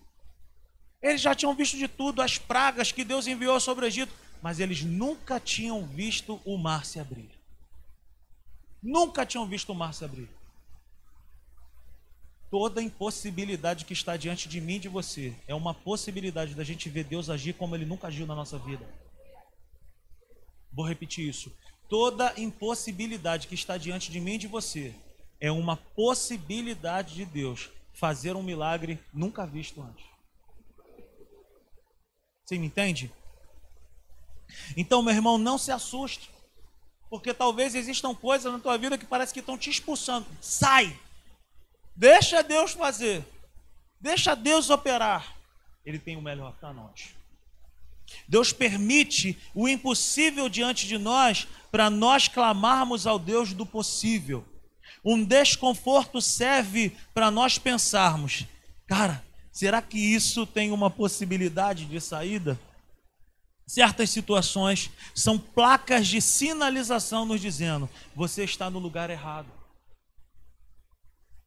Eles 1.02 1.22
já 1.22 1.34
tinham 1.34 1.56
visto 1.56 1.78
de 1.78 1.88
tudo, 1.88 2.22
as 2.22 2.38
pragas 2.38 2.92
que 2.92 3.06
Deus 3.06 3.26
enviou 3.26 3.58
sobre 3.62 3.86
o 3.86 3.88
Egito, 3.88 4.14
mas 4.42 4.60
eles 4.60 4.84
nunca 4.84 5.40
tinham 5.40 5.86
visto 5.86 6.42
o 6.44 6.58
mar 6.58 6.84
se 6.84 7.00
abrir. 7.00 7.35
Nunca 8.86 9.26
tinham 9.26 9.48
visto 9.48 9.72
o 9.72 9.76
mar 9.76 9.94
se 9.94 10.06
abrir 10.06 10.30
toda 12.58 12.82
impossibilidade 12.82 13.84
que 13.84 13.92
está 13.92 14.16
diante 14.16 14.48
de 14.48 14.62
mim 14.62 14.76
e 14.76 14.80
de 14.80 14.88
você 14.88 15.36
é 15.46 15.54
uma 15.54 15.74
possibilidade 15.74 16.56
da 16.56 16.64
gente 16.64 16.90
ver 16.90 17.04
Deus 17.04 17.30
agir 17.30 17.52
como 17.52 17.76
ele 17.76 17.86
nunca 17.86 18.08
agiu 18.08 18.26
na 18.26 18.34
nossa 18.34 18.58
vida. 18.58 18.88
Vou 20.72 20.88
repetir 20.88 21.28
isso. 21.28 21.52
Toda 21.90 22.34
impossibilidade 22.40 23.48
que 23.48 23.56
está 23.56 23.78
diante 23.78 24.10
de 24.10 24.22
mim 24.22 24.36
e 24.36 24.38
de 24.38 24.48
você 24.48 24.96
é 25.38 25.52
uma 25.52 25.76
possibilidade 25.76 27.14
de 27.14 27.26
Deus 27.26 27.70
fazer 27.94 28.38
um 28.38 28.42
milagre 28.42 29.00
nunca 29.14 29.46
visto 29.46 29.82
antes. 29.82 30.06
Você 32.46 32.58
me 32.58 32.68
entende? 32.68 33.12
Então, 34.78 35.04
meu 35.04 35.14
irmão, 35.14 35.38
não 35.38 35.58
se 35.58 35.74
assuste. 35.74 36.30
Porque 37.16 37.34
talvez 37.34 37.76
existam 37.76 38.14
coisas 38.14 38.52
na 38.52 38.60
tua 38.60 38.78
vida 38.78 38.98
que 38.98 39.06
parece 39.06 39.34
que 39.34 39.40
estão 39.40 39.58
te 39.58 39.70
expulsando. 39.70 40.28
Sai! 40.42 41.00
Deixa 41.96 42.44
Deus 42.44 42.74
fazer. 42.74 43.26
Deixa 44.02 44.36
Deus 44.36 44.70
operar. 44.70 45.34
Ele 45.86 45.98
tem 45.98 46.18
o 46.18 46.22
melhor 46.22 46.52
para 46.60 46.74
nós. 46.74 47.16
Deus 48.28 48.52
permite 48.52 49.38
o 49.54 49.66
impossível 49.66 50.50
diante 50.50 50.86
de 50.86 50.98
nós 50.98 51.48
para 51.72 51.90
nós 51.90 52.28
clamarmos 52.28 53.08
ao 53.08 53.18
Deus 53.18 53.54
do 53.54 53.66
possível. 53.66 54.46
Um 55.04 55.24
desconforto 55.24 56.22
serve 56.22 56.98
para 57.14 57.32
nós 57.32 57.58
pensarmos: 57.58 58.46
cara, 58.86 59.24
será 59.54 59.82
que 59.82 59.98
isso 59.98 60.46
tem 60.46 60.70
uma 60.70 60.92
possibilidade 60.92 61.86
de 61.86 62.02
saída? 62.02 62.60
Certas 63.68 64.12
situações 64.12 64.92
são 65.14 65.40
placas 65.40 66.08
de 66.08 66.22
sinalização 66.22 67.26
nos 67.26 67.42
dizendo: 67.42 67.90
você 68.16 68.44
está 68.44 68.70
no 68.70 68.80
lugar 68.80 69.10
errado. 69.10 69.52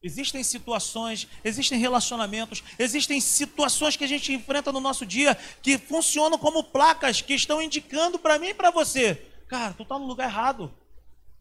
Existem 0.02 0.44
situações, 0.44 1.26
existem 1.44 1.78
relacionamentos, 1.78 2.62
existem 2.78 3.20
situações 3.20 3.96
que 3.96 4.04
a 4.04 4.08
gente 4.08 4.32
enfrenta 4.32 4.72
no 4.72 4.80
nosso 4.80 5.04
dia 5.04 5.34
que 5.60 5.76
funcionam 5.76 6.38
como 6.38 6.62
placas 6.62 7.20
que 7.20 7.34
estão 7.34 7.60
indicando 7.60 8.18
para 8.18 8.38
mim 8.38 8.48
e 8.48 8.54
para 8.54 8.70
você: 8.70 9.14
cara, 9.48 9.74
tu 9.74 9.84
está 9.84 9.98
no 9.98 10.06
lugar 10.06 10.28
errado, 10.28 10.72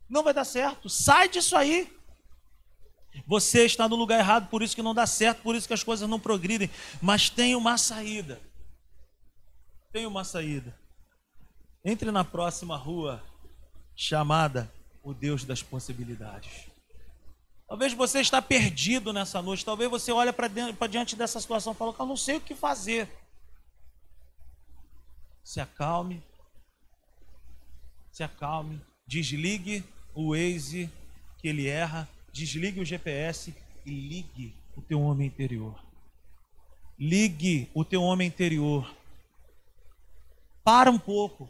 não 0.10 0.24
vai 0.24 0.34
dar 0.34 0.46
certo, 0.46 0.90
sai 0.90 1.28
disso 1.28 1.56
aí. 1.56 1.92
Você 3.26 3.66
está 3.66 3.90
no 3.90 3.96
lugar 3.96 4.20
errado, 4.20 4.48
por 4.48 4.62
isso 4.62 4.76
que 4.76 4.82
não 4.84 4.94
dá 4.94 5.08
certo, 5.08 5.42
por 5.42 5.56
isso 5.56 5.68
que 5.68 5.74
as 5.74 5.84
coisas 5.84 6.08
não 6.08 6.20
progridem, 6.20 6.70
mas 7.02 7.32
tem 7.32 7.56
uma 7.56 7.78
saída. 7.78 8.40
Tem 9.98 10.06
uma 10.06 10.24
saída. 10.24 10.80
Entre 11.84 12.12
na 12.12 12.24
próxima 12.24 12.78
rua 12.78 13.20
chamada 13.96 14.72
o 15.02 15.12
Deus 15.12 15.44
das 15.44 15.64
possibilidades. 15.64 16.68
Talvez 17.68 17.94
você 17.94 18.20
está 18.20 18.40
perdido 18.40 19.12
nessa 19.12 19.42
noite. 19.42 19.66
Talvez 19.66 19.90
você 19.90 20.12
olhe 20.12 20.32
para 20.32 20.88
diante 20.88 21.16
dessa 21.16 21.42
situação 21.42 21.74
e 21.74 21.76
fale, 21.76 21.96
eu 21.98 22.06
não 22.06 22.16
sei 22.16 22.38
o 22.38 22.42
que 22.42 22.54
fazer. 22.54 23.10
Se 25.44 25.60
acalme. 25.60 26.22
Se 28.12 28.22
acalme. 28.22 28.80
Desligue 29.08 29.84
o 30.14 30.30
Waze 30.30 30.92
que 31.40 31.48
ele 31.48 31.66
erra. 31.66 32.08
Desligue 32.32 32.82
o 32.82 32.86
GPS 32.86 33.52
e 33.84 33.90
ligue 33.90 34.56
o 34.76 34.82
teu 34.84 35.02
homem 35.02 35.26
interior. 35.26 35.84
Ligue 37.00 37.68
o 37.74 37.84
teu 37.84 38.04
homem 38.04 38.28
interior. 38.28 38.96
Para 40.68 40.92
um 40.92 41.00
pouco. 41.00 41.50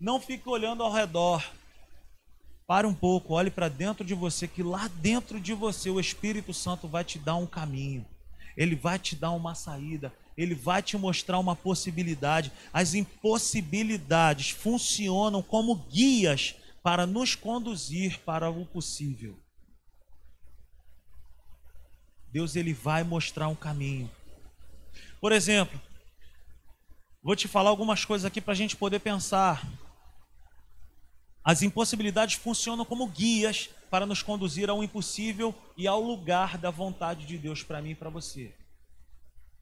Não 0.00 0.18
fique 0.18 0.48
olhando 0.48 0.82
ao 0.82 0.90
redor. 0.90 1.44
Pare 2.66 2.86
um 2.86 2.94
pouco, 2.94 3.34
olhe 3.34 3.50
para 3.50 3.68
dentro 3.68 4.02
de 4.02 4.14
você, 4.14 4.48
que 4.48 4.62
lá 4.62 4.88
dentro 4.88 5.38
de 5.38 5.52
você 5.52 5.90
o 5.90 6.00
Espírito 6.00 6.54
Santo 6.54 6.88
vai 6.88 7.04
te 7.04 7.18
dar 7.18 7.36
um 7.36 7.46
caminho, 7.46 8.02
ele 8.56 8.74
vai 8.74 8.98
te 8.98 9.14
dar 9.14 9.32
uma 9.32 9.54
saída, 9.54 10.10
ele 10.34 10.54
vai 10.54 10.82
te 10.82 10.96
mostrar 10.96 11.38
uma 11.38 11.54
possibilidade. 11.54 12.50
As 12.72 12.94
impossibilidades 12.94 14.48
funcionam 14.48 15.42
como 15.42 15.74
guias 15.74 16.54
para 16.82 17.06
nos 17.06 17.34
conduzir 17.34 18.18
para 18.20 18.48
o 18.48 18.64
possível. 18.64 19.38
Deus 22.32 22.56
ele 22.56 22.72
vai 22.72 23.04
mostrar 23.04 23.48
um 23.48 23.54
caminho. 23.54 24.10
Por 25.20 25.32
exemplo, 25.32 25.78
vou 27.24 27.34
te 27.34 27.48
falar 27.48 27.70
algumas 27.70 28.04
coisas 28.04 28.26
aqui 28.26 28.40
para 28.40 28.52
a 28.52 28.56
gente 28.56 28.76
poder 28.76 29.00
pensar. 29.00 29.66
As 31.42 31.62
impossibilidades 31.62 32.36
funcionam 32.36 32.84
como 32.84 33.06
guias 33.06 33.70
para 33.90 34.04
nos 34.04 34.22
conduzir 34.22 34.68
ao 34.68 34.84
impossível 34.84 35.54
e 35.76 35.86
ao 35.86 36.02
lugar 36.02 36.58
da 36.58 36.70
vontade 36.70 37.26
de 37.26 37.38
Deus 37.38 37.62
para 37.62 37.80
mim 37.80 37.90
e 37.90 37.94
para 37.94 38.10
você. 38.10 38.54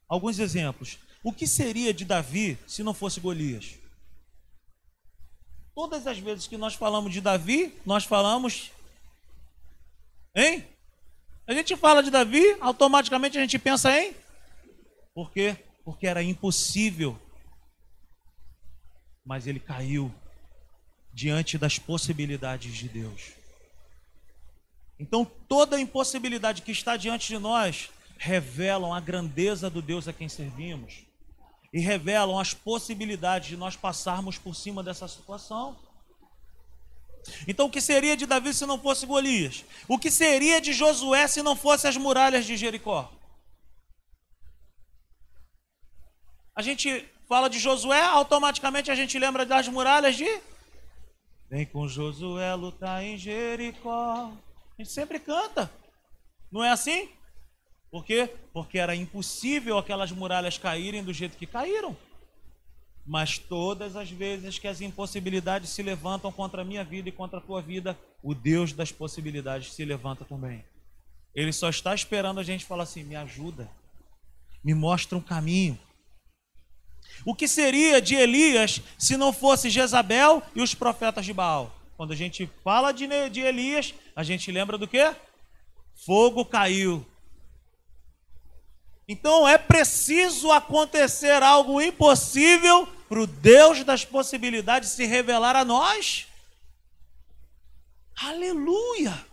Alguns 0.09 0.39
exemplos. 0.39 0.99
O 1.23 1.31
que 1.31 1.47
seria 1.47 1.93
de 1.93 2.03
Davi 2.03 2.57
se 2.67 2.83
não 2.83 2.93
fosse 2.93 3.21
Golias? 3.21 3.75
Todas 5.73 6.05
as 6.05 6.19
vezes 6.19 6.47
que 6.47 6.57
nós 6.57 6.75
falamos 6.75 7.13
de 7.13 7.21
Davi, 7.21 7.73
nós 7.85 8.03
falamos. 8.03 8.71
Hein? 10.35 10.67
A 11.47 11.53
gente 11.53 11.75
fala 11.75 12.03
de 12.03 12.11
Davi, 12.11 12.57
automaticamente 12.59 13.37
a 13.37 13.41
gente 13.41 13.57
pensa 13.57 13.97
em. 13.97 14.13
Por 15.13 15.31
quê? 15.31 15.57
Porque 15.83 16.05
era 16.05 16.21
impossível. 16.21 17.17
Mas 19.25 19.47
ele 19.47 19.59
caiu 19.59 20.13
diante 21.13 21.57
das 21.57 21.77
possibilidades 21.77 22.75
de 22.75 22.89
Deus. 22.89 23.33
Então, 24.99 25.25
toda 25.47 25.79
impossibilidade 25.79 26.61
que 26.61 26.71
está 26.71 26.97
diante 26.97 27.27
de 27.27 27.37
nós 27.37 27.89
revelam 28.17 28.93
a 28.93 28.99
grandeza 28.99 29.69
do 29.69 29.81
Deus 29.81 30.07
a 30.07 30.13
quem 30.13 30.29
servimos 30.29 31.05
e 31.73 31.79
revelam 31.79 32.39
as 32.39 32.53
possibilidades 32.53 33.49
de 33.49 33.57
nós 33.57 33.75
passarmos 33.75 34.37
por 34.37 34.55
cima 34.55 34.83
dessa 34.83 35.07
situação. 35.07 35.77
Então, 37.47 37.67
o 37.67 37.69
que 37.69 37.81
seria 37.81 38.15
de 38.15 38.25
Davi 38.25 38.53
se 38.53 38.65
não 38.65 38.79
fosse 38.79 39.05
Golias? 39.05 39.65
O 39.87 39.97
que 39.97 40.11
seria 40.11 40.61
de 40.61 40.73
Josué 40.73 41.27
se 41.27 41.41
não 41.41 41.55
fosse 41.55 41.87
as 41.87 41.97
muralhas 41.97 42.45
de 42.45 42.55
Jericó? 42.55 43.11
A 46.55 46.61
gente 46.61 47.09
fala 47.27 47.49
de 47.49 47.59
Josué, 47.59 48.01
automaticamente 48.01 48.91
a 48.91 48.95
gente 48.95 49.17
lembra 49.17 49.45
das 49.45 49.67
muralhas 49.67 50.15
de 50.15 50.27
Vem 51.53 51.67
com 51.67 51.87
Josué 51.87 52.55
lutar 52.55 53.03
em 53.03 53.15
Jericó. 53.15 54.31
A 54.31 54.81
gente 54.81 54.91
sempre 54.91 55.19
canta. 55.19 55.71
Não 56.51 56.63
é 56.63 56.71
assim? 56.71 57.09
Por 57.91 58.03
quê? 58.03 58.27
Porque 58.51 58.79
era 58.79 58.95
impossível 58.95 59.77
aquelas 59.77 60.11
muralhas 60.11 60.57
caírem 60.57 61.03
do 61.03 61.13
jeito 61.13 61.37
que 61.37 61.45
caíram. 61.45 61.95
Mas 63.05 63.37
todas 63.37 63.95
as 63.95 64.09
vezes 64.09 64.57
que 64.57 64.67
as 64.67 64.81
impossibilidades 64.81 65.69
se 65.69 65.83
levantam 65.83 66.31
contra 66.31 66.63
a 66.63 66.65
minha 66.65 66.83
vida 66.83 67.09
e 67.09 67.11
contra 67.11 67.37
a 67.37 67.41
tua 67.41 67.61
vida, 67.61 67.95
o 68.23 68.33
Deus 68.33 68.73
das 68.73 68.91
possibilidades 68.91 69.73
se 69.73 69.85
levanta 69.85 70.25
também. 70.25 70.65
Ele 71.35 71.53
só 71.53 71.69
está 71.69 71.93
esperando 71.93 72.39
a 72.39 72.43
gente 72.43 72.65
falar 72.65 72.83
assim: 72.83 73.03
me 73.03 73.15
ajuda, 73.15 73.69
me 74.63 74.73
mostra 74.73 75.15
um 75.15 75.21
caminho, 75.21 75.77
o 77.25 77.33
que 77.33 77.47
seria 77.47 78.01
de 78.01 78.15
Elias 78.15 78.81
se 78.97 79.15
não 79.15 79.31
fosse 79.31 79.69
Jezabel 79.69 80.41
e 80.55 80.61
os 80.61 80.73
profetas 80.73 81.25
de 81.25 81.33
Baal? 81.33 81.73
Quando 81.95 82.11
a 82.11 82.15
gente 82.15 82.49
fala 82.63 82.91
de, 82.91 83.07
de 83.29 83.41
Elias, 83.41 83.93
a 84.15 84.23
gente 84.23 84.51
lembra 84.51 84.77
do 84.77 84.87
que? 84.87 85.15
Fogo 86.05 86.43
caiu. 86.43 87.05
Então 89.07 89.47
é 89.47 89.57
preciso 89.57 90.51
acontecer 90.51 91.43
algo 91.43 91.81
impossível 91.81 92.87
para 93.07 93.21
o 93.21 93.27
Deus 93.27 93.83
das 93.83 94.03
possibilidades 94.03 94.89
se 94.89 95.05
revelar 95.05 95.55
a 95.55 95.63
nós. 95.63 96.27
Aleluia! 98.21 99.25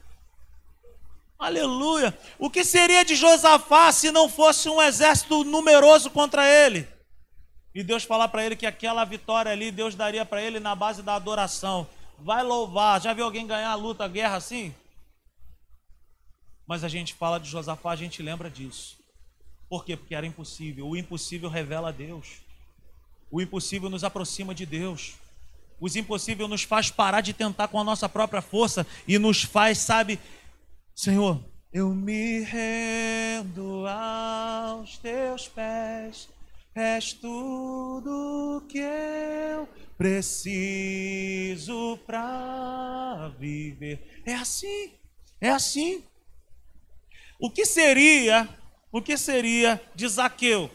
Aleluia! 1.39 2.17
O 2.39 2.51
que 2.51 2.63
seria 2.65 3.05
de 3.05 3.15
Josafá 3.15 3.91
se 3.93 4.11
não 4.11 4.29
fosse 4.29 4.69
um 4.69 4.83
exército 4.83 5.43
numeroso 5.45 6.11
contra 6.11 6.47
ele? 6.47 6.87
E 7.75 7.85
Deus 7.85 8.03
falar 8.03 8.29
para 8.29 8.45
ele 8.45 8.57
que 8.57 8.67
aquela 8.67 9.05
vitória 9.05 9.53
ali, 9.53 9.71
Deus 9.71 9.95
daria 9.95 10.25
para 10.25 10.43
ele 10.43 10.59
na 10.59 10.75
base 10.75 11.03
da 11.03 11.15
adoração. 11.15 11.87
Vai 12.19 12.43
louvar. 12.43 13.01
Já 13.01 13.13
viu 13.13 13.25
alguém 13.25 13.47
ganhar 13.47 13.71
a 13.71 13.77
luta, 13.77 14.05
a 14.05 14.09
guerra 14.09 14.37
assim? 14.37 14.75
Mas 16.67 16.83
a 16.83 16.89
gente 16.89 17.15
fala 17.15 17.39
de 17.39 17.49
Josafá, 17.49 17.93
a 17.93 17.97
gente 17.97 18.23
lembra 18.23 18.51
disso. 18.51 18.99
Por 19.69 19.85
quê? 19.85 19.97
Porque 19.97 20.15
era 20.15 20.27
impossível. 20.27 20.89
O 20.89 20.97
impossível 20.97 21.49
revela 21.49 21.91
a 21.91 21.93
Deus. 21.93 22.43
O 23.31 23.41
impossível 23.41 23.89
nos 23.89 24.03
aproxima 24.03 24.53
de 24.53 24.67
Deus. 24.67 25.15
O 25.81 25.87
impossível 25.87 26.49
nos 26.49 26.65
faz 26.65 26.91
parar 26.91 27.21
de 27.21 27.33
tentar 27.33 27.69
com 27.69 27.81
a 27.81 27.85
nossa 27.85 28.09
própria 28.09 28.43
força 28.43 28.87
e 29.07 29.19
nos 29.19 29.43
faz, 29.43 29.79
sabe, 29.79 30.19
Senhor, 30.95 31.41
eu 31.73 31.95
me 31.95 32.41
rendo 32.41 33.87
aos 33.87 34.99
teus 34.99 35.49
pés 35.49 36.29
És 36.75 37.13
tudo 37.13 38.65
que 38.69 38.79
eu 38.79 39.69
preciso 39.99 41.99
para 42.07 43.29
viver. 43.39 44.23
É 44.25 44.35
assim, 44.35 44.93
é 45.41 45.51
assim. 45.51 46.05
O 47.41 47.51
que 47.51 47.67
seria, 47.67 48.49
o 48.93 49.03
que 49.03 49.17
seria 49.17 49.83
de 49.95 50.07
Zaqueu? 50.07 50.71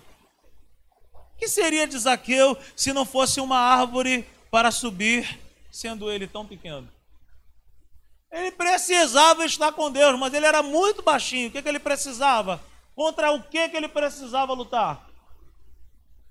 O 1.13 1.37
que 1.37 1.47
seria 1.47 1.87
de 1.87 1.97
Zaqueu 1.97 2.57
se 2.75 2.91
não 2.91 3.05
fosse 3.05 3.39
uma 3.39 3.57
árvore 3.57 4.27
para 4.51 4.71
subir, 4.71 5.39
sendo 5.71 6.11
ele 6.11 6.27
tão 6.27 6.45
pequeno? 6.45 6.89
Ele 8.31 8.51
precisava 8.51 9.45
estar 9.45 9.71
com 9.71 9.89
Deus, 9.89 10.19
mas 10.19 10.33
ele 10.33 10.45
era 10.45 10.61
muito 10.61 11.01
baixinho. 11.01 11.47
O 11.47 11.51
que, 11.51 11.61
que 11.61 11.69
ele 11.69 11.79
precisava? 11.79 12.61
Contra 12.93 13.31
o 13.31 13.41
que, 13.41 13.69
que 13.69 13.77
ele 13.77 13.87
precisava 13.87 14.53
lutar? 14.53 15.14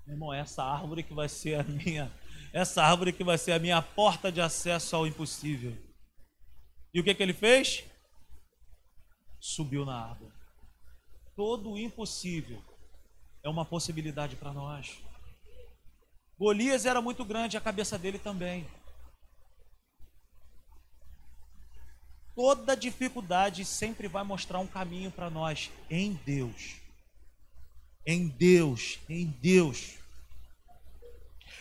Irmão, 0.07 0.33
essa 0.33 0.63
árvore 0.63 1.03
que 1.03 1.13
vai 1.13 1.27
ser 1.27 1.59
a 1.59 1.63
minha, 1.63 2.11
essa 2.53 2.83
árvore 2.83 3.11
que 3.11 3.23
vai 3.23 3.37
ser 3.37 3.53
a 3.53 3.59
minha 3.59 3.81
porta 3.81 4.31
de 4.31 4.39
acesso 4.39 4.95
ao 4.95 5.07
impossível. 5.07 5.75
E 6.93 6.99
o 6.99 7.03
que, 7.03 7.13
que 7.13 7.23
ele 7.23 7.33
fez? 7.33 7.83
Subiu 9.39 9.83
na 9.85 10.09
árvore. 10.09 10.31
Todo 11.35 11.71
o 11.71 11.77
impossível 11.77 12.63
é 13.43 13.49
uma 13.49 13.65
possibilidade 13.65 14.35
para 14.35 14.53
nós. 14.53 14.97
Golias 16.37 16.85
era 16.85 17.01
muito 17.01 17.25
grande, 17.25 17.57
a 17.57 17.61
cabeça 17.61 17.97
dele 17.97 18.19
também. 18.19 18.67
Toda 22.35 22.75
dificuldade 22.75 23.63
sempre 23.65 24.07
vai 24.07 24.23
mostrar 24.23 24.59
um 24.59 24.67
caminho 24.67 25.09
para 25.09 25.29
nós 25.29 25.71
em 25.89 26.13
Deus. 26.25 26.84
Em 28.05 28.27
Deus, 28.27 28.99
em 29.09 29.25
Deus. 29.25 29.95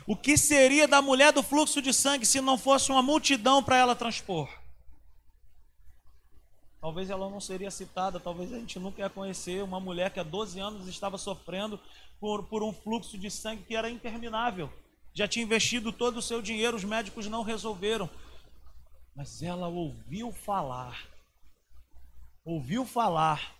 O 0.06 0.14
que 0.14 0.36
seria 0.36 0.86
da 0.86 1.00
mulher 1.00 1.32
do 1.32 1.42
fluxo 1.42 1.80
de 1.80 1.92
sangue 1.92 2.26
se 2.26 2.40
não 2.40 2.58
fosse 2.58 2.92
uma 2.92 3.02
multidão 3.02 3.62
para 3.62 3.78
ela 3.78 3.96
transpor? 3.96 4.48
Talvez 6.78 7.08
ela 7.08 7.30
não 7.30 7.40
seria 7.40 7.70
citada, 7.70 8.20
talvez 8.20 8.52
a 8.52 8.58
gente 8.58 8.78
nunca 8.78 9.00
ia 9.00 9.08
conhecer 9.08 9.62
uma 9.62 9.80
mulher 9.80 10.10
que 10.10 10.20
há 10.20 10.22
12 10.22 10.60
anos 10.60 10.86
estava 10.86 11.16
sofrendo 11.16 11.80
por, 12.20 12.42
por 12.44 12.62
um 12.62 12.74
fluxo 12.74 13.16
de 13.16 13.30
sangue 13.30 13.64
que 13.64 13.74
era 13.74 13.88
interminável. 13.88 14.70
Já 15.14 15.26
tinha 15.26 15.44
investido 15.44 15.90
todo 15.92 16.18
o 16.18 16.22
seu 16.22 16.42
dinheiro, 16.42 16.76
os 16.76 16.84
médicos 16.84 17.26
não 17.26 17.42
resolveram. 17.42 18.10
Mas 19.16 19.42
ela 19.42 19.68
ouviu 19.68 20.30
falar. 20.30 21.08
Ouviu 22.44 22.84
falar. 22.84 23.54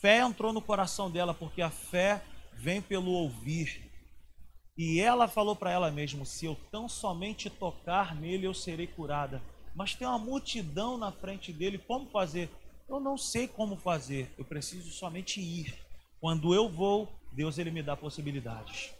Fé 0.00 0.18
entrou 0.20 0.52
no 0.52 0.60
coração 0.60 1.10
dela, 1.10 1.32
porque 1.32 1.62
a 1.62 1.70
fé 1.70 2.22
vem 2.52 2.82
pelo 2.82 3.10
ouvir. 3.10 3.90
E 4.76 5.00
ela 5.00 5.26
falou 5.26 5.56
para 5.56 5.70
ela 5.70 5.90
mesma: 5.90 6.24
se 6.24 6.46
eu 6.46 6.56
tão 6.70 6.88
somente 6.88 7.48
tocar 7.48 8.14
nele, 8.14 8.46
eu 8.46 8.54
serei 8.54 8.86
curada. 8.86 9.42
Mas 9.74 9.94
tem 9.94 10.06
uma 10.06 10.18
multidão 10.18 10.96
na 10.96 11.12
frente 11.12 11.52
dele, 11.52 11.78
como 11.78 12.08
fazer? 12.10 12.50
Eu 12.88 13.00
não 13.00 13.18
sei 13.18 13.48
como 13.48 13.76
fazer, 13.76 14.32
eu 14.38 14.44
preciso 14.44 14.90
somente 14.90 15.40
ir. 15.40 15.74
Quando 16.20 16.54
eu 16.54 16.68
vou, 16.68 17.08
Deus 17.32 17.58
ele 17.58 17.70
me 17.70 17.82
dá 17.82 17.96
possibilidades. 17.96 18.94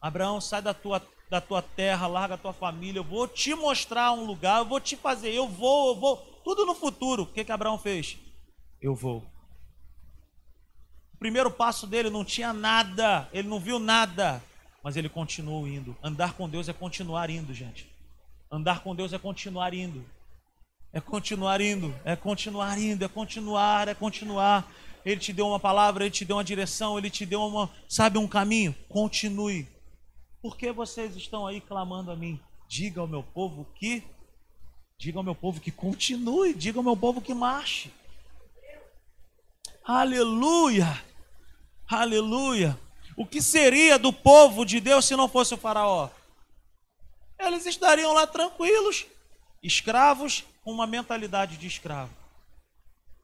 Abraão, 0.00 0.40
sai 0.40 0.62
da 0.62 0.74
tua 0.74 1.02
da 1.30 1.40
tua 1.42 1.60
terra, 1.60 2.06
larga 2.06 2.36
a 2.36 2.38
tua 2.38 2.54
família, 2.54 3.00
eu 3.00 3.04
vou 3.04 3.28
te 3.28 3.54
mostrar 3.54 4.12
um 4.12 4.24
lugar, 4.24 4.60
eu 4.60 4.64
vou 4.64 4.80
te 4.80 4.96
fazer, 4.96 5.30
eu 5.30 5.46
vou, 5.46 5.88
eu 5.88 6.00
vou, 6.00 6.16
tudo 6.42 6.64
no 6.64 6.74
futuro. 6.74 7.24
O 7.24 7.26
que 7.26 7.44
que 7.44 7.52
Abraão 7.52 7.78
fez? 7.78 8.16
Eu 8.80 8.94
vou. 8.94 9.18
O 11.14 11.18
primeiro 11.18 11.50
passo 11.50 11.86
dele 11.86 12.10
não 12.10 12.24
tinha 12.24 12.52
nada, 12.52 13.28
ele 13.32 13.48
não 13.48 13.58
viu 13.58 13.78
nada, 13.78 14.42
mas 14.82 14.96
ele 14.96 15.08
continuou 15.08 15.66
indo. 15.66 15.96
Andar 16.02 16.34
com 16.34 16.48
Deus 16.48 16.68
é 16.68 16.72
continuar 16.72 17.28
indo, 17.28 17.52
gente. 17.52 17.90
Andar 18.50 18.82
com 18.82 18.94
Deus 18.94 19.12
é 19.12 19.18
continuar 19.18 19.74
indo. 19.74 20.04
É 20.92 21.00
continuar 21.00 21.60
indo, 21.60 21.94
é 22.04 22.16
continuar 22.16 22.78
indo, 22.78 23.04
é 23.04 23.08
continuar, 23.08 23.88
é 23.88 23.94
continuar. 23.94 24.70
Ele 25.04 25.20
te 25.20 25.32
deu 25.32 25.48
uma 25.48 25.60
palavra, 25.60 26.04
ele 26.04 26.10
te 26.10 26.24
deu 26.24 26.36
uma 26.36 26.44
direção, 26.44 26.96
ele 26.96 27.10
te 27.10 27.26
deu 27.26 27.42
uma, 27.42 27.68
sabe, 27.88 28.18
um 28.18 28.28
caminho. 28.28 28.74
Continue. 28.88 29.68
Por 30.40 30.56
que 30.56 30.70
vocês 30.72 31.16
estão 31.16 31.46
aí 31.46 31.60
clamando 31.60 32.10
a 32.10 32.16
mim? 32.16 32.40
Diga 32.68 33.00
ao 33.00 33.08
meu 33.08 33.22
povo 33.22 33.66
que 33.74 34.04
diga 34.98 35.18
ao 35.18 35.24
meu 35.24 35.34
povo 35.34 35.60
que 35.60 35.70
continue, 35.70 36.52
diga 36.52 36.78
ao 36.78 36.82
meu 36.82 36.96
povo 36.96 37.20
que 37.20 37.32
marche. 37.32 37.92
Aleluia! 39.88 41.02
Aleluia! 41.88 42.78
O 43.16 43.24
que 43.24 43.40
seria 43.40 43.98
do 43.98 44.12
povo 44.12 44.66
de 44.66 44.80
Deus 44.80 45.06
se 45.06 45.16
não 45.16 45.26
fosse 45.26 45.54
o 45.54 45.56
faraó? 45.56 46.10
Eles 47.38 47.64
estariam 47.64 48.12
lá 48.12 48.26
tranquilos, 48.26 49.06
escravos 49.62 50.44
com 50.62 50.72
uma 50.72 50.86
mentalidade 50.86 51.56
de 51.56 51.66
escravo. 51.66 52.14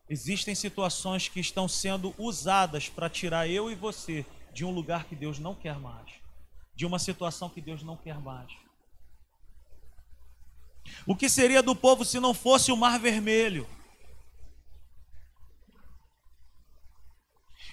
Existem 0.08 0.54
situações 0.54 1.28
que 1.28 1.38
estão 1.38 1.68
sendo 1.68 2.14
usadas 2.16 2.88
para 2.88 3.10
tirar 3.10 3.46
eu 3.46 3.70
e 3.70 3.74
você 3.74 4.24
de 4.54 4.64
um 4.64 4.70
lugar 4.70 5.04
que 5.04 5.14
Deus 5.14 5.38
não 5.38 5.54
quer 5.54 5.78
mais 5.78 6.24
de 6.74 6.84
uma 6.84 6.98
situação 6.98 7.48
que 7.48 7.60
Deus 7.60 7.82
não 7.82 7.96
quer 7.96 8.18
mais. 8.18 8.50
O 11.06 11.14
que 11.14 11.28
seria 11.28 11.62
do 11.62 11.76
povo 11.76 12.04
se 12.04 12.18
não 12.18 12.34
fosse 12.34 12.72
o 12.72 12.76
Mar 12.76 12.98
Vermelho? 12.98 13.66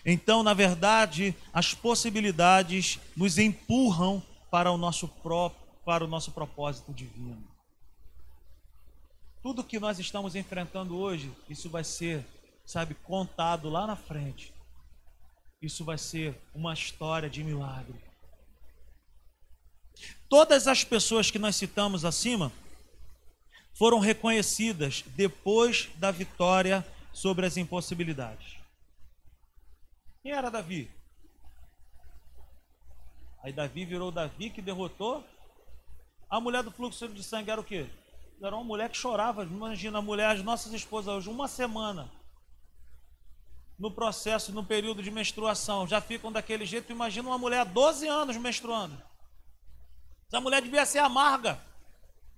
Então, 0.06 0.42
na 0.44 0.54
verdade, 0.54 1.36
as 1.54 1.74
possibilidades 1.74 3.00
nos 3.16 3.38
empurram 3.38 4.22
para 4.50 4.72
o 4.72 4.78
nosso 4.78 5.08
próprio, 5.08 5.62
para 5.86 6.04
o 6.04 6.08
nosso 6.08 6.32
propósito 6.32 6.94
divino. 6.94 7.48
Tudo 9.42 9.64
que 9.64 9.80
nós 9.80 10.00
estamos 10.00 10.36
enfrentando 10.36 10.98
hoje, 10.98 11.32
isso 11.50 11.70
vai 11.70 11.84
ser, 11.84 12.26
sabe, 12.66 12.94
contado 12.96 13.70
lá 13.70 13.88
na 13.88 13.96
frente. 13.96 14.54
Isso 15.62 15.84
vai 15.84 15.98
ser 15.98 16.40
uma 16.54 16.74
história 16.74 17.30
de 17.30 17.44
milagre. 17.44 18.00
Todas 20.30 20.68
as 20.68 20.84
pessoas 20.84 21.30
que 21.30 21.40
nós 21.40 21.56
citamos 21.56 22.06
acima 22.06 22.52
foram 23.74 24.00
reconhecidas 24.00 25.04
depois 25.16 25.90
da 25.96 26.12
vitória 26.12 26.86
sobre 27.14 27.46
as 27.46 27.58
impossibilidades. 27.58 28.61
Quem 30.22 30.32
era 30.32 30.52
Davi? 30.52 30.90
Aí 33.44 33.52
Davi 33.52 33.86
virou 33.86 34.12
Davi 34.12 34.50
que 34.50 34.62
derrotou. 34.62 35.24
A 36.30 36.40
mulher 36.40 36.64
do 36.64 36.72
fluxo 36.72 37.08
de 37.08 37.24
sangue 37.24 37.50
era 37.50 37.60
o 37.60 37.64
quê? 37.64 37.90
Era 38.42 38.56
uma 38.56 38.64
mulher 38.64 38.90
que 38.90 38.98
chorava. 38.98 39.44
Imagina 39.44 39.98
a 39.98 40.02
mulher, 40.02 40.30
as 40.30 40.44
nossas 40.44 40.74
esposas 40.74 41.14
hoje, 41.14 41.30
uma 41.30 41.48
semana 41.48 42.10
no 43.80 43.90
processo, 43.90 44.54
no 44.54 44.64
período 44.64 45.02
de 45.02 45.10
menstruação, 45.10 45.88
já 45.88 46.00
ficam 46.00 46.32
daquele 46.32 46.68
jeito. 46.68 46.92
Imagina 46.92 47.28
uma 47.28 47.38
mulher 47.38 47.66
12 47.66 48.08
anos 48.08 48.38
menstruando. 48.38 49.02
Essa 50.28 50.40
mulher 50.40 50.62
devia 50.62 50.86
ser 50.86 51.00
amarga. 51.00 51.60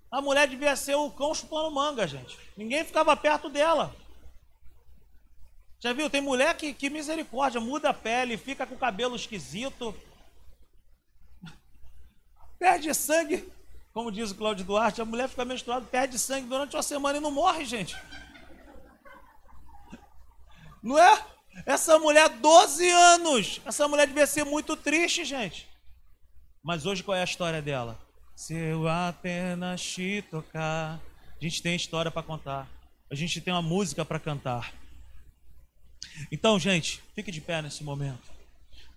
A 0.09 0.21
mulher 0.21 0.47
devia 0.47 0.73
ser 0.77 0.95
o 0.95 1.11
cão 1.11 1.35
chupando 1.35 1.69
manga, 1.69 2.07
gente. 2.07 2.39
Ninguém 2.55 2.85
ficava 2.85 3.13
perto 3.17 3.49
dela. 3.49 3.93
Já 5.83 5.91
viu? 5.91 6.09
Tem 6.09 6.21
mulher 6.21 6.55
que, 6.55 6.73
que 6.73 6.89
misericórdia, 6.89 7.59
muda 7.59 7.89
a 7.89 7.93
pele, 7.93 8.37
fica 8.37 8.65
com 8.65 8.73
o 8.73 8.77
cabelo 8.77 9.17
esquisito. 9.17 9.93
Perde 12.57 12.93
sangue. 12.93 13.51
Como 13.93 14.09
diz 14.09 14.31
o 14.31 14.35
Cláudio 14.35 14.63
Duarte, 14.63 15.01
a 15.01 15.05
mulher 15.05 15.27
fica 15.27 15.43
menstruada, 15.43 15.85
perde 15.85 16.17
sangue 16.17 16.47
durante 16.47 16.73
uma 16.73 16.81
semana 16.81 17.17
e 17.17 17.21
não 17.21 17.31
morre, 17.31 17.65
gente. 17.65 17.95
Não 20.81 20.97
é? 20.97 21.25
Essa 21.65 21.99
mulher, 21.99 22.29
12 22.29 22.89
anos. 22.89 23.61
Essa 23.65 23.85
mulher 23.87 24.07
devia 24.07 24.25
ser 24.25 24.45
muito 24.45 24.77
triste, 24.77 25.25
gente. 25.25 25.67
Mas 26.63 26.85
hoje 26.85 27.03
qual 27.03 27.15
é 27.15 27.21
a 27.21 27.25
história 27.25 27.61
dela? 27.61 27.99
Se 28.35 28.55
eu 28.55 28.87
apenas 28.87 29.81
te 29.81 30.23
tocar. 30.31 30.99
A 31.39 31.43
gente 31.43 31.61
tem 31.61 31.75
história 31.75 32.09
para 32.09 32.23
contar. 32.23 32.67
A 33.11 33.15
gente 33.15 33.41
tem 33.41 33.53
uma 33.53 33.61
música 33.61 34.03
para 34.03 34.19
cantar. 34.19 34.73
Então, 36.31 36.59
gente, 36.59 37.01
fique 37.15 37.31
de 37.31 37.41
pé 37.41 37.61
nesse 37.61 37.83
momento. 37.83 38.31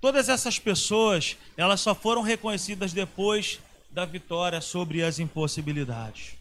Todas 0.01 0.29
essas 0.29 0.59
pessoas, 0.59 1.37
elas 1.57 1.81
só 1.81 1.95
foram 1.95 2.23
reconhecidas 2.23 2.93
depois 2.93 3.61
da 3.91 4.05
vitória 4.05 4.61
sobre 4.61 5.03
as 5.03 5.19
impossibilidades. 5.19 6.35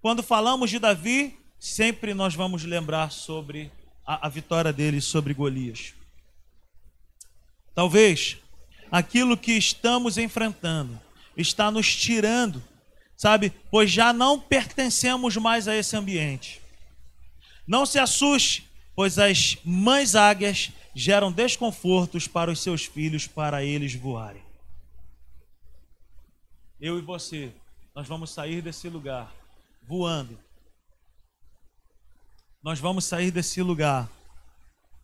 Quando 0.00 0.22
falamos 0.22 0.70
de 0.70 0.78
Davi, 0.78 1.38
sempre 1.58 2.14
nós 2.14 2.34
vamos 2.34 2.64
lembrar 2.64 3.10
sobre 3.10 3.70
a, 4.06 4.26
a 4.26 4.28
vitória 4.28 4.72
dele 4.72 5.00
sobre 5.00 5.34
Golias. 5.34 5.94
Talvez 7.74 8.38
aquilo 8.90 9.36
que 9.36 9.52
estamos 9.52 10.16
enfrentando 10.16 10.98
está 11.36 11.70
nos 11.70 11.94
tirando, 11.94 12.62
sabe? 13.16 13.52
Pois 13.70 13.90
já 13.90 14.12
não 14.12 14.40
pertencemos 14.40 15.36
mais 15.36 15.68
a 15.68 15.76
esse 15.76 15.96
ambiente. 15.96 16.62
Não 17.66 17.84
se 17.84 17.98
assuste, 17.98 18.65
pois 18.96 19.18
as 19.18 19.58
mães 19.62 20.14
águias 20.14 20.72
geram 20.94 21.30
desconfortos 21.30 22.26
para 22.26 22.50
os 22.50 22.60
seus 22.60 22.86
filhos 22.86 23.26
para 23.26 23.62
eles 23.62 23.94
voarem. 23.94 24.42
Eu 26.80 26.98
e 26.98 27.02
você, 27.02 27.52
nós 27.94 28.08
vamos 28.08 28.30
sair 28.30 28.62
desse 28.62 28.88
lugar 28.88 29.32
voando. 29.86 30.38
Nós 32.62 32.80
vamos 32.80 33.04
sair 33.04 33.30
desse 33.30 33.62
lugar 33.62 34.10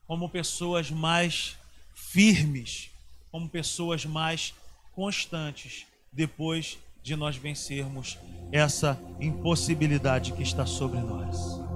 como 0.06 0.28
pessoas 0.28 0.90
mais 0.90 1.56
firmes, 1.94 2.90
como 3.30 3.48
pessoas 3.48 4.06
mais 4.06 4.54
constantes 4.92 5.86
depois 6.10 6.78
de 7.02 7.14
nós 7.14 7.36
vencermos 7.36 8.18
essa 8.50 8.98
impossibilidade 9.20 10.32
que 10.32 10.42
está 10.42 10.64
sobre 10.64 10.98
nós. 11.00 11.71